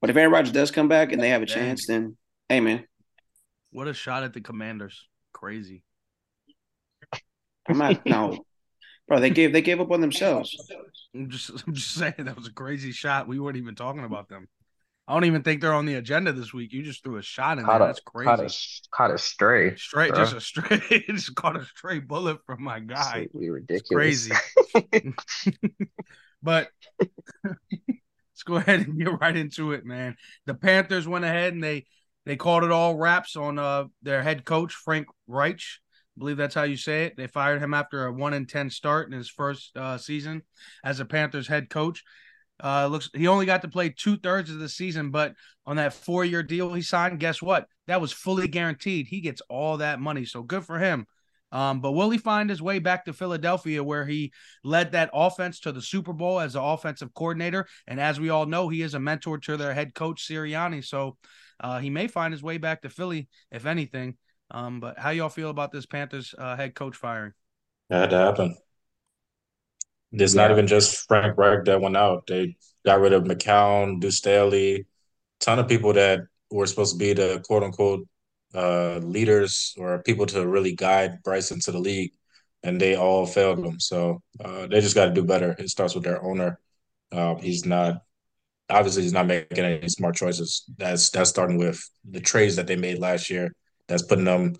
But 0.00 0.10
if 0.10 0.16
Aaron 0.16 0.32
Rodgers 0.32 0.52
does 0.52 0.70
come 0.70 0.88
back 0.88 1.12
and 1.12 1.22
they 1.22 1.30
have 1.30 1.42
a 1.42 1.46
chance, 1.46 1.86
then 1.86 2.16
hey 2.48 2.60
man, 2.60 2.84
what 3.70 3.88
a 3.88 3.94
shot 3.94 4.24
at 4.24 4.34
the 4.34 4.40
Commanders! 4.40 5.08
Crazy. 5.32 5.84
I'm 7.68 7.78
not 7.78 8.04
no, 8.06 8.44
bro. 9.08 9.20
They 9.20 9.30
gave 9.30 9.52
they 9.52 9.62
gave 9.62 9.80
up 9.80 9.90
on 9.90 10.00
themselves. 10.00 10.56
I'm 11.14 11.28
just 11.28 11.50
I'm 11.66 11.74
just 11.74 11.94
saying 11.94 12.14
that 12.18 12.36
was 12.36 12.48
a 12.48 12.52
crazy 12.52 12.92
shot. 12.92 13.28
We 13.28 13.38
weren't 13.38 13.56
even 13.56 13.74
talking 13.74 14.04
about 14.04 14.28
them. 14.28 14.48
I 15.08 15.14
don't 15.14 15.24
even 15.24 15.42
think 15.42 15.60
they're 15.60 15.74
on 15.74 15.86
the 15.86 15.96
agenda 15.96 16.32
this 16.32 16.54
week. 16.54 16.72
You 16.72 16.82
just 16.82 17.02
threw 17.02 17.16
a 17.16 17.22
shot 17.22 17.58
in 17.58 17.64
caught 17.64 17.78
there. 17.78 17.88
A, 17.88 17.90
That's 17.90 18.00
crazy. 18.00 18.28
Caught 18.28 18.40
a, 18.40 18.54
caught 18.92 19.10
a 19.10 19.18
stray. 19.18 19.76
Straight, 19.76 20.14
bro. 20.14 20.24
just 20.24 20.36
a 20.36 20.40
straight. 20.40 21.06
just 21.08 21.34
caught 21.34 21.56
a 21.56 21.64
stray 21.64 21.98
bullet 21.98 22.38
from 22.46 22.62
my 22.62 22.78
guy. 22.78 23.26
Absolutely 23.26 23.50
ridiculous. 23.50 23.92
crazy. 23.92 24.32
but 26.42 26.68
let's 27.44 28.42
go 28.44 28.56
ahead 28.56 28.86
and 28.86 28.98
get 28.98 29.20
right 29.20 29.36
into 29.36 29.72
it, 29.72 29.84
man. 29.84 30.16
The 30.46 30.54
Panthers 30.54 31.08
went 31.08 31.24
ahead 31.24 31.52
and 31.52 31.62
they 31.62 31.86
they 32.24 32.36
called 32.36 32.62
it 32.62 32.70
all 32.70 32.94
wraps 32.94 33.34
on 33.34 33.58
uh 33.58 33.86
their 34.02 34.22
head 34.22 34.44
coach 34.44 34.72
Frank 34.72 35.08
Reich. 35.26 35.62
I 36.16 36.18
believe 36.18 36.36
that's 36.36 36.54
how 36.54 36.62
you 36.62 36.76
say 36.76 37.06
it. 37.06 37.16
They 37.16 37.26
fired 37.26 37.60
him 37.60 37.74
after 37.74 38.06
a 38.06 38.12
one 38.12 38.34
in 38.34 38.46
ten 38.46 38.70
start 38.70 39.08
in 39.08 39.14
his 39.14 39.28
first 39.28 39.76
uh, 39.76 39.98
season 39.98 40.42
as 40.84 41.00
a 41.00 41.04
Panthers 41.04 41.48
head 41.48 41.70
coach. 41.70 42.04
Uh, 42.62 42.86
looks 42.86 43.10
he 43.14 43.26
only 43.26 43.44
got 43.44 43.62
to 43.62 43.68
play 43.68 43.90
two 43.90 44.16
thirds 44.16 44.50
of 44.50 44.58
the 44.58 44.68
season, 44.68 45.10
but 45.10 45.34
on 45.66 45.76
that 45.76 45.92
four 45.92 46.24
year 46.24 46.42
deal 46.42 46.72
he 46.72 46.82
signed, 46.82 47.18
guess 47.18 47.42
what? 47.42 47.66
That 47.88 48.00
was 48.00 48.12
fully 48.12 48.46
guaranteed. 48.46 49.08
He 49.08 49.20
gets 49.20 49.42
all 49.48 49.78
that 49.78 50.00
money, 50.00 50.24
so 50.24 50.42
good 50.42 50.64
for 50.64 50.78
him. 50.78 51.06
Um, 51.50 51.80
but 51.80 51.92
will 51.92 52.08
he 52.08 52.18
find 52.18 52.48
his 52.48 52.62
way 52.62 52.78
back 52.78 53.04
to 53.04 53.12
Philadelphia, 53.12 53.84
where 53.84 54.06
he 54.06 54.32
led 54.64 54.92
that 54.92 55.10
offense 55.12 55.60
to 55.60 55.72
the 55.72 55.82
Super 55.82 56.14
Bowl 56.14 56.40
as 56.40 56.54
the 56.54 56.62
offensive 56.62 57.12
coordinator? 57.12 57.66
And 57.86 58.00
as 58.00 58.18
we 58.18 58.30
all 58.30 58.46
know, 58.46 58.68
he 58.68 58.80
is 58.80 58.94
a 58.94 59.00
mentor 59.00 59.38
to 59.38 59.56
their 59.56 59.74
head 59.74 59.94
coach 59.94 60.26
Sirianni, 60.26 60.84
so 60.84 61.18
uh, 61.60 61.78
he 61.78 61.90
may 61.90 62.06
find 62.06 62.32
his 62.32 62.42
way 62.42 62.56
back 62.56 62.82
to 62.82 62.88
Philly, 62.88 63.28
if 63.50 63.66
anything. 63.66 64.16
Um, 64.50 64.80
but 64.80 64.98
how 64.98 65.10
y'all 65.10 65.28
feel 65.28 65.50
about 65.50 65.72
this 65.72 65.86
Panthers 65.86 66.34
uh, 66.38 66.56
head 66.56 66.74
coach 66.74 66.96
firing? 66.96 67.32
That 67.90 68.00
had 68.00 68.10
to 68.10 68.18
happen. 68.18 68.56
It's 70.12 70.34
yeah. 70.34 70.42
not 70.42 70.50
even 70.50 70.66
just 70.66 71.06
Frank 71.08 71.36
Reich 71.38 71.64
that 71.64 71.80
went 71.80 71.96
out. 71.96 72.26
They 72.26 72.56
got 72.84 73.00
rid 73.00 73.12
of 73.12 73.24
McCown, 73.24 74.00
Deuce 74.00 74.18
Staley, 74.18 74.86
ton 75.40 75.58
of 75.58 75.68
people 75.68 75.92
that 75.94 76.20
were 76.50 76.66
supposed 76.66 76.92
to 76.92 76.98
be 76.98 77.12
the 77.12 77.42
quote 77.46 77.62
unquote 77.62 78.06
uh, 78.54 78.98
leaders 78.98 79.74
or 79.78 80.02
people 80.02 80.26
to 80.26 80.46
really 80.46 80.74
guide 80.74 81.22
Bryce 81.22 81.50
into 81.50 81.72
the 81.72 81.78
league, 81.78 82.12
and 82.62 82.80
they 82.80 82.96
all 82.96 83.26
failed 83.26 83.58
him. 83.58 83.80
So 83.80 84.22
uh, 84.44 84.66
they 84.66 84.80
just 84.80 84.94
got 84.94 85.06
to 85.06 85.12
do 85.12 85.24
better. 85.24 85.56
It 85.58 85.70
starts 85.70 85.94
with 85.94 86.04
their 86.04 86.22
owner. 86.22 86.60
Uh, 87.10 87.36
he's 87.36 87.64
not 87.64 88.02
obviously 88.72 89.02
he's 89.02 89.12
not 89.12 89.26
making 89.26 89.64
any 89.64 89.88
smart 89.88 90.16
choices. 90.16 90.64
That's 90.76 91.10
that's 91.10 91.30
starting 91.30 91.58
with 91.58 91.82
the 92.08 92.20
trades 92.20 92.56
that 92.56 92.66
they 92.66 92.76
made 92.76 92.98
last 92.98 93.30
year. 93.30 93.54
That's 93.88 94.02
putting 94.02 94.24
them. 94.24 94.54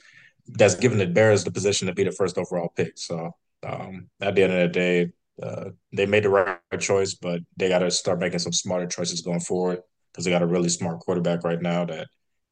That's 0.47 0.75
giving 0.75 0.99
the 0.99 1.07
Bears 1.07 1.45
the 1.45 1.53
position 1.53 1.87
to 1.87 1.95
be 1.95 2.05
the 2.05 2.12
first 2.12 2.37
overall 2.37 2.73
pick. 2.75 2.99
So 2.99 3.35
um, 3.62 4.09
at 4.21 4.35
the 4.35 4.43
end 4.43 4.53
of 4.53 4.59
the 4.61 4.69
day, 4.69 5.12
uh, 5.40 5.71
they 5.92 6.07
made 6.07 6.25
the 6.25 6.31
right 6.31 6.59
choice, 6.79 7.14
but 7.14 7.40
they 7.57 7.68
got 7.68 7.79
to 7.81 7.90
start 7.90 8.18
making 8.18 8.40
some 8.40 8.53
smarter 8.53 8.87
choices 8.87 9.23
going 9.23 9.40
forward 9.40 9.83
because 10.12 10.25
they 10.25 10.31
got 10.31 10.42
a 10.42 10.47
really 10.47 10.68
smart 10.68 11.01
quarterback 11.01 11.45
right 11.45 11.61
now 11.61 11.85
that 11.85 12.09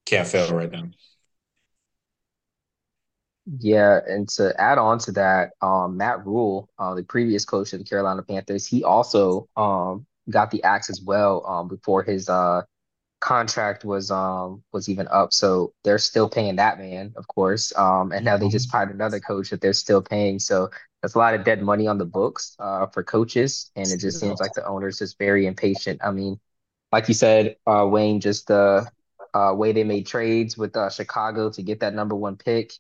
can't 0.07 0.29
fail 0.29 0.53
right 0.55 0.71
now. 0.71 0.85
Yeah, 3.59 4.01
and 4.07 4.29
to 4.31 4.59
add 4.61 4.79
on 4.79 4.99
to 5.01 5.13
that, 5.13 5.53
um, 5.61 5.97
Matt 5.97 6.25
Rhule, 6.25 6.69
uh, 6.79 6.95
the 6.95 7.03
previous 7.03 7.45
coach 7.45 7.73
of 7.73 7.81
the 7.81 7.85
Carolina 7.85 8.23
Panthers, 8.23 8.67
he 8.67 8.85
also 8.85 9.49
um, 9.57 10.07
got 10.29 10.51
the 10.51 10.63
axe 10.63 10.89
as 10.91 11.01
well 11.03 11.45
um, 11.47 11.69
before 11.69 12.03
his 12.03 12.29
uh, 12.29 12.63
contract 13.21 13.85
was 13.85 14.11
um, 14.11 14.63
was 14.73 14.89
even 14.89 15.07
up. 15.09 15.33
So 15.33 15.73
they're 15.85 15.99
still 15.99 16.29
paying 16.29 16.57
that 16.57 16.79
man, 16.79 17.13
of 17.17 17.29
course. 17.29 17.77
Um, 17.77 18.13
and 18.13 18.25
now 18.25 18.37
they 18.37 18.49
just 18.49 18.71
hired 18.71 18.91
another 18.91 19.21
coach 19.21 19.51
that 19.51 19.61
they're 19.61 19.73
still 19.73 20.03
paying. 20.03 20.39
So 20.39 20.71
that's 21.03 21.15
a 21.15 21.19
lot 21.19 21.35
of 21.35 21.45
dead 21.45 21.63
money 21.63 21.87
on 21.87 21.99
the 21.99 22.05
books 22.05 22.57
uh, 22.59 22.87
for 22.87 23.03
coaches, 23.03 23.71
and 23.77 23.87
it 23.87 23.99
just 23.99 24.21
seems 24.21 24.41
like 24.41 24.53
the 24.55 24.67
owner's 24.67 24.99
just 24.99 25.19
very 25.19 25.47
impatient. 25.47 26.01
I 26.05 26.11
mean, 26.11 26.39
like 26.93 27.09
you 27.09 27.15
said, 27.15 27.57
uh, 27.67 27.87
Wayne, 27.89 28.21
just 28.21 28.49
the 28.49 28.87
uh, 29.33 29.55
way 29.57 29.73
they 29.73 29.85
made 29.85 30.07
trades 30.07 30.59
with 30.59 30.77
uh, 30.77 30.91
Chicago 30.91 31.51
to 31.51 31.63
get 31.63 31.81
that 31.81 31.95
number 31.95 32.15
one 32.17 32.37
pick, 32.37 32.73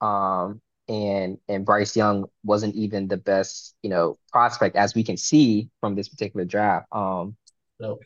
um, 0.00 0.60
and 0.88 1.38
and 1.48 1.64
Bryce 1.66 1.96
Young 1.96 2.26
wasn't 2.44 2.74
even 2.74 3.08
the 3.08 3.16
best, 3.16 3.74
you 3.82 3.90
know, 3.90 4.18
prospect 4.32 4.74
as 4.74 4.94
we 4.94 5.04
can 5.04 5.16
see 5.16 5.68
from 5.80 5.94
this 5.94 6.08
particular 6.08 6.44
draft. 6.44 6.86
Um, 6.92 7.36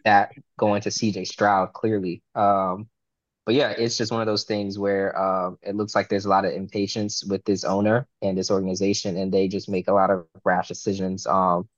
That 0.04 0.32
going 0.58 0.82
to 0.82 0.90
C.J. 0.90 1.24
Stroud 1.24 1.72
clearly. 1.72 2.22
Um, 2.34 2.88
but 3.44 3.54
yeah, 3.54 3.70
it's 3.70 3.96
just 3.96 4.12
one 4.12 4.20
of 4.20 4.26
those 4.26 4.44
things 4.44 4.78
where 4.78 5.18
um, 5.20 5.58
it 5.62 5.74
looks 5.74 5.94
like 5.94 6.08
there's 6.08 6.26
a 6.26 6.28
lot 6.28 6.44
of 6.44 6.52
impatience 6.52 7.24
with 7.24 7.44
this 7.44 7.64
owner 7.64 8.06
and 8.20 8.38
this 8.38 8.50
organization, 8.50 9.16
and 9.16 9.32
they 9.32 9.48
just 9.48 9.68
make 9.68 9.88
a 9.88 9.92
lot 9.92 10.10
of 10.10 10.26
rash 10.44 10.68
decisions 10.68 11.26
um, 11.26 11.68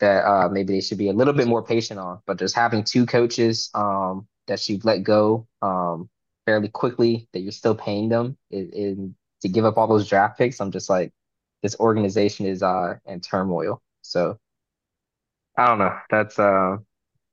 that 0.00 0.24
uh, 0.24 0.48
maybe 0.48 0.72
they 0.72 0.80
should 0.80 0.98
be 0.98 1.08
a 1.08 1.12
little 1.12 1.34
bit 1.34 1.46
more 1.46 1.62
patient 1.62 2.00
on. 2.00 2.20
But 2.26 2.38
just 2.38 2.56
having 2.56 2.82
two 2.82 3.06
coaches 3.06 3.70
um, 3.74 4.26
that 4.48 4.68
you've 4.68 4.84
let 4.84 5.04
go 5.04 5.46
um, 5.62 6.08
fairly 6.44 6.68
quickly, 6.68 7.28
that 7.32 7.40
you're 7.40 7.52
still 7.52 7.74
paying 7.74 8.08
them, 8.08 8.36
to 8.50 9.48
give 9.48 9.64
up 9.64 9.78
all 9.78 9.86
those 9.86 10.08
draft 10.08 10.38
picks, 10.38 10.60
I'm 10.60 10.72
just 10.72 10.90
like, 10.90 11.12
this 11.62 11.76
organization 11.78 12.46
is 12.46 12.62
uh, 12.62 12.96
in 13.06 13.20
turmoil. 13.20 13.80
So 14.02 14.38
I 15.56 15.66
don't 15.66 15.78
know. 15.78 15.96
That's 16.08 16.38
uh, 16.38 16.78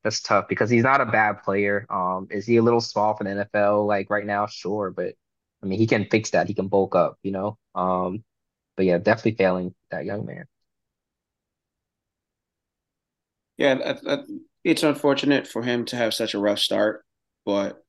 that's 0.08 0.22
tough 0.22 0.48
because 0.48 0.70
he's 0.70 0.84
not 0.84 1.02
a 1.02 1.06
bad 1.06 1.44
player. 1.44 1.86
Um, 1.90 2.28
is 2.32 2.46
he 2.46 2.56
a 2.58 2.64
little 2.64 2.80
small 2.80 3.14
for 3.14 3.26
the 3.26 3.32
NFL 3.32 3.86
like 3.86 4.10
right 4.10 4.26
now? 4.26 4.48
Sure, 4.48 4.90
but 4.90 5.16
I 5.62 5.66
mean 5.66 5.80
he 5.80 5.86
can 5.86 6.08
fix 6.10 6.30
that. 6.30 6.48
He 6.48 6.54
can 6.54 6.70
bulk 6.70 6.96
up, 6.96 7.18
you 7.24 7.32
know. 7.32 7.58
Um, 7.76 8.24
but 8.78 8.86
yeah, 8.86 9.00
definitely 9.00 9.36
failing 9.36 9.76
that 9.92 10.06
young 10.06 10.26
man. 10.26 10.46
Yeah, 13.58 13.96
it's 14.64 14.84
unfortunate 14.84 15.46
for 15.46 15.62
him 15.62 15.84
to 15.86 15.98
have 15.98 16.14
such 16.14 16.34
a 16.34 16.40
rough 16.40 16.60
start, 16.60 17.04
but 17.46 17.84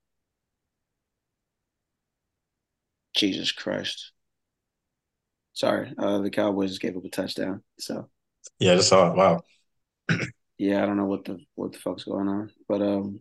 Jesus 3.14 3.52
Christ. 3.52 4.11
Sorry, 5.52 5.92
uh, 5.98 6.18
the 6.18 6.31
Cowboys 6.31 6.78
gave 6.78 6.96
up 6.96 7.04
a 7.04 7.11
touchdown. 7.11 7.62
So 7.78 8.09
yeah, 8.59 8.72
I 8.72 8.76
just 8.76 8.88
saw 8.88 9.12
it. 9.12 9.16
Wow 9.16 9.42
yeah, 10.58 10.82
I 10.82 10.86
don't 10.86 10.96
know 10.96 11.06
what 11.06 11.24
the 11.24 11.38
what 11.54 11.72
the 11.72 11.78
fuck's 11.78 12.04
going 12.04 12.28
on, 12.28 12.50
but 12.68 12.82
um, 12.82 13.20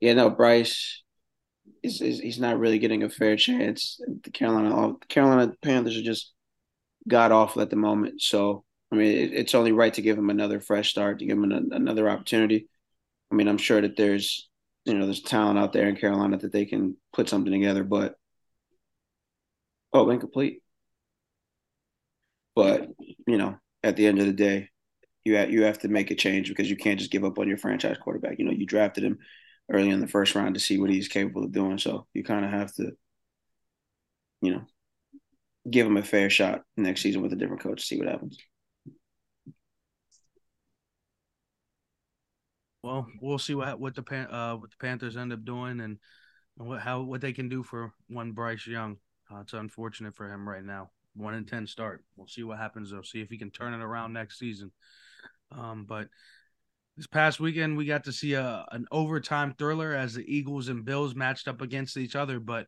yeah, 0.00 0.14
no, 0.14 0.30
Bryce 0.30 1.02
is, 1.82 2.00
is 2.00 2.18
he's 2.18 2.38
not 2.38 2.58
really 2.58 2.78
getting 2.78 3.02
a 3.02 3.10
fair 3.10 3.36
chance. 3.36 4.00
The 4.24 4.30
Carolina 4.30 4.94
the 5.00 5.06
Carolina 5.06 5.52
Panthers 5.62 5.96
are 5.96 6.02
just 6.02 6.32
god 7.08 7.32
awful 7.32 7.62
at 7.62 7.70
the 7.70 7.76
moment. 7.76 8.20
So 8.22 8.64
I 8.90 8.96
mean, 8.96 9.18
it, 9.18 9.32
it's 9.34 9.54
only 9.54 9.72
right 9.72 9.92
to 9.94 10.02
give 10.02 10.18
him 10.18 10.30
another 10.30 10.60
fresh 10.60 10.90
start, 10.90 11.18
to 11.18 11.26
give 11.26 11.36
him 11.38 11.44
an, 11.44 11.70
another 11.72 12.08
opportunity. 12.08 12.68
I 13.30 13.34
mean, 13.34 13.48
I'm 13.48 13.58
sure 13.58 13.80
that 13.80 13.96
there's 13.96 14.48
you 14.84 14.94
know 14.94 15.04
there's 15.06 15.22
talent 15.22 15.58
out 15.58 15.72
there 15.72 15.88
in 15.88 15.96
Carolina 15.96 16.38
that 16.38 16.52
they 16.52 16.64
can 16.66 16.96
put 17.12 17.28
something 17.28 17.52
together, 17.52 17.84
but 17.84 18.14
oh, 19.92 20.10
incomplete. 20.10 20.62
But 22.54 22.88
you 23.26 23.38
know, 23.38 23.58
at 23.82 23.96
the 23.96 24.06
end 24.06 24.18
of 24.18 24.26
the 24.26 24.32
day, 24.32 24.70
you 25.24 25.36
have, 25.36 25.50
you 25.50 25.62
have 25.64 25.78
to 25.80 25.88
make 25.88 26.10
a 26.10 26.14
change 26.14 26.48
because 26.48 26.68
you 26.68 26.76
can't 26.76 26.98
just 26.98 27.12
give 27.12 27.24
up 27.24 27.38
on 27.38 27.48
your 27.48 27.58
franchise 27.58 27.98
quarterback. 27.98 28.38
You 28.38 28.44
know, 28.44 28.52
you 28.52 28.66
drafted 28.66 29.04
him 29.04 29.18
early 29.70 29.90
in 29.90 30.00
the 30.00 30.08
first 30.08 30.34
round 30.34 30.54
to 30.54 30.60
see 30.60 30.78
what 30.78 30.90
he's 30.90 31.08
capable 31.08 31.44
of 31.44 31.52
doing. 31.52 31.78
So 31.78 32.06
you 32.12 32.24
kind 32.24 32.44
of 32.44 32.50
have 32.50 32.72
to, 32.74 32.92
you 34.40 34.52
know, 34.52 34.62
give 35.70 35.86
him 35.86 35.96
a 35.96 36.02
fair 36.02 36.28
shot 36.28 36.62
next 36.76 37.02
season 37.02 37.22
with 37.22 37.32
a 37.32 37.36
different 37.36 37.62
coach, 37.62 37.84
see 37.86 37.98
what 37.98 38.08
happens. 38.08 38.36
Well, 42.82 43.06
we'll 43.20 43.38
see 43.38 43.54
what 43.54 43.78
what 43.78 43.94
the 43.94 44.02
uh, 44.02 44.56
what 44.56 44.70
the 44.70 44.76
Panthers 44.80 45.16
end 45.16 45.32
up 45.32 45.44
doing 45.44 45.80
and 45.80 45.98
what 46.56 46.80
how 46.80 47.02
what 47.02 47.20
they 47.20 47.32
can 47.32 47.48
do 47.48 47.62
for 47.62 47.92
one 48.08 48.32
Bryce 48.32 48.66
Young. 48.66 48.96
Uh, 49.32 49.40
it's 49.40 49.52
unfortunate 49.52 50.16
for 50.16 50.28
him 50.28 50.48
right 50.48 50.64
now. 50.64 50.90
one 51.14 51.34
in 51.34 51.44
ten 51.44 51.66
start. 51.66 52.04
We'll 52.16 52.26
see 52.26 52.42
what 52.42 52.58
happens 52.58 52.90
though. 52.90 53.02
See 53.02 53.20
if 53.20 53.30
he 53.30 53.38
can 53.38 53.50
turn 53.52 53.72
it 53.72 53.84
around 53.84 54.12
next 54.12 54.38
season. 54.38 54.72
Um, 55.56 55.84
but 55.88 56.08
this 56.96 57.06
past 57.06 57.40
weekend 57.40 57.76
we 57.76 57.86
got 57.86 58.04
to 58.04 58.12
see 58.12 58.34
a 58.34 58.64
an 58.70 58.86
overtime 58.90 59.54
thriller 59.58 59.94
as 59.94 60.14
the 60.14 60.24
Eagles 60.24 60.68
and 60.68 60.84
Bills 60.84 61.14
matched 61.14 61.48
up 61.48 61.60
against 61.60 61.96
each 61.96 62.16
other. 62.16 62.40
But 62.40 62.66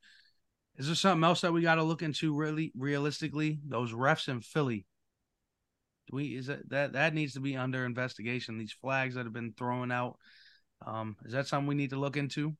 is 0.77 0.87
there 0.87 0.95
something 0.95 1.25
else 1.25 1.43
that 1.43 1.53
we 1.53 1.63
got 1.63 1.77
to 1.77 1.83
look 1.83 2.03
into 2.03 2.35
really 2.35 2.73
realistically? 2.77 3.61
Those 3.67 3.93
refs 3.93 4.29
in 4.29 4.41
Philly. 4.41 4.87
Do 6.09 6.17
we 6.17 6.37
is 6.37 6.47
that 6.47 6.69
that 6.71 6.93
that 6.95 7.15
needs 7.15 7.35
to 7.35 7.41
be 7.41 7.57
under 7.57 7.85
investigation? 7.85 8.59
These 8.59 8.77
flags 8.81 9.15
that 9.15 9.25
have 9.25 9.33
been 9.33 9.55
thrown 9.57 9.91
out. 9.91 10.17
Um, 10.85 11.17
is 11.25 11.33
that 11.33 11.47
something 11.47 11.67
we 11.67 11.75
need 11.75 11.91
to 11.91 11.99
look 11.99 12.17
into? 12.17 12.55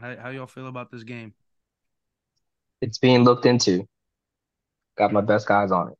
How, 0.00 0.16
how 0.16 0.30
y'all 0.30 0.46
feel 0.46 0.66
about 0.66 0.90
this 0.90 1.04
game? 1.04 1.34
It's 2.80 2.98
being 2.98 3.24
looked 3.24 3.46
into. 3.46 3.86
Got 4.98 5.12
my 5.12 5.22
best 5.22 5.46
guys 5.46 5.72
on 5.72 5.88
it. 5.88 5.98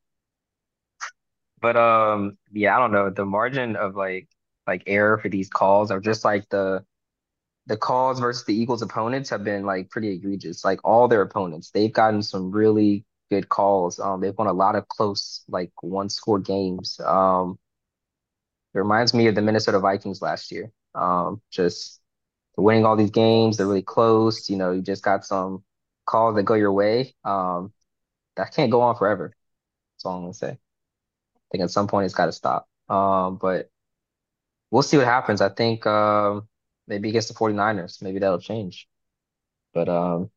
But 1.64 1.76
um, 1.76 2.38
yeah, 2.52 2.76
I 2.76 2.80
don't 2.80 2.92
know. 2.92 3.10
The 3.10 3.24
margin 3.24 3.76
of 3.76 3.96
like 3.96 4.28
like 4.66 4.84
error 4.86 5.18
for 5.18 5.30
these 5.30 5.48
calls 5.48 5.90
are 5.90 6.00
just 6.00 6.24
like 6.24 6.48
the 6.50 6.84
the 7.66 7.76
calls 7.76 8.20
versus 8.20 8.44
the 8.46 8.54
Eagles' 8.54 8.82
opponents 8.82 9.30
have 9.30 9.44
been 9.44 9.64
like 9.66 9.90
pretty 9.90 10.10
egregious. 10.10 10.64
Like 10.64 10.80
all 10.84 11.08
their 11.08 11.22
opponents, 11.22 11.70
they've 11.70 11.92
gotten 11.92 12.22
some 12.22 12.50
really 12.52 13.06
good 13.30 13.48
calls. 13.48 14.00
Um, 14.00 14.20
they've 14.20 14.36
won 14.38 14.48
a 14.48 14.52
lot 14.54 14.76
of 14.76 14.88
close, 14.88 15.44
like 15.48 15.72
one 15.82 16.10
score 16.10 16.40
games. 16.40 17.00
Um, 17.00 17.58
it 18.74 18.78
reminds 18.78 19.14
me 19.14 19.26
of 19.28 19.34
the 19.34 19.42
Minnesota 19.42 19.78
Vikings 19.78 20.22
last 20.22 20.50
year. 20.50 20.70
Um, 20.94 21.40
just 21.50 22.00
winning 22.56 22.86
all 22.86 22.96
these 22.96 23.10
games, 23.10 23.58
they're 23.58 23.66
really 23.68 23.82
close. 23.82 24.50
You 24.50 24.56
know, 24.58 24.72
you 24.72 24.82
just 24.82 25.04
got 25.04 25.26
some 25.26 25.64
calls 26.06 26.36
that 26.36 26.44
go 26.44 26.54
your 26.54 26.72
way. 26.72 27.14
Um, 27.24 27.72
that 28.36 28.54
can't 28.54 28.72
go 28.72 28.82
on 28.82 28.96
forever. 28.96 29.34
That's 29.96 30.06
all 30.06 30.16
I'm 30.18 30.22
gonna 30.24 30.34
say. 30.34 30.58
Think 31.54 31.62
at 31.62 31.70
some 31.70 31.86
point 31.86 32.04
it's 32.04 32.14
got 32.14 32.26
to 32.26 32.32
stop. 32.32 32.68
Um, 32.88 33.38
but 33.40 33.70
we'll 34.72 34.82
see 34.82 34.96
what 34.96 35.06
happens. 35.06 35.40
I 35.40 35.50
think 35.50 35.86
um, 35.86 36.48
maybe 36.88 37.08
against 37.08 37.28
the 37.28 37.34
49ers, 37.34 38.02
maybe 38.02 38.18
that'll 38.18 38.40
change. 38.40 38.88
But 39.72 39.88
um, 39.88 40.30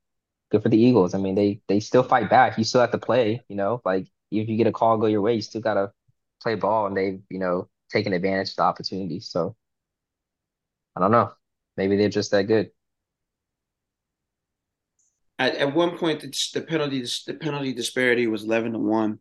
good 0.52 0.62
for 0.62 0.70
the 0.70 0.78
Eagles. 0.78 1.16
I 1.16 1.18
mean, 1.18 1.34
they 1.34 1.60
they 1.68 1.80
still 1.80 2.04
fight 2.04 2.30
back. 2.30 2.60
You 2.60 2.64
still 2.64 2.82
have 2.82 2.92
to 2.92 3.00
play, 3.00 3.44
you 3.50 3.56
know, 3.56 3.82
like 3.84 4.06
if 4.30 4.48
you 4.48 4.58
get 4.58 4.68
a 4.68 4.72
call 4.72 5.00
go 5.00 5.08
your 5.08 5.22
way, 5.22 5.34
you 5.34 5.42
still 5.42 5.60
gotta 5.60 5.92
play 6.40 6.54
ball 6.54 6.86
and 6.86 6.96
they've, 6.96 7.20
you 7.32 7.40
know, 7.40 7.68
taking 7.90 8.14
advantage 8.14 8.52
of 8.52 8.58
the 8.58 8.62
opportunity. 8.62 9.20
So 9.20 9.56
I 10.96 11.00
don't 11.00 11.10
know. 11.10 11.32
Maybe 11.76 11.98
they're 11.98 12.10
just 12.10 12.30
that 12.30 12.44
good. 12.44 12.70
At, 15.40 15.56
at 15.56 15.74
one 15.74 15.98
point, 15.98 16.20
the, 16.20 16.28
the 16.54 16.62
penalty 16.62 17.04
the 17.26 17.34
penalty 17.34 17.74
disparity 17.74 18.28
was 18.28 18.44
eleven 18.44 18.74
to 18.74 18.78
one. 18.78 19.18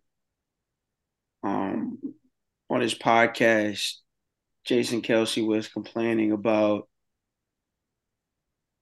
Um, 1.47 1.99
on 2.69 2.81
his 2.81 2.95
podcast, 2.95 3.95
Jason 4.65 5.01
Kelce 5.03 5.47
was 5.47 5.69
complaining 5.69 6.33
about 6.33 6.89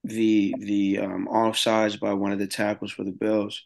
the 0.02 0.54
the 0.58 0.98
um, 0.98 1.28
offsides 1.30 2.00
by 2.00 2.14
one 2.14 2.32
of 2.32 2.38
the 2.38 2.46
tackles 2.46 2.92
for 2.92 3.04
the 3.04 3.12
Bills. 3.12 3.62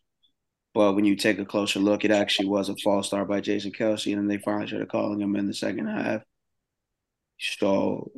But 0.75 0.95
when 0.95 1.05
you 1.05 1.17
take 1.17 1.39
a 1.39 1.45
closer 1.45 1.81
look, 1.81 2.05
it 2.05 2.11
actually 2.11 2.49
was 2.49 2.69
a 2.69 2.77
false 2.77 3.09
start 3.09 3.29
by 3.29 3.41
Jason 3.41 3.73
Kelce, 3.73 4.13
and 4.13 4.21
then 4.21 4.29
they 4.29 4.43
finally 4.43 4.67
started 4.67 4.89
calling 4.89 5.21
him 5.21 5.37
in 5.37 5.47
the 5.47 5.55
second 5.55 5.87
half. 5.87 6.23
So 7.39 8.11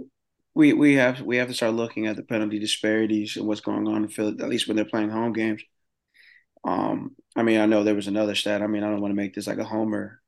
we 0.54 0.72
we 0.72 0.94
have 0.94 1.20
we 1.20 1.36
have 1.36 1.48
to 1.48 1.54
start 1.54 1.74
looking 1.74 2.06
at 2.06 2.16
the 2.16 2.22
penalty 2.22 2.58
disparities 2.58 3.36
and 3.36 3.46
what's 3.46 3.60
going 3.60 3.86
on 3.86 4.04
in 4.04 4.08
Philly, 4.08 4.36
at 4.40 4.48
least 4.48 4.66
when 4.66 4.76
they're 4.76 4.84
playing 4.86 5.10
home 5.10 5.32
games. 5.34 5.62
Um, 6.64 7.16
I 7.36 7.42
mean, 7.42 7.60
I 7.60 7.66
know 7.66 7.84
there 7.84 7.94
was 7.94 8.08
another 8.08 8.34
stat. 8.34 8.62
I 8.62 8.66
mean, 8.66 8.82
I 8.82 8.90
don't 8.90 9.00
want 9.00 9.12
to 9.12 9.16
make 9.16 9.34
this 9.34 9.46
like 9.46 9.58
a 9.58 9.64
homer 9.64 10.19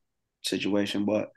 situation, 0.43 1.05
but 1.05 1.31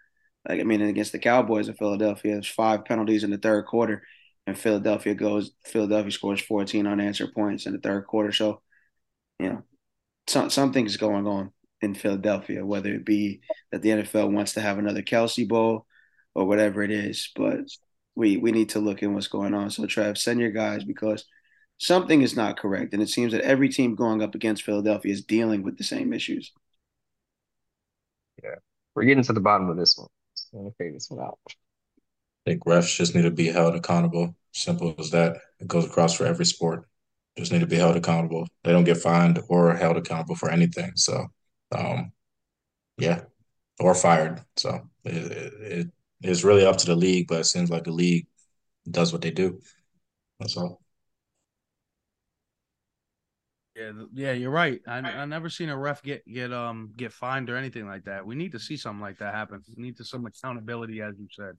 like 0.48 0.60
I 0.60 0.64
mean, 0.64 0.82
against 0.82 1.12
the 1.12 1.18
Cowboys 1.18 1.68
in 1.68 1.74
Philadelphia, 1.74 2.34
there's 2.34 2.48
five 2.48 2.84
penalties 2.84 3.24
in 3.24 3.30
the 3.30 3.38
third 3.38 3.66
quarter, 3.66 4.02
and 4.46 4.58
Philadelphia 4.58 5.14
goes 5.14 5.52
Philadelphia 5.64 6.10
scores 6.12 6.40
14 6.40 6.86
unanswered 6.86 7.34
points 7.34 7.66
in 7.66 7.72
the 7.72 7.80
third 7.80 8.06
quarter. 8.06 8.32
So, 8.32 8.62
you 9.38 9.50
know, 9.50 9.62
some 10.28 10.50
something's 10.50 10.96
going 10.96 11.26
on 11.26 11.52
in 11.82 11.94
Philadelphia, 11.94 12.64
whether 12.64 12.92
it 12.94 13.04
be 13.04 13.40
that 13.72 13.82
the 13.82 13.90
NFL 13.90 14.32
wants 14.32 14.54
to 14.54 14.60
have 14.60 14.78
another 14.78 15.02
Kelce 15.02 15.46
Bowl 15.48 15.86
or 16.34 16.46
whatever 16.46 16.82
it 16.82 16.90
is. 16.90 17.30
But 17.34 17.60
we 18.14 18.36
we 18.36 18.52
need 18.52 18.70
to 18.70 18.80
look 18.80 19.02
in 19.02 19.14
what's 19.14 19.28
going 19.28 19.54
on. 19.54 19.70
So, 19.70 19.86
Trev, 19.86 20.18
send 20.18 20.40
your 20.40 20.50
guys 20.50 20.84
because 20.84 21.24
something 21.78 22.22
is 22.22 22.36
not 22.36 22.58
correct, 22.58 22.92
and 22.94 23.02
it 23.02 23.08
seems 23.08 23.32
that 23.32 23.42
every 23.42 23.68
team 23.68 23.94
going 23.94 24.22
up 24.22 24.34
against 24.34 24.62
Philadelphia 24.64 25.12
is 25.12 25.24
dealing 25.24 25.62
with 25.62 25.78
the 25.78 25.84
same 25.84 26.12
issues. 26.12 26.52
Yeah, 28.42 28.56
we're 28.96 29.04
getting 29.04 29.22
to 29.22 29.32
the 29.32 29.40
bottom 29.40 29.68
of 29.68 29.76
this 29.76 29.96
one. 29.96 30.08
Let 30.52 30.64
me 30.64 30.70
figure 30.78 30.94
this 30.94 31.10
one 31.10 31.24
out. 31.24 31.38
I 31.46 32.50
think 32.50 32.64
refs 32.64 32.96
just 32.96 33.14
need 33.14 33.22
to 33.22 33.30
be 33.30 33.48
held 33.48 33.74
accountable. 33.74 34.34
Simple 34.52 34.94
as 34.98 35.10
that. 35.10 35.36
It 35.60 35.68
goes 35.68 35.84
across 35.84 36.14
for 36.14 36.24
every 36.24 36.46
sport. 36.46 36.88
Just 37.36 37.52
need 37.52 37.60
to 37.60 37.66
be 37.66 37.76
held 37.76 37.96
accountable. 37.96 38.48
They 38.64 38.72
don't 38.72 38.84
get 38.84 38.96
fined 38.96 39.42
or 39.48 39.74
held 39.74 39.98
accountable 39.98 40.36
for 40.36 40.50
anything. 40.50 40.92
So, 40.96 41.26
um, 41.76 42.12
yeah, 42.96 43.22
or 43.78 43.94
fired. 43.94 44.40
So 44.56 44.88
it, 45.04 45.52
it 45.60 45.86
it's 46.22 46.44
really 46.44 46.64
up 46.64 46.78
to 46.78 46.86
the 46.86 46.96
league, 46.96 47.28
but 47.28 47.40
it 47.40 47.44
seems 47.44 47.68
like 47.70 47.84
the 47.84 47.92
league 47.92 48.26
does 48.90 49.12
what 49.12 49.20
they 49.20 49.30
do. 49.30 49.60
That's 50.40 50.56
all. 50.56 50.80
Yeah, 53.76 53.92
yeah, 54.14 54.32
you're 54.32 54.50
right. 54.50 54.80
I 54.86 54.98
I 54.98 55.24
never 55.26 55.50
seen 55.50 55.68
a 55.68 55.76
ref 55.76 56.02
get 56.02 56.26
get 56.26 56.52
um 56.52 56.92
get 56.96 57.12
fined 57.12 57.50
or 57.50 57.56
anything 57.56 57.86
like 57.86 58.04
that. 58.04 58.26
We 58.26 58.34
need 58.34 58.52
to 58.52 58.58
see 58.58 58.76
something 58.76 59.02
like 59.02 59.18
that 59.18 59.34
happen. 59.34 59.62
We 59.76 59.82
need 59.82 59.98
to 59.98 60.04
some 60.04 60.24
accountability, 60.24 61.02
as 61.02 61.14
you 61.18 61.28
said. 61.30 61.56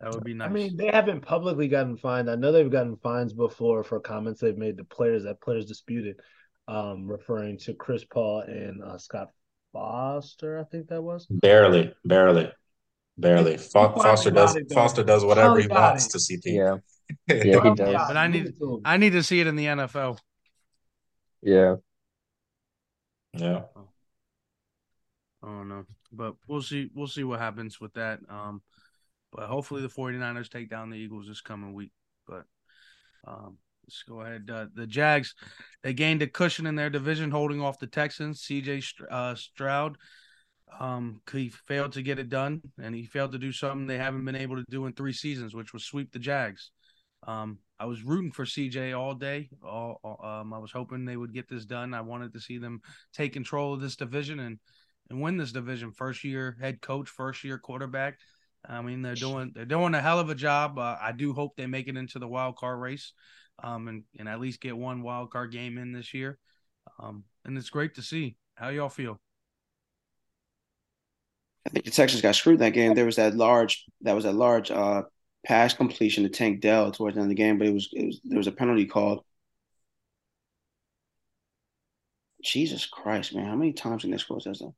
That 0.00 0.14
would 0.14 0.24
be 0.24 0.32
nice. 0.32 0.48
I 0.48 0.52
mean, 0.52 0.76
they 0.76 0.86
haven't 0.86 1.22
publicly 1.22 1.68
gotten 1.68 1.96
fined. 1.96 2.30
I 2.30 2.36
know 2.36 2.52
they've 2.52 2.70
gotten 2.70 2.96
fines 2.96 3.32
before 3.32 3.82
for 3.82 3.98
comments 3.98 4.40
they've 4.40 4.56
made 4.56 4.78
to 4.78 4.84
players 4.84 5.24
that 5.24 5.40
players 5.40 5.66
disputed, 5.66 6.20
um, 6.68 7.06
referring 7.06 7.58
to 7.58 7.74
Chris 7.74 8.04
Paul 8.04 8.42
and 8.46 8.82
uh, 8.82 8.96
Scott 8.96 9.30
Foster. 9.72 10.58
I 10.58 10.64
think 10.64 10.88
that 10.88 11.02
was 11.02 11.26
barely, 11.28 11.92
barely, 12.04 12.50
barely. 13.18 13.56
Fo- 13.56 13.92
Foster 13.96 14.30
does 14.30 14.54
it, 14.54 14.72
Foster 14.72 15.02
does 15.02 15.24
whatever 15.24 15.58
he 15.58 15.66
wants 15.66 16.06
it. 16.14 16.38
to 16.40 16.48
CP. 16.48 16.54
Yeah, 16.54 16.76
yeah, 17.26 17.62
he 17.62 17.74
does. 17.74 17.92
Yeah, 17.92 18.04
but 18.06 18.16
I 18.16 18.28
need 18.28 18.54
I 18.84 18.96
need 18.98 19.12
to 19.14 19.22
see 19.24 19.40
it 19.40 19.48
in 19.48 19.56
the 19.56 19.66
NFL. 19.66 20.18
Yeah. 21.42 21.76
Yeah. 23.34 23.62
Oh 25.42 25.62
no. 25.62 25.84
But 26.12 26.34
we'll 26.46 26.62
see 26.62 26.90
we'll 26.94 27.06
see 27.06 27.24
what 27.24 27.40
happens 27.40 27.80
with 27.80 27.94
that. 27.94 28.20
Um 28.28 28.62
but 29.32 29.48
hopefully 29.48 29.82
the 29.82 29.88
49ers 29.88 30.48
take 30.48 30.70
down 30.70 30.90
the 30.90 30.96
Eagles 30.96 31.26
this 31.28 31.40
coming 31.40 31.74
week. 31.74 31.92
But 32.26 32.44
um 33.26 33.58
let's 33.84 34.02
go 34.02 34.20
ahead. 34.20 34.50
Uh, 34.52 34.66
the 34.74 34.86
Jags 34.86 35.34
they 35.82 35.92
gained 35.92 36.22
a 36.22 36.26
cushion 36.26 36.66
in 36.66 36.74
their 36.74 36.90
division 36.90 37.30
holding 37.30 37.60
off 37.60 37.78
the 37.78 37.86
Texans. 37.86 38.42
CJ 38.42 38.82
uh, 39.10 39.34
Stroud 39.34 39.96
um 40.80 41.22
he 41.32 41.48
failed 41.48 41.92
to 41.92 42.02
get 42.02 42.18
it 42.18 42.28
done 42.28 42.60
and 42.82 42.94
he 42.94 43.04
failed 43.04 43.32
to 43.32 43.38
do 43.38 43.52
something 43.52 43.86
they 43.86 43.96
haven't 43.96 44.24
been 44.24 44.36
able 44.36 44.56
to 44.56 44.64
do 44.68 44.86
in 44.86 44.92
3 44.92 45.12
seasons, 45.12 45.54
which 45.54 45.72
was 45.72 45.84
sweep 45.84 46.12
the 46.12 46.18
Jags. 46.18 46.70
Um, 47.26 47.58
I 47.78 47.86
was 47.86 48.02
rooting 48.02 48.32
for 48.32 48.44
CJ 48.44 48.98
all 48.98 49.14
day. 49.14 49.50
All, 49.62 50.00
um, 50.22 50.52
I 50.52 50.58
was 50.58 50.72
hoping 50.72 51.04
they 51.04 51.16
would 51.16 51.32
get 51.32 51.48
this 51.48 51.64
done. 51.64 51.94
I 51.94 52.00
wanted 52.00 52.32
to 52.32 52.40
see 52.40 52.58
them 52.58 52.80
take 53.12 53.32
control 53.32 53.74
of 53.74 53.80
this 53.80 53.96
division 53.96 54.40
and 54.40 54.58
and 55.10 55.20
win 55.20 55.36
this 55.36 55.52
division. 55.52 55.92
First 55.92 56.24
year 56.24 56.56
head 56.60 56.80
coach, 56.80 57.08
first 57.08 57.44
year 57.44 57.58
quarterback. 57.58 58.18
I 58.68 58.82
mean, 58.82 59.02
they're 59.02 59.14
doing 59.14 59.52
they're 59.54 59.64
doing 59.64 59.94
a 59.94 60.00
hell 60.00 60.18
of 60.18 60.30
a 60.30 60.34
job. 60.34 60.78
Uh, 60.78 60.96
I 61.00 61.12
do 61.12 61.32
hope 61.32 61.56
they 61.56 61.66
make 61.66 61.88
it 61.88 61.96
into 61.96 62.18
the 62.18 62.28
wild 62.28 62.56
card 62.56 62.80
race, 62.80 63.12
um, 63.62 63.88
and 63.88 64.04
and 64.18 64.28
at 64.28 64.40
least 64.40 64.60
get 64.60 64.76
one 64.76 65.02
wild 65.02 65.30
card 65.30 65.52
game 65.52 65.78
in 65.78 65.92
this 65.92 66.12
year. 66.12 66.38
Um, 66.98 67.24
and 67.44 67.56
it's 67.56 67.70
great 67.70 67.94
to 67.94 68.02
see. 68.02 68.36
How 68.54 68.70
y'all 68.70 68.88
feel? 68.88 69.20
I 71.66 71.70
think 71.70 71.84
the 71.84 71.90
Texans 71.90 72.22
got 72.22 72.34
screwed 72.34 72.58
that 72.60 72.72
game. 72.72 72.94
There 72.94 73.04
was 73.04 73.16
that 73.16 73.34
large 73.34 73.84
that 74.00 74.14
was 74.14 74.24
a 74.24 74.32
large 74.32 74.70
uh 74.70 75.02
pass 75.46 75.74
completion 75.74 76.24
to 76.24 76.30
Tank 76.30 76.60
Dell 76.60 76.90
towards 76.92 77.14
the 77.14 77.20
end 77.20 77.30
of 77.30 77.36
the 77.36 77.42
game, 77.42 77.58
but 77.58 77.66
it 77.66 77.74
was, 77.74 77.88
it 77.92 78.06
was 78.06 78.20
there 78.24 78.38
was 78.38 78.46
a 78.46 78.52
penalty 78.52 78.86
called. 78.86 79.24
Jesus 82.42 82.86
Christ, 82.86 83.34
man! 83.34 83.46
How 83.46 83.56
many 83.56 83.72
times 83.72 84.04
in 84.04 84.10
this 84.10 84.22
score 84.22 84.38
does 84.38 84.60
that? 84.60 84.72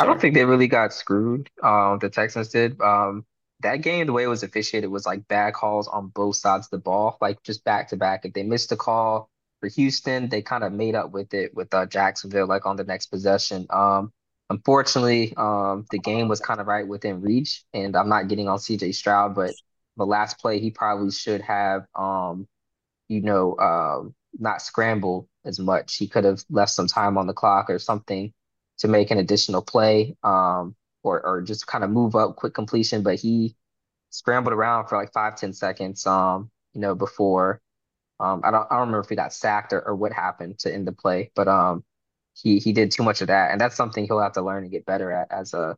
I 0.00 0.06
don't 0.06 0.20
think 0.20 0.34
they 0.34 0.44
really 0.44 0.68
got 0.68 0.92
screwed. 0.92 1.50
Um, 1.62 1.98
the 1.98 2.08
Texans 2.08 2.48
did. 2.48 2.80
Um, 2.80 3.26
that 3.60 3.76
game, 3.76 4.06
the 4.06 4.12
way 4.12 4.24
it 4.24 4.28
was 4.28 4.42
officiated 4.42 4.90
was 4.90 5.06
like 5.06 5.28
bad 5.28 5.54
calls 5.54 5.86
on 5.86 6.08
both 6.08 6.36
sides 6.36 6.66
of 6.66 6.70
the 6.70 6.78
ball, 6.78 7.18
like 7.20 7.42
just 7.42 7.64
back 7.64 7.88
to 7.88 7.96
back. 7.96 8.24
If 8.24 8.32
they 8.32 8.42
missed 8.42 8.72
a 8.72 8.76
call 8.76 9.30
for 9.60 9.68
Houston, 9.68 10.28
they 10.28 10.42
kind 10.42 10.64
of 10.64 10.72
made 10.72 10.94
up 10.94 11.12
with 11.12 11.32
it 11.34 11.54
with 11.54 11.72
uh, 11.72 11.86
Jacksonville, 11.86 12.46
like 12.46 12.66
on 12.66 12.76
the 12.76 12.84
next 12.84 13.06
possession. 13.06 13.66
Um, 13.70 14.12
unfortunately, 14.50 15.34
um, 15.36 15.86
the 15.90 15.98
game 15.98 16.28
was 16.28 16.40
kind 16.40 16.60
of 16.60 16.66
right 16.66 16.86
within 16.86 17.20
reach, 17.20 17.64
and 17.72 17.96
I'm 17.96 18.08
not 18.08 18.28
getting 18.28 18.48
on 18.48 18.58
CJ 18.58 18.94
Stroud, 18.94 19.34
but 19.34 19.54
the 19.96 20.06
last 20.06 20.38
play 20.38 20.58
he 20.60 20.70
probably 20.70 21.10
should 21.10 21.42
have, 21.42 21.86
um, 21.94 22.48
you 23.08 23.20
know, 23.22 23.56
um, 23.58 24.14
not 24.38 24.62
scrambled 24.62 25.28
as 25.44 25.58
much. 25.58 25.96
He 25.96 26.08
could 26.08 26.24
have 26.24 26.44
left 26.50 26.72
some 26.72 26.86
time 26.86 27.18
on 27.18 27.26
the 27.26 27.34
clock 27.34 27.70
or 27.70 27.78
something 27.78 28.32
to 28.78 28.88
make 28.88 29.10
an 29.10 29.18
additional 29.18 29.62
play, 29.62 30.16
um, 30.24 30.74
or 31.02 31.24
or 31.24 31.42
just 31.42 31.66
kind 31.66 31.84
of 31.84 31.90
move 31.90 32.16
up 32.16 32.36
quick 32.36 32.54
completion, 32.54 33.02
but 33.02 33.16
he 33.20 33.56
scrambled 34.10 34.54
around 34.54 34.88
for 34.88 34.98
like 34.98 35.12
five, 35.12 35.36
ten 35.36 35.52
seconds, 35.52 36.06
um, 36.06 36.50
you 36.74 36.80
know, 36.80 36.94
before 36.94 37.60
um, 38.20 38.40
I 38.44 38.50
don't 38.52 38.66
I 38.70 38.76
don't 38.76 38.80
remember 38.82 39.00
if 39.00 39.08
he 39.08 39.16
got 39.16 39.32
sacked 39.34 39.72
or, 39.72 39.80
or 39.86 39.96
what 39.96 40.12
happened 40.12 40.58
to 40.60 40.72
end 40.72 40.86
the 40.86 40.92
play, 40.92 41.32
but 41.34 41.48
um, 41.48 41.84
he 42.34 42.58
he 42.60 42.72
did 42.72 42.92
too 42.92 43.02
much 43.02 43.20
of 43.20 43.26
that, 43.28 43.50
and 43.50 43.60
that's 43.60 43.76
something 43.76 44.06
he'll 44.06 44.20
have 44.20 44.34
to 44.34 44.42
learn 44.42 44.62
and 44.62 44.72
get 44.72 44.86
better 44.86 45.10
at 45.10 45.32
as 45.32 45.54
a 45.54 45.76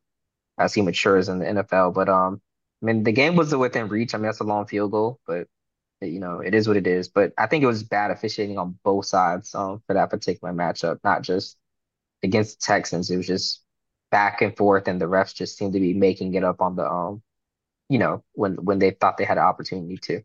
as 0.58 0.74
he 0.74 0.82
matures 0.82 1.28
in 1.30 1.38
the 1.38 1.46
NFL. 1.46 1.94
But 1.94 2.08
um, 2.10 2.42
I 2.84 2.86
mean, 2.86 3.02
the 3.04 3.12
game 3.12 3.34
was 3.36 3.56
within 3.56 3.88
reach. 3.88 4.14
I 4.14 4.18
mean, 4.18 4.26
that's 4.26 4.40
a 4.40 4.44
long 4.44 4.66
field 4.66 4.90
goal, 4.92 5.18
but 5.26 5.48
you 6.02 6.20
know, 6.20 6.40
it 6.40 6.54
is 6.54 6.68
what 6.68 6.76
it 6.76 6.86
is. 6.86 7.08
But 7.08 7.32
I 7.38 7.46
think 7.46 7.64
it 7.64 7.68
was 7.68 7.82
bad 7.82 8.10
officiating 8.10 8.58
on 8.58 8.78
both 8.84 9.06
sides 9.06 9.54
um, 9.54 9.82
for 9.86 9.94
that 9.94 10.10
particular 10.10 10.52
matchup, 10.54 10.98
not 11.02 11.22
just 11.22 11.56
against 12.22 12.60
the 12.60 12.66
Texans. 12.66 13.10
It 13.10 13.18
was 13.18 13.26
just 13.26 13.62
back 14.10 14.42
and 14.42 14.56
forth, 14.56 14.88
and 14.88 15.00
the 15.00 15.06
refs 15.06 15.34
just 15.34 15.58
seemed 15.58 15.74
to 15.74 15.80
be 15.80 15.94
making 15.94 16.34
it 16.34 16.44
up 16.44 16.62
on 16.62 16.76
the 16.76 16.90
um, 16.90 17.22
you 17.88 17.98
know, 17.98 18.24
when 18.34 18.56
when 18.56 18.78
they 18.80 18.92
thought 18.92 19.18
they 19.18 19.24
had 19.26 19.38
an 19.38 19.44
opportunity 19.44 19.98
to. 19.98 20.22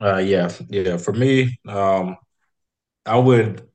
Uh, 0.00 0.18
yeah, 0.18 0.50
yeah. 0.68 0.96
For 0.96 1.12
me, 1.12 1.58
um, 1.68 2.16
I 3.06 3.18
would 3.18 3.68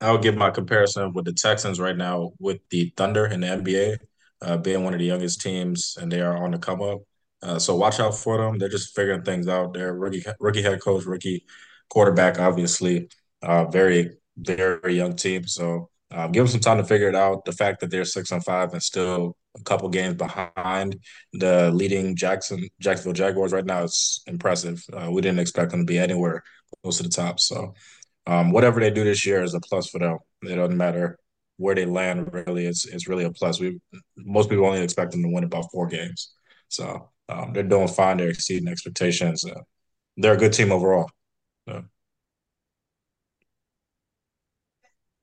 I 0.00 0.12
would 0.12 0.22
give 0.22 0.36
my 0.36 0.50
comparison 0.50 1.12
with 1.12 1.24
the 1.26 1.32
Texans 1.32 1.78
right 1.78 1.96
now 1.96 2.32
with 2.38 2.60
the 2.70 2.92
Thunder 2.96 3.26
in 3.26 3.40
the 3.40 3.46
NBA, 3.48 3.98
uh, 4.42 4.56
being 4.56 4.84
one 4.84 4.94
of 4.94 4.98
the 5.00 5.06
youngest 5.06 5.40
teams, 5.40 5.96
and 6.00 6.10
they 6.10 6.20
are 6.20 6.42
on 6.42 6.52
the 6.52 6.58
come 6.58 6.82
up. 6.82 7.00
Uh, 7.42 7.58
so 7.58 7.74
watch 7.76 8.00
out 8.00 8.14
for 8.16 8.38
them. 8.38 8.58
They're 8.58 8.68
just 8.68 8.94
figuring 8.94 9.22
things 9.22 9.48
out. 9.48 9.74
They're 9.74 9.94
rookie 9.94 10.24
rookie 10.40 10.62
head 10.62 10.80
coach, 10.82 11.04
rookie 11.04 11.44
quarterback, 11.88 12.38
obviously. 12.38 13.08
Uh, 13.42 13.64
very 13.66 14.16
very 14.36 14.94
young 14.96 15.16
team. 15.16 15.46
So 15.46 15.90
um, 16.10 16.32
give 16.32 16.44
them 16.44 16.50
some 16.50 16.60
time 16.60 16.78
to 16.78 16.84
figure 16.84 17.08
it 17.08 17.14
out. 17.14 17.44
The 17.44 17.52
fact 17.52 17.80
that 17.80 17.90
they're 17.90 18.04
six 18.04 18.32
and 18.32 18.44
five 18.44 18.72
and 18.72 18.82
still 18.82 19.36
a 19.58 19.62
couple 19.62 19.88
games 19.88 20.14
behind 20.14 20.96
the 21.32 21.70
leading 21.72 22.16
Jackson 22.16 22.68
Jacksonville 22.80 23.12
Jaguars 23.12 23.52
right 23.52 23.64
now 23.64 23.84
is 23.84 24.22
impressive. 24.26 24.84
Uh, 24.92 25.10
we 25.10 25.22
didn't 25.22 25.40
expect 25.40 25.70
them 25.70 25.80
to 25.80 25.86
be 25.86 25.98
anywhere 25.98 26.42
close 26.82 26.98
to 26.98 27.02
the 27.02 27.08
top. 27.08 27.40
So 27.40 27.74
um, 28.30 28.52
whatever 28.52 28.80
they 28.80 28.90
do 28.90 29.04
this 29.04 29.26
year 29.26 29.42
is 29.42 29.54
a 29.54 29.60
plus 29.60 29.88
for 29.88 29.98
them. 29.98 30.18
It 30.42 30.54
doesn't 30.54 30.76
matter 30.76 31.18
where 31.56 31.74
they 31.74 31.84
land. 31.84 32.32
Really, 32.32 32.66
it's 32.66 32.86
it's 32.86 33.08
really 33.08 33.24
a 33.24 33.30
plus. 33.30 33.60
We 33.60 33.80
most 34.16 34.48
people 34.48 34.66
only 34.66 34.82
expect 34.82 35.12
them 35.12 35.22
to 35.22 35.28
win 35.28 35.44
about 35.44 35.70
four 35.72 35.88
games. 35.88 36.32
So 36.68 37.10
um, 37.28 37.52
they're 37.52 37.62
doing 37.64 37.88
fine. 37.88 38.18
They're 38.18 38.28
exceeding 38.28 38.68
expectations. 38.68 39.44
Uh, 39.44 39.62
they're 40.16 40.34
a 40.34 40.38
good 40.38 40.52
team 40.52 40.72
overall. 40.72 41.10
So. 41.68 41.84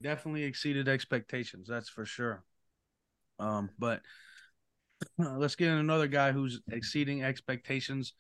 definitely 0.02 0.44
exceeded 0.44 0.88
expectations. 0.88 1.68
That's 1.68 1.90
for 1.90 2.06
sure. 2.06 2.44
Um, 3.40 3.70
but 3.80 4.02
uh, 5.20 5.32
let's 5.38 5.56
get 5.56 5.70
another 5.70 6.08
guy 6.08 6.32
who's 6.32 6.62
exceeding 6.72 7.24
expectations 7.24 8.14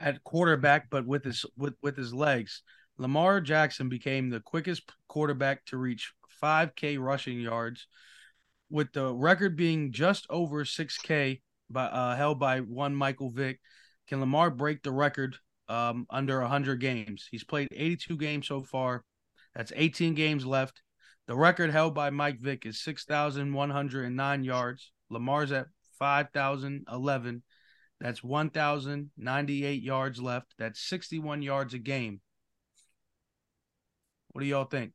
at 0.00 0.24
quarterback, 0.24 0.90
but 0.90 1.06
with 1.06 1.24
his 1.24 1.44
with 1.56 1.74
with 1.82 1.96
his 1.96 2.12
legs. 2.14 2.62
Lamar 3.02 3.40
Jackson 3.40 3.88
became 3.88 4.30
the 4.30 4.40
quickest 4.40 4.84
quarterback 5.08 5.64
to 5.66 5.76
reach 5.76 6.12
5K 6.40 6.98
rushing 7.00 7.40
yards, 7.40 7.88
with 8.70 8.92
the 8.92 9.12
record 9.12 9.56
being 9.56 9.92
just 9.92 10.24
over 10.30 10.64
6K, 10.64 11.40
by 11.68 11.84
uh, 11.84 12.16
held 12.16 12.38
by 12.38 12.60
one 12.60 12.94
Michael 12.94 13.30
Vick. 13.30 13.60
Can 14.08 14.20
Lamar 14.20 14.50
break 14.50 14.82
the 14.82 14.92
record 14.92 15.36
um, 15.68 16.06
under 16.10 16.40
100 16.40 16.76
games? 16.76 17.26
He's 17.30 17.44
played 17.44 17.68
82 17.72 18.16
games 18.16 18.46
so 18.46 18.62
far. 18.62 19.04
That's 19.54 19.72
18 19.74 20.14
games 20.14 20.46
left. 20.46 20.80
The 21.26 21.36
record 21.36 21.70
held 21.70 21.94
by 21.94 22.10
Mike 22.10 22.40
Vick 22.40 22.66
is 22.66 22.82
6,109 22.82 24.44
yards. 24.44 24.92
Lamar's 25.10 25.52
at 25.52 25.66
5,011. 25.98 27.42
That's 28.00 28.22
1,098 28.22 29.82
yards 29.82 30.20
left. 30.20 30.54
That's 30.58 30.80
61 30.80 31.42
yards 31.42 31.74
a 31.74 31.78
game. 31.78 32.20
What 34.32 34.40
do 34.42 34.46
y'all 34.46 34.64
think? 34.64 34.92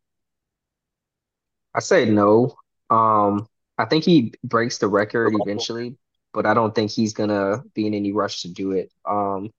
I 1.73 1.79
say 1.79 2.05
no. 2.05 2.55
Um, 2.89 3.47
I 3.77 3.85
think 3.85 4.03
he 4.03 4.33
breaks 4.43 4.77
the 4.79 4.87
record 4.87 5.35
eventually, 5.35 5.97
but 6.33 6.45
I 6.45 6.53
don't 6.53 6.73
think 6.73 6.91
he's 6.91 7.13
gonna 7.13 7.63
be 7.75 7.85
in 7.87 7.93
any 7.93 8.11
rush 8.11 8.41
to 8.43 8.49
do 8.49 8.71
it. 8.71 8.91
Um, 9.05 9.51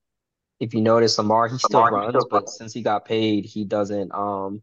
if 0.60 0.74
you 0.74 0.80
notice, 0.82 1.18
Lamar 1.18 1.48
he 1.48 1.58
still 1.58 1.86
runs, 1.86 2.24
but 2.26 2.48
since 2.48 2.72
he 2.74 2.82
got 2.82 3.04
paid, 3.06 3.44
he 3.46 3.64
doesn't 3.64 4.12
um 4.14 4.62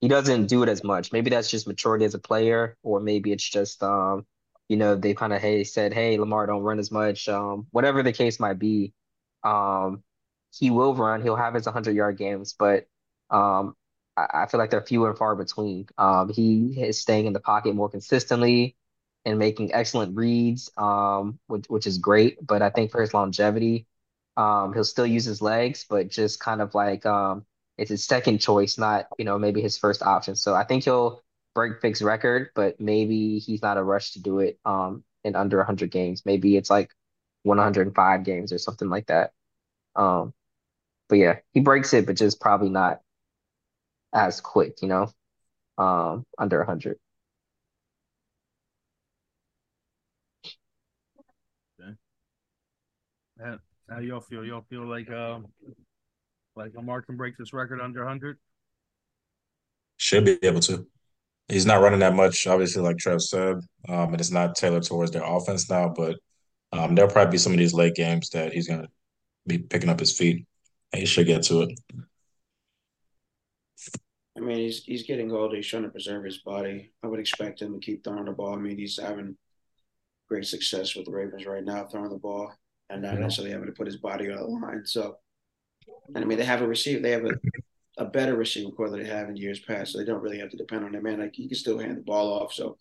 he 0.00 0.08
doesn't 0.08 0.46
do 0.46 0.62
it 0.62 0.68
as 0.68 0.84
much. 0.84 1.12
Maybe 1.12 1.30
that's 1.30 1.50
just 1.50 1.66
maturity 1.68 2.04
as 2.04 2.14
a 2.14 2.18
player, 2.18 2.76
or 2.82 3.00
maybe 3.00 3.32
it's 3.32 3.48
just 3.48 3.82
um, 3.82 4.26
you 4.68 4.76
know, 4.76 4.96
they 4.96 5.14
kind 5.14 5.32
of 5.32 5.40
hey 5.42 5.64
said, 5.64 5.94
hey, 5.94 6.18
Lamar 6.18 6.46
don't 6.46 6.62
run 6.62 6.78
as 6.78 6.90
much. 6.92 7.28
Um, 7.28 7.66
whatever 7.72 8.02
the 8.02 8.12
case 8.12 8.40
might 8.40 8.58
be, 8.58 8.94
um, 9.44 10.02
he 10.52 10.70
will 10.70 10.94
run. 10.94 11.22
He'll 11.22 11.36
have 11.36 11.54
his 11.54 11.66
100 11.66 11.96
yard 11.96 12.18
games, 12.18 12.54
but 12.58 12.86
um, 13.30 13.74
I, 14.16 14.42
I 14.42 14.46
feel 14.46 14.58
like 14.58 14.70
they're 14.70 14.82
few 14.82 15.06
and 15.06 15.16
far 15.16 15.34
between. 15.36 15.88
Um, 15.98 16.28
he 16.30 16.80
is 16.80 17.00
staying 17.00 17.26
in 17.26 17.32
the 17.32 17.40
pocket 17.40 17.74
more 17.74 17.88
consistently 17.88 18.76
and 19.24 19.38
making 19.38 19.72
excellent 19.74 20.16
reads, 20.16 20.70
um, 20.76 21.38
which 21.48 21.66
which 21.68 21.86
is 21.86 21.98
great. 21.98 22.44
But 22.46 22.62
I 22.62 22.70
think 22.70 22.90
for 22.90 23.00
his 23.00 23.14
longevity, 23.14 23.86
um, 24.36 24.72
he'll 24.74 24.84
still 24.84 25.06
use 25.06 25.24
his 25.24 25.42
legs, 25.42 25.86
but 25.88 26.08
just 26.08 26.40
kind 26.40 26.60
of 26.60 26.74
like 26.74 27.06
um 27.06 27.44
it's 27.78 27.90
his 27.90 28.04
second 28.06 28.38
choice, 28.38 28.78
not, 28.78 29.06
you 29.18 29.24
know, 29.24 29.38
maybe 29.38 29.60
his 29.60 29.76
first 29.78 30.02
option. 30.02 30.34
So 30.36 30.54
I 30.54 30.64
think 30.64 30.84
he'll 30.84 31.22
break 31.54 31.80
Vick's 31.82 32.00
record, 32.02 32.50
but 32.54 32.80
maybe 32.80 33.38
he's 33.38 33.60
not 33.62 33.76
a 33.78 33.82
rush 33.82 34.12
to 34.12 34.22
do 34.22 34.38
it 34.40 34.58
um 34.64 35.04
in 35.24 35.36
under 35.36 35.58
100 35.58 35.90
games. 35.90 36.24
Maybe 36.26 36.56
it's 36.56 36.70
like 36.70 36.90
105 37.42 38.24
games 38.24 38.52
or 38.52 38.58
something 38.58 38.88
like 38.88 39.06
that. 39.08 39.32
Um, 39.96 40.34
but 41.08 41.16
yeah, 41.18 41.38
he 41.52 41.60
breaks 41.60 41.94
it, 41.94 42.06
but 42.06 42.16
just 42.16 42.40
probably 42.40 42.70
not 42.70 43.00
as 44.16 44.40
quick, 44.40 44.80
you 44.80 44.88
know, 44.88 45.08
um, 45.78 46.24
under 46.38 46.58
100. 46.58 46.96
Okay. 51.80 53.56
How 53.88 53.98
y'all 53.98 54.20
feel? 54.20 54.44
Y'all 54.44 54.64
feel 54.68 54.88
like 54.88 55.10
um, 55.10 55.46
like 56.56 56.74
Lamar 56.74 57.02
can 57.02 57.16
break 57.16 57.36
this 57.36 57.52
record 57.52 57.80
under 57.80 58.00
100? 58.00 58.38
Should 59.98 60.24
be 60.24 60.38
able 60.42 60.60
to. 60.60 60.86
He's 61.48 61.66
not 61.66 61.80
running 61.80 62.00
that 62.00 62.16
much, 62.16 62.46
obviously, 62.46 62.82
like 62.82 62.96
Trev 62.96 63.22
said, 63.22 63.58
um, 63.88 64.10
and 64.10 64.20
it's 64.20 64.32
not 64.32 64.56
tailored 64.56 64.82
towards 64.82 65.12
their 65.12 65.22
offense 65.22 65.70
now. 65.70 65.92
But 65.94 66.16
um, 66.72 66.94
there'll 66.94 67.10
probably 67.10 67.32
be 67.32 67.38
some 67.38 67.52
of 67.52 67.58
these 67.58 67.74
late 67.74 67.94
games 67.94 68.30
that 68.30 68.52
he's 68.52 68.66
going 68.66 68.82
to 68.82 68.88
be 69.46 69.58
picking 69.58 69.88
up 69.88 70.00
his 70.00 70.16
feet, 70.16 70.44
and 70.92 71.00
he 71.00 71.06
should 71.06 71.26
get 71.26 71.44
to 71.44 71.62
it. 71.62 71.78
I 74.46 74.48
mean, 74.48 74.58
he's 74.58 74.84
he's 74.84 75.02
getting 75.02 75.32
older. 75.32 75.56
He's 75.56 75.66
trying 75.66 75.82
to 75.82 75.88
preserve 75.88 76.24
his 76.24 76.38
body. 76.38 76.92
I 77.02 77.08
would 77.08 77.18
expect 77.18 77.60
him 77.60 77.72
to 77.72 77.80
keep 77.80 78.04
throwing 78.04 78.26
the 78.26 78.32
ball. 78.32 78.54
I 78.54 78.58
mean, 78.58 78.78
he's 78.78 78.98
having 79.00 79.36
great 80.28 80.46
success 80.46 80.94
with 80.94 81.06
the 81.06 81.10
Ravens 81.10 81.46
right 81.46 81.64
now, 81.64 81.84
throwing 81.84 82.10
the 82.10 82.18
ball 82.18 82.52
and 82.88 83.02
not 83.02 83.18
necessarily 83.18 83.52
having 83.52 83.66
to 83.66 83.72
put 83.72 83.86
his 83.86 83.96
body 83.96 84.30
on 84.30 84.36
the 84.36 84.44
line. 84.44 84.82
So 84.84 85.16
and 86.14 86.24
I 86.24 86.26
mean, 86.26 86.38
they 86.38 86.44
have 86.44 86.62
a 86.62 86.68
receiver. 86.68 87.00
They 87.00 87.10
have 87.10 87.24
a, 87.24 87.32
a 87.98 88.04
better 88.04 88.36
receiving 88.36 88.72
corps 88.72 88.90
than 88.90 89.02
they 89.02 89.08
have 89.08 89.28
in 89.28 89.36
years 89.36 89.58
past. 89.58 89.92
So 89.92 89.98
they 89.98 90.04
don't 90.04 90.22
really 90.22 90.38
have 90.38 90.50
to 90.50 90.56
depend 90.56 90.84
on 90.84 90.92
that 90.92 91.02
man. 91.02 91.20
Like 91.20 91.34
he 91.34 91.48
can 91.48 91.56
still 91.56 91.78
hand 91.78 91.96
the 91.96 92.02
ball 92.02 92.32
off. 92.32 92.52
So, 92.52 92.76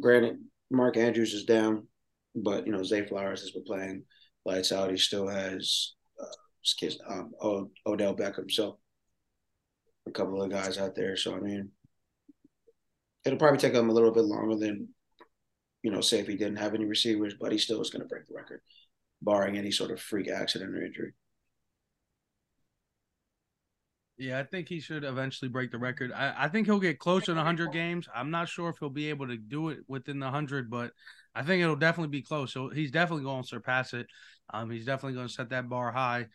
granted, 0.00 0.38
Mark 0.70 0.96
Andrews 0.96 1.34
is 1.34 1.44
down, 1.44 1.86
but 2.34 2.66
you 2.66 2.72
know 2.72 2.82
Zay 2.82 3.06
Flowers 3.06 3.42
has 3.42 3.52
been 3.52 3.64
playing 3.64 4.04
lights 4.44 4.72
out. 4.72 4.90
He 4.90 4.96
still 4.96 5.28
has 5.28 5.94
uh, 7.08 7.22
um, 7.42 7.70
Odell 7.86 8.16
Beckham. 8.16 8.50
So 8.50 8.78
a 10.06 10.10
couple 10.10 10.42
of 10.42 10.50
guys 10.50 10.78
out 10.78 10.94
there. 10.94 11.16
So 11.16 11.34
I 11.34 11.40
mean, 11.40 11.70
it'll 13.24 13.38
probably 13.38 13.58
take 13.58 13.74
him 13.74 13.90
a 13.90 13.92
little 13.92 14.12
bit 14.12 14.24
longer 14.24 14.56
than 14.56 14.88
you 15.82 15.90
know, 15.90 16.00
say 16.00 16.20
if 16.20 16.28
he 16.28 16.36
didn't 16.36 16.56
have 16.56 16.74
any 16.74 16.84
receivers, 16.84 17.34
but 17.38 17.52
he 17.52 17.58
still 17.58 17.80
is 17.80 17.90
going 17.90 18.02
to 18.02 18.08
break 18.08 18.26
the 18.28 18.34
record 18.34 18.60
barring 19.20 19.56
any 19.56 19.70
sort 19.70 19.90
of 19.90 20.00
freak 20.00 20.28
accident 20.28 20.74
or 20.74 20.84
injury. 20.84 21.12
Yeah, 24.18 24.38
I 24.38 24.44
think 24.44 24.68
he 24.68 24.78
should 24.78 25.04
eventually 25.04 25.48
break 25.48 25.72
the 25.72 25.78
record. 25.78 26.12
I, 26.12 26.34
I 26.44 26.48
think 26.48 26.66
he'll 26.66 26.78
get 26.78 26.98
closer 26.98 27.26
to 27.26 27.34
100 27.34 27.72
games. 27.72 28.08
I'm 28.14 28.30
not 28.30 28.48
sure 28.48 28.68
if 28.68 28.76
he'll 28.78 28.90
be 28.90 29.10
able 29.10 29.26
to 29.26 29.36
do 29.36 29.70
it 29.70 29.78
within 29.88 30.20
the 30.20 30.26
100, 30.26 30.70
but 30.70 30.92
I 31.34 31.42
think 31.42 31.62
it'll 31.62 31.76
definitely 31.76 32.10
be 32.10 32.22
close. 32.22 32.52
So 32.52 32.68
he's 32.68 32.90
definitely 32.90 33.24
going 33.24 33.42
to 33.42 33.48
surpass 33.48 33.94
it. 33.94 34.06
Um, 34.52 34.70
he's 34.70 34.84
definitely 34.84 35.14
going 35.14 35.28
to 35.28 35.32
set 35.32 35.50
that 35.50 35.68
bar 35.68 35.90
high. 35.90 36.26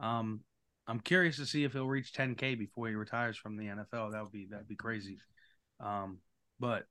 Um, 0.00 0.40
I'm 0.86 1.00
curious 1.00 1.36
to 1.36 1.46
see 1.46 1.64
if 1.64 1.72
he'll 1.72 1.86
reach 1.86 2.12
10K 2.12 2.58
before 2.58 2.88
he 2.88 2.94
retires 2.94 3.36
from 3.36 3.56
the 3.56 3.64
NFL. 3.64 4.12
That 4.12 4.22
would 4.22 4.32
be 4.32 4.46
that'd 4.50 4.68
be 4.68 4.76
crazy. 4.76 5.18
Um, 5.80 6.18
but 6.60 6.84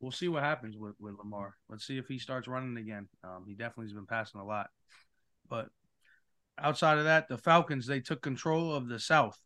we'll 0.00 0.10
see 0.10 0.28
what 0.28 0.42
happens 0.42 0.76
with, 0.76 0.94
with 1.00 1.14
Lamar. 1.18 1.54
Let's 1.68 1.86
see 1.86 1.96
if 1.96 2.08
he 2.08 2.18
starts 2.18 2.48
running 2.48 2.76
again. 2.76 3.08
Um, 3.24 3.44
he 3.46 3.54
definitely 3.54 3.86
has 3.86 3.94
been 3.94 4.06
passing 4.06 4.40
a 4.40 4.44
lot. 4.44 4.68
But 5.48 5.68
outside 6.58 6.98
of 6.98 7.04
that, 7.04 7.28
the 7.28 7.38
Falcons 7.38 7.86
they 7.86 8.00
took 8.00 8.20
control 8.20 8.74
of 8.74 8.88
the 8.88 8.98
South. 8.98 9.38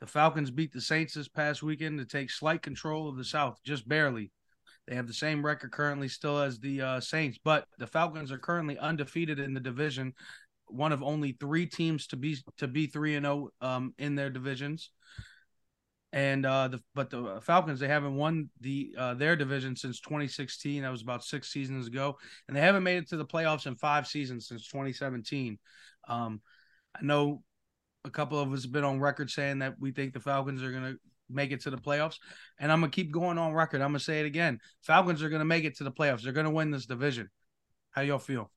The 0.00 0.06
Falcons 0.06 0.52
beat 0.52 0.72
the 0.72 0.80
Saints 0.80 1.14
this 1.14 1.28
past 1.28 1.62
weekend 1.62 1.98
to 1.98 2.06
take 2.06 2.30
slight 2.30 2.62
control 2.62 3.08
of 3.08 3.16
the 3.16 3.24
South, 3.24 3.58
just 3.64 3.88
barely. 3.88 4.30
They 4.86 4.94
have 4.94 5.08
the 5.08 5.12
same 5.12 5.44
record 5.44 5.72
currently 5.72 6.08
still 6.08 6.38
as 6.38 6.60
the 6.60 6.80
uh, 6.80 7.00
Saints, 7.00 7.38
but 7.42 7.66
the 7.78 7.86
Falcons 7.86 8.30
are 8.32 8.38
currently 8.38 8.78
undefeated 8.78 9.38
in 9.38 9.52
the 9.52 9.60
division, 9.60 10.14
one 10.68 10.92
of 10.92 11.02
only 11.02 11.32
three 11.32 11.66
teams 11.66 12.06
to 12.08 12.16
be 12.16 12.36
to 12.58 12.68
be 12.68 12.86
three 12.86 13.16
and 13.16 13.24
zero 13.24 13.50
oh, 13.60 13.66
um, 13.66 13.94
in 13.98 14.14
their 14.14 14.30
divisions. 14.30 14.90
And 16.12 16.46
uh, 16.46 16.68
the 16.68 16.80
but 16.94 17.10
the 17.10 17.40
Falcons 17.42 17.80
they 17.80 17.88
haven't 17.88 18.16
won 18.16 18.48
the 18.60 18.94
uh, 18.96 19.14
their 19.14 19.36
division 19.36 19.76
since 19.76 20.00
2016. 20.00 20.82
That 20.82 20.90
was 20.90 21.02
about 21.02 21.24
six 21.24 21.52
seasons 21.52 21.86
ago, 21.86 22.16
and 22.46 22.56
they 22.56 22.60
haven't 22.60 22.82
made 22.82 22.98
it 22.98 23.08
to 23.10 23.16
the 23.16 23.26
playoffs 23.26 23.66
in 23.66 23.76
five 23.76 24.06
seasons 24.06 24.48
since 24.48 24.68
2017. 24.68 25.58
Um, 26.08 26.40
I 26.96 27.04
know 27.04 27.42
a 28.04 28.10
couple 28.10 28.38
of 28.38 28.52
us 28.52 28.62
have 28.62 28.72
been 28.72 28.84
on 28.84 29.00
record 29.00 29.30
saying 29.30 29.58
that 29.58 29.74
we 29.78 29.92
think 29.92 30.14
the 30.14 30.20
Falcons 30.20 30.62
are 30.62 30.72
going 30.72 30.94
to 30.94 30.98
make 31.30 31.52
it 31.52 31.62
to 31.62 31.70
the 31.70 31.76
playoffs. 31.76 32.16
And 32.58 32.72
I'm 32.72 32.80
to 32.82 32.88
keep 32.88 33.12
going 33.12 33.38
on 33.38 33.52
record. 33.52 33.80
I'm 33.80 33.92
to 33.92 34.00
say 34.00 34.20
it 34.20 34.26
again. 34.26 34.60
Falcons 34.82 35.22
are 35.22 35.28
going 35.28 35.40
to 35.40 35.44
make 35.44 35.64
it 35.64 35.76
to 35.78 35.84
the 35.84 35.92
playoffs. 35.92 36.22
They're 36.22 36.32
going 36.32 36.44
to 36.44 36.50
win 36.50 36.70
this 36.70 36.86
division. 36.86 37.28
How 37.90 38.02
y'all 38.02 38.18
feel? 38.18 38.50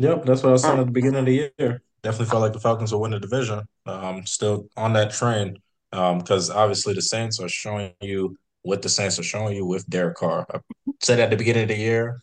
Yep, 0.00 0.24
that's 0.24 0.42
what 0.42 0.48
I 0.48 0.52
was 0.52 0.62
saying 0.62 0.78
at 0.78 0.86
the 0.86 0.92
beginning 0.92 1.20
of 1.20 1.26
the 1.26 1.52
year. 1.58 1.82
Definitely 2.02 2.30
felt 2.30 2.40
like 2.40 2.54
the 2.54 2.60
Falcons 2.60 2.90
will 2.90 3.02
win 3.02 3.10
the 3.10 3.20
division. 3.20 3.60
Um, 3.84 4.24
still 4.24 4.66
on 4.74 4.94
that 4.94 5.10
train 5.10 5.58
because 5.90 6.48
um, 6.48 6.56
obviously 6.56 6.94
the 6.94 7.02
Saints 7.02 7.38
are 7.38 7.50
showing 7.50 7.92
you 8.00 8.38
what 8.62 8.80
the 8.80 8.88
Saints 8.88 9.18
are 9.18 9.22
showing 9.24 9.54
you 9.54 9.66
with 9.66 9.86
Derek 9.90 10.16
Carr. 10.16 10.46
I 10.54 10.60
said 11.00 11.20
at 11.20 11.28
the 11.28 11.36
beginning 11.36 11.64
of 11.64 11.68
the 11.68 11.76
year, 11.76 12.22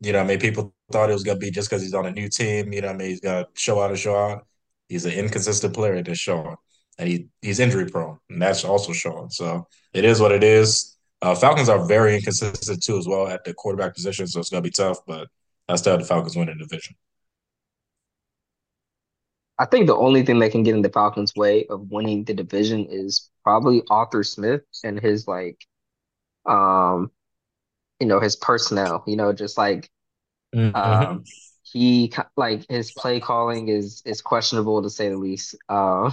you 0.00 0.12
know, 0.12 0.20
I 0.20 0.24
mean, 0.24 0.40
people 0.40 0.74
thought 0.90 1.10
it 1.10 1.12
was 1.12 1.22
gonna 1.22 1.38
be 1.38 1.50
just 1.50 1.68
because 1.68 1.82
he's 1.82 1.92
on 1.92 2.06
a 2.06 2.10
new 2.10 2.30
team. 2.30 2.72
You 2.72 2.80
know, 2.80 2.88
I 2.88 2.94
mean, 2.94 3.10
he's 3.10 3.20
gonna 3.20 3.46
show 3.52 3.82
out 3.82 3.90
and 3.90 3.98
show 3.98 4.16
out. 4.16 4.46
He's 4.88 5.04
an 5.04 5.12
inconsistent 5.12 5.74
player 5.74 6.02
that's 6.02 6.18
showing, 6.18 6.56
and 6.98 7.08
he 7.10 7.28
he's 7.42 7.60
injury 7.60 7.90
prone, 7.90 8.18
and 8.30 8.40
that's 8.40 8.64
also 8.64 8.94
showing. 8.94 9.28
So 9.28 9.68
it 9.92 10.06
is 10.06 10.18
what 10.18 10.32
it 10.32 10.42
is. 10.42 10.96
Uh, 11.20 11.34
Falcons 11.34 11.68
are 11.68 11.86
very 11.86 12.16
inconsistent 12.16 12.82
too, 12.82 12.96
as 12.96 13.06
well 13.06 13.28
at 13.28 13.44
the 13.44 13.52
quarterback 13.52 13.94
position, 13.94 14.26
so 14.26 14.40
it's 14.40 14.48
gonna 14.48 14.62
be 14.62 14.70
tough. 14.70 14.98
But 15.06 15.28
I 15.72 15.76
still 15.76 15.92
have 15.92 16.00
the 16.00 16.06
Falcons 16.06 16.36
winning 16.36 16.58
the 16.58 16.64
division. 16.64 16.94
I 19.58 19.66
think 19.66 19.86
the 19.86 19.96
only 19.96 20.24
thing 20.24 20.38
that 20.40 20.50
can 20.50 20.62
get 20.62 20.74
in 20.74 20.82
the 20.82 20.88
Falcons' 20.88 21.36
way 21.36 21.66
of 21.66 21.90
winning 21.90 22.24
the 22.24 22.34
division 22.34 22.86
is 22.90 23.30
probably 23.44 23.82
Arthur 23.90 24.24
Smith 24.24 24.62
and 24.82 24.98
his 24.98 25.28
like, 25.28 25.64
um, 26.46 27.10
you 28.00 28.06
know, 28.06 28.18
his 28.18 28.34
personnel. 28.34 29.04
You 29.06 29.16
know, 29.16 29.32
just 29.32 29.56
like 29.56 29.90
Mm-hmm. 30.54 30.76
Um, 30.76 31.24
he 31.62 32.12
like 32.36 32.66
his 32.68 32.92
play 32.92 33.20
calling 33.20 33.68
is 33.68 34.02
is 34.04 34.20
questionable 34.20 34.82
to 34.82 34.90
say 34.90 35.08
the 35.08 35.16
least. 35.16 35.56
Uh, 35.68 36.10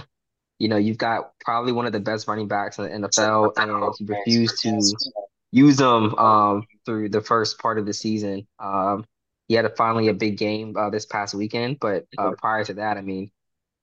you 0.58 0.68
know, 0.68 0.76
you've 0.76 0.98
got 0.98 1.32
probably 1.40 1.72
one 1.72 1.86
of 1.86 1.92
the 1.92 2.00
best 2.00 2.28
running 2.28 2.48
backs 2.48 2.78
in 2.78 2.84
the 2.84 3.08
NFL, 3.08 3.52
and 3.56 3.94
he 3.98 4.04
refused 4.04 4.62
to 4.62 4.80
use 5.52 5.76
them 5.76 6.14
um, 6.16 6.66
through 6.84 7.08
the 7.08 7.20
first 7.20 7.58
part 7.58 7.78
of 7.78 7.86
the 7.86 7.92
season. 7.92 8.46
Um, 8.58 9.04
he 9.50 9.56
had 9.56 9.64
a, 9.64 9.70
finally 9.70 10.06
a 10.06 10.14
big 10.14 10.38
game 10.38 10.76
uh, 10.76 10.90
this 10.90 11.04
past 11.06 11.34
weekend, 11.34 11.80
but 11.80 12.06
uh, 12.16 12.30
prior 12.38 12.62
to 12.62 12.74
that, 12.74 12.96
I 12.96 13.00
mean, 13.00 13.32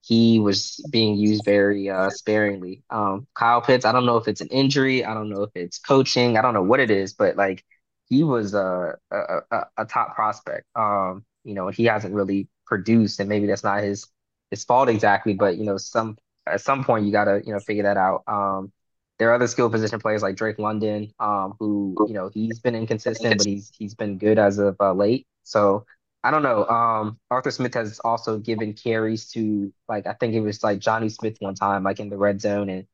he 0.01 0.39
was 0.39 0.81
being 0.89 1.17
used 1.17 1.43
very 1.43 1.89
uh, 1.89 2.09
sparingly. 2.09 2.83
Um, 2.89 3.27
Kyle 3.35 3.59
Pitts, 3.59 3.83
I 3.83 3.91
don't 3.91 4.05
know 4.05 4.15
if 4.15 4.29
it's 4.29 4.39
an 4.39 4.47
injury, 4.47 5.03
I 5.03 5.13
don't 5.13 5.27
know 5.29 5.43
if 5.43 5.49
it's 5.55 5.77
coaching, 5.77 6.37
I 6.37 6.41
don't 6.41 6.53
know 6.53 6.63
what 6.63 6.79
it 6.79 6.89
is, 6.89 7.15
but 7.15 7.35
like 7.35 7.65
he 8.05 8.23
was 8.23 8.53
a, 8.53 8.95
a, 9.11 9.17
a, 9.51 9.65
a 9.79 9.85
top 9.85 10.15
prospect. 10.15 10.63
Um, 10.73 11.25
you 11.43 11.53
know, 11.53 11.67
he 11.67 11.83
hasn't 11.83 12.13
really 12.13 12.47
produced, 12.65 13.19
and 13.19 13.27
maybe 13.27 13.45
that's 13.45 13.65
not 13.65 13.83
his 13.83 14.07
his 14.51 14.63
fault 14.63 14.87
exactly, 14.87 15.33
but 15.33 15.57
you 15.57 15.65
know, 15.65 15.75
some 15.75 16.17
at 16.45 16.61
some 16.61 16.85
point 16.85 17.05
you 17.05 17.11
gotta 17.11 17.41
you 17.45 17.51
know 17.51 17.59
figure 17.59 17.83
that 17.83 17.97
out. 17.97 18.23
Um, 18.25 18.71
there 19.19 19.31
are 19.31 19.33
other 19.33 19.47
skill 19.47 19.69
position 19.69 19.99
players 19.99 20.21
like 20.21 20.37
Drake 20.37 20.59
London, 20.59 21.11
um, 21.19 21.55
who 21.59 21.99
you 22.05 22.13
know 22.13 22.29
he's 22.33 22.61
been 22.61 22.73
inconsistent, 22.73 23.37
but 23.37 23.45
he's 23.45 23.69
he's 23.77 23.95
been 23.95 24.17
good 24.17 24.39
as 24.39 24.59
of 24.59 24.77
uh, 24.79 24.93
late. 24.93 25.27
So 25.47 25.85
I 26.23 26.31
don't 26.31 26.43
know. 26.43 26.65
Um, 26.67 27.19
Arthur 27.31 27.51
Smith 27.51 27.73
has 27.75 27.99
also 27.99 28.37
given 28.39 28.73
carries 28.73 29.29
to 29.31 29.73
like 29.87 30.07
I 30.07 30.13
think 30.13 30.33
it 30.33 30.41
was 30.41 30.63
like 30.63 30.79
Jonnu 30.79 31.11
Smith 31.11 31.37
one 31.39 31.55
time, 31.55 31.83
like 31.83 31.99
in 31.99 32.09
the 32.09 32.17
red 32.17 32.41
zone, 32.41 32.69
and 32.69 32.85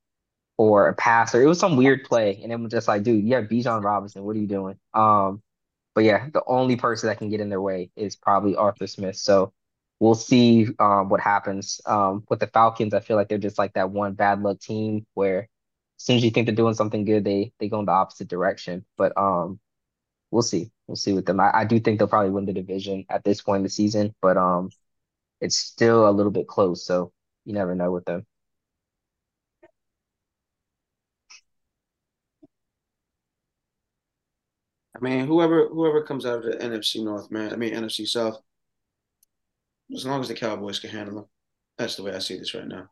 or 0.58 0.88
a 0.89 0.93
passer. 0.95 1.41
It 1.41 1.47
was 1.47 1.60
some 1.60 1.78
weird 1.78 2.04
play, 2.06 2.39
and 2.43 2.51
it 2.51 2.60
was 2.60 2.72
just 2.72 2.88
like, 2.88 3.04
dude, 3.04 3.26
you 3.26 3.36
have 3.36 3.45
Bijan 3.45 3.84
Robinson. 3.84 4.24
What 4.24 4.36
are 4.36 4.39
you 4.39 4.47
doing? 4.47 4.78
Um, 4.93 5.41
but 5.95 6.04
yeah, 6.06 6.30
the 6.34 6.43
only 6.47 6.76
person 6.78 7.08
that 7.10 7.18
can 7.20 7.30
get 7.30 7.41
in 7.41 7.49
their 7.49 7.62
way 7.62 7.91
is 7.95 8.16
probably 8.16 8.56
Arthur 8.56 8.88
Smith. 8.88 9.18
So 9.18 9.54
we'll 9.99 10.16
see 10.16 10.68
um, 10.80 11.10
what 11.10 11.22
happens 11.22 11.82
um, 11.86 12.24
with 12.30 12.39
the 12.39 12.47
Falcons. 12.47 12.93
I 12.93 12.99
feel 13.01 13.18
like 13.18 13.30
they're 13.30 13.38
just 13.38 13.58
like 13.58 13.74
that 13.74 13.91
one 13.91 14.14
bad 14.14 14.41
luck 14.43 14.60
team 14.60 15.06
where 15.16 15.41
as 15.99 16.06
soon 16.06 16.18
as 16.18 16.24
you 16.24 16.32
think 16.32 16.47
they're 16.47 16.56
doing 16.56 16.74
something 16.76 17.06
good, 17.06 17.24
they 17.24 17.54
they 17.60 17.70
go 17.70 17.80
in 17.80 17.86
the 17.86 17.91
opposite 17.91 18.28
direction. 18.28 18.86
But 18.97 19.18
um, 19.18 19.60
we'll 20.32 20.41
see. 20.43 20.72
We'll 20.88 20.96
see 20.96 21.14
with 21.14 21.26
them. 21.26 21.40
I, 21.40 21.52
I 21.54 21.66
do 21.66 21.80
think 21.80 21.98
they'll 22.00 22.08
probably 22.08 22.32
win 22.32 22.46
the 22.46 22.54
division 22.54 23.06
at 23.10 23.24
this 23.24 23.42
point 23.42 23.60
in 23.60 23.64
the 23.64 23.70
season, 23.70 24.14
but 24.22 24.38
um, 24.38 24.70
it's 25.42 25.58
still 25.58 26.10
a 26.10 26.12
little 26.12 26.32
bit 26.32 26.48
close. 26.48 26.86
So 26.86 27.12
you 27.46 27.54
never 27.54 27.76
know 27.76 27.92
with 27.92 28.06
them. 28.06 28.26
I 34.96 35.00
mean, 35.00 35.26
whoever 35.26 35.68
whoever 35.68 36.04
comes 36.04 36.26
out 36.26 36.40
of 36.40 36.44
the 36.44 36.64
NFC 36.64 37.04
North, 37.04 37.32
man. 37.32 37.52
I 37.52 37.56
mean 37.56 37.74
NFC 37.74 38.08
South. 38.08 38.38
As 39.94 40.06
long 40.06 40.22
as 40.22 40.28
the 40.28 40.36
Cowboys 40.36 40.80
can 40.80 40.90
handle 40.92 41.16
them, 41.16 41.26
that's 41.78 41.96
the 41.96 42.04
way 42.04 42.14
I 42.14 42.20
see 42.20 42.38
this 42.38 42.54
right 42.54 42.68
now. 42.68 42.90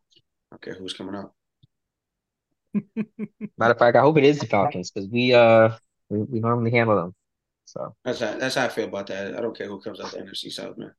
Okay, 0.56 0.72
who's 0.78 0.94
coming 0.94 1.16
out? 1.16 1.34
Matter 3.58 3.74
of 3.74 3.80
fact, 3.80 3.96
I 3.96 4.02
hope 4.02 4.18
it 4.18 4.24
is 4.24 4.40
the 4.40 4.48
Falcons 4.48 4.92
because 4.92 5.10
we 5.10 5.34
uh 5.34 5.70
we, 6.10 6.24
we 6.24 6.40
normally 6.40 6.72
handle 6.72 6.96
them. 6.96 7.16
So 7.66 7.96
that's 8.04 8.20
how 8.20 8.38
that's 8.38 8.56
how 8.56 8.66
I 8.66 8.70
feel 8.70 8.86
about 8.86 9.08
that. 9.08 9.36
I 9.36 9.42
don't 9.42 9.58
care 9.58 9.68
who 9.68 9.82
comes 9.82 10.00
out 10.00 10.12
the 10.12 10.18
NFC 10.18 10.52
South, 10.52 10.78
man. 10.78 10.94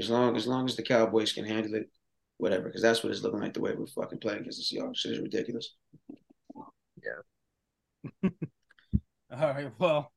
As 0.00 0.10
long 0.10 0.36
as 0.36 0.46
long 0.46 0.66
as 0.66 0.76
the 0.76 0.82
Cowboys 0.82 1.32
can 1.32 1.44
handle 1.44 1.74
it, 1.74 1.88
whatever. 2.38 2.64
Because 2.64 2.82
that's 2.82 3.02
what 3.02 3.12
it's 3.12 3.22
looking 3.22 3.40
like 3.40 3.54
the 3.54 3.60
way 3.60 3.74
we're 3.76 3.86
fucking 3.86 4.18
playing 4.18 4.40
against 4.40 4.70
the 4.70 4.76
Seahawks. 4.76 5.04
It 5.04 5.12
is 5.12 5.20
ridiculous. 5.20 5.74
Yeah. 7.04 8.30
All 9.30 9.48
right. 9.48 9.70
Well, 9.78 10.12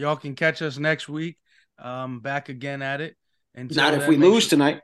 Y'all 0.00 0.16
can 0.16 0.34
catch 0.34 0.62
us 0.62 0.78
next 0.78 1.10
week. 1.10 1.36
Um, 1.78 2.20
back 2.20 2.48
again 2.48 2.80
at 2.80 3.02
it. 3.02 3.16
And 3.54 3.74
not 3.76 3.92
if 3.92 4.08
we 4.08 4.16
lose 4.16 4.44
sure... 4.44 4.50
tonight. 4.50 4.80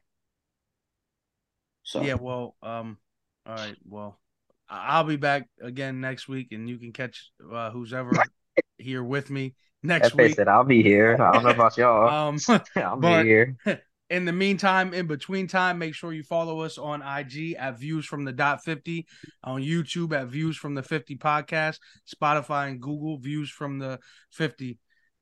So 1.84 2.02
yeah, 2.02 2.14
well, 2.14 2.54
um, 2.62 2.98
all 3.46 3.54
right, 3.54 3.76
well, 3.88 4.20
I'll 4.68 5.04
be 5.04 5.16
back 5.16 5.48
again 5.62 6.00
next 6.00 6.28
week, 6.28 6.48
and 6.50 6.68
you 6.68 6.78
can 6.78 6.92
catch 6.92 7.30
uh, 7.50 7.70
who's 7.70 7.94
ever 7.94 8.10
here 8.78 9.04
with 9.04 9.30
me 9.30 9.54
next 9.86 10.14
week. 10.14 10.34
Said 10.34 10.48
I'll 10.48 10.64
be 10.64 10.82
here. 10.82 11.16
I 11.20 11.32
don't 11.32 11.44
know 11.44 11.50
about 11.50 11.76
y'all. 11.78 12.08
um, 12.08 12.38
I'll 12.76 12.96
be 12.96 13.08
here. 13.28 13.56
in 14.10 14.24
the 14.24 14.32
meantime, 14.32 14.94
in 14.94 15.06
between 15.06 15.46
time, 15.46 15.78
make 15.78 15.94
sure 15.94 16.12
you 16.12 16.22
follow 16.22 16.60
us 16.60 16.78
on 16.78 17.02
IG 17.02 17.54
at 17.58 17.78
Views 17.78 18.06
from 18.06 18.24
the 18.24 18.32
Dot 18.32 18.62
50, 18.64 19.06
on 19.42 19.62
YouTube 19.62 20.16
at 20.16 20.28
Views 20.28 20.56
from 20.56 20.74
the 20.74 20.82
50 20.82 21.16
Podcast, 21.16 21.78
Spotify 22.06 22.68
and 22.68 22.80
Google 22.80 23.18
Views 23.18 23.50
from 23.50 23.78
the 23.78 23.98
50. 24.30 24.78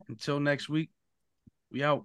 Until 0.09 0.39
next 0.41 0.69
week, 0.69 0.91
we 1.71 1.83
out. 1.83 2.05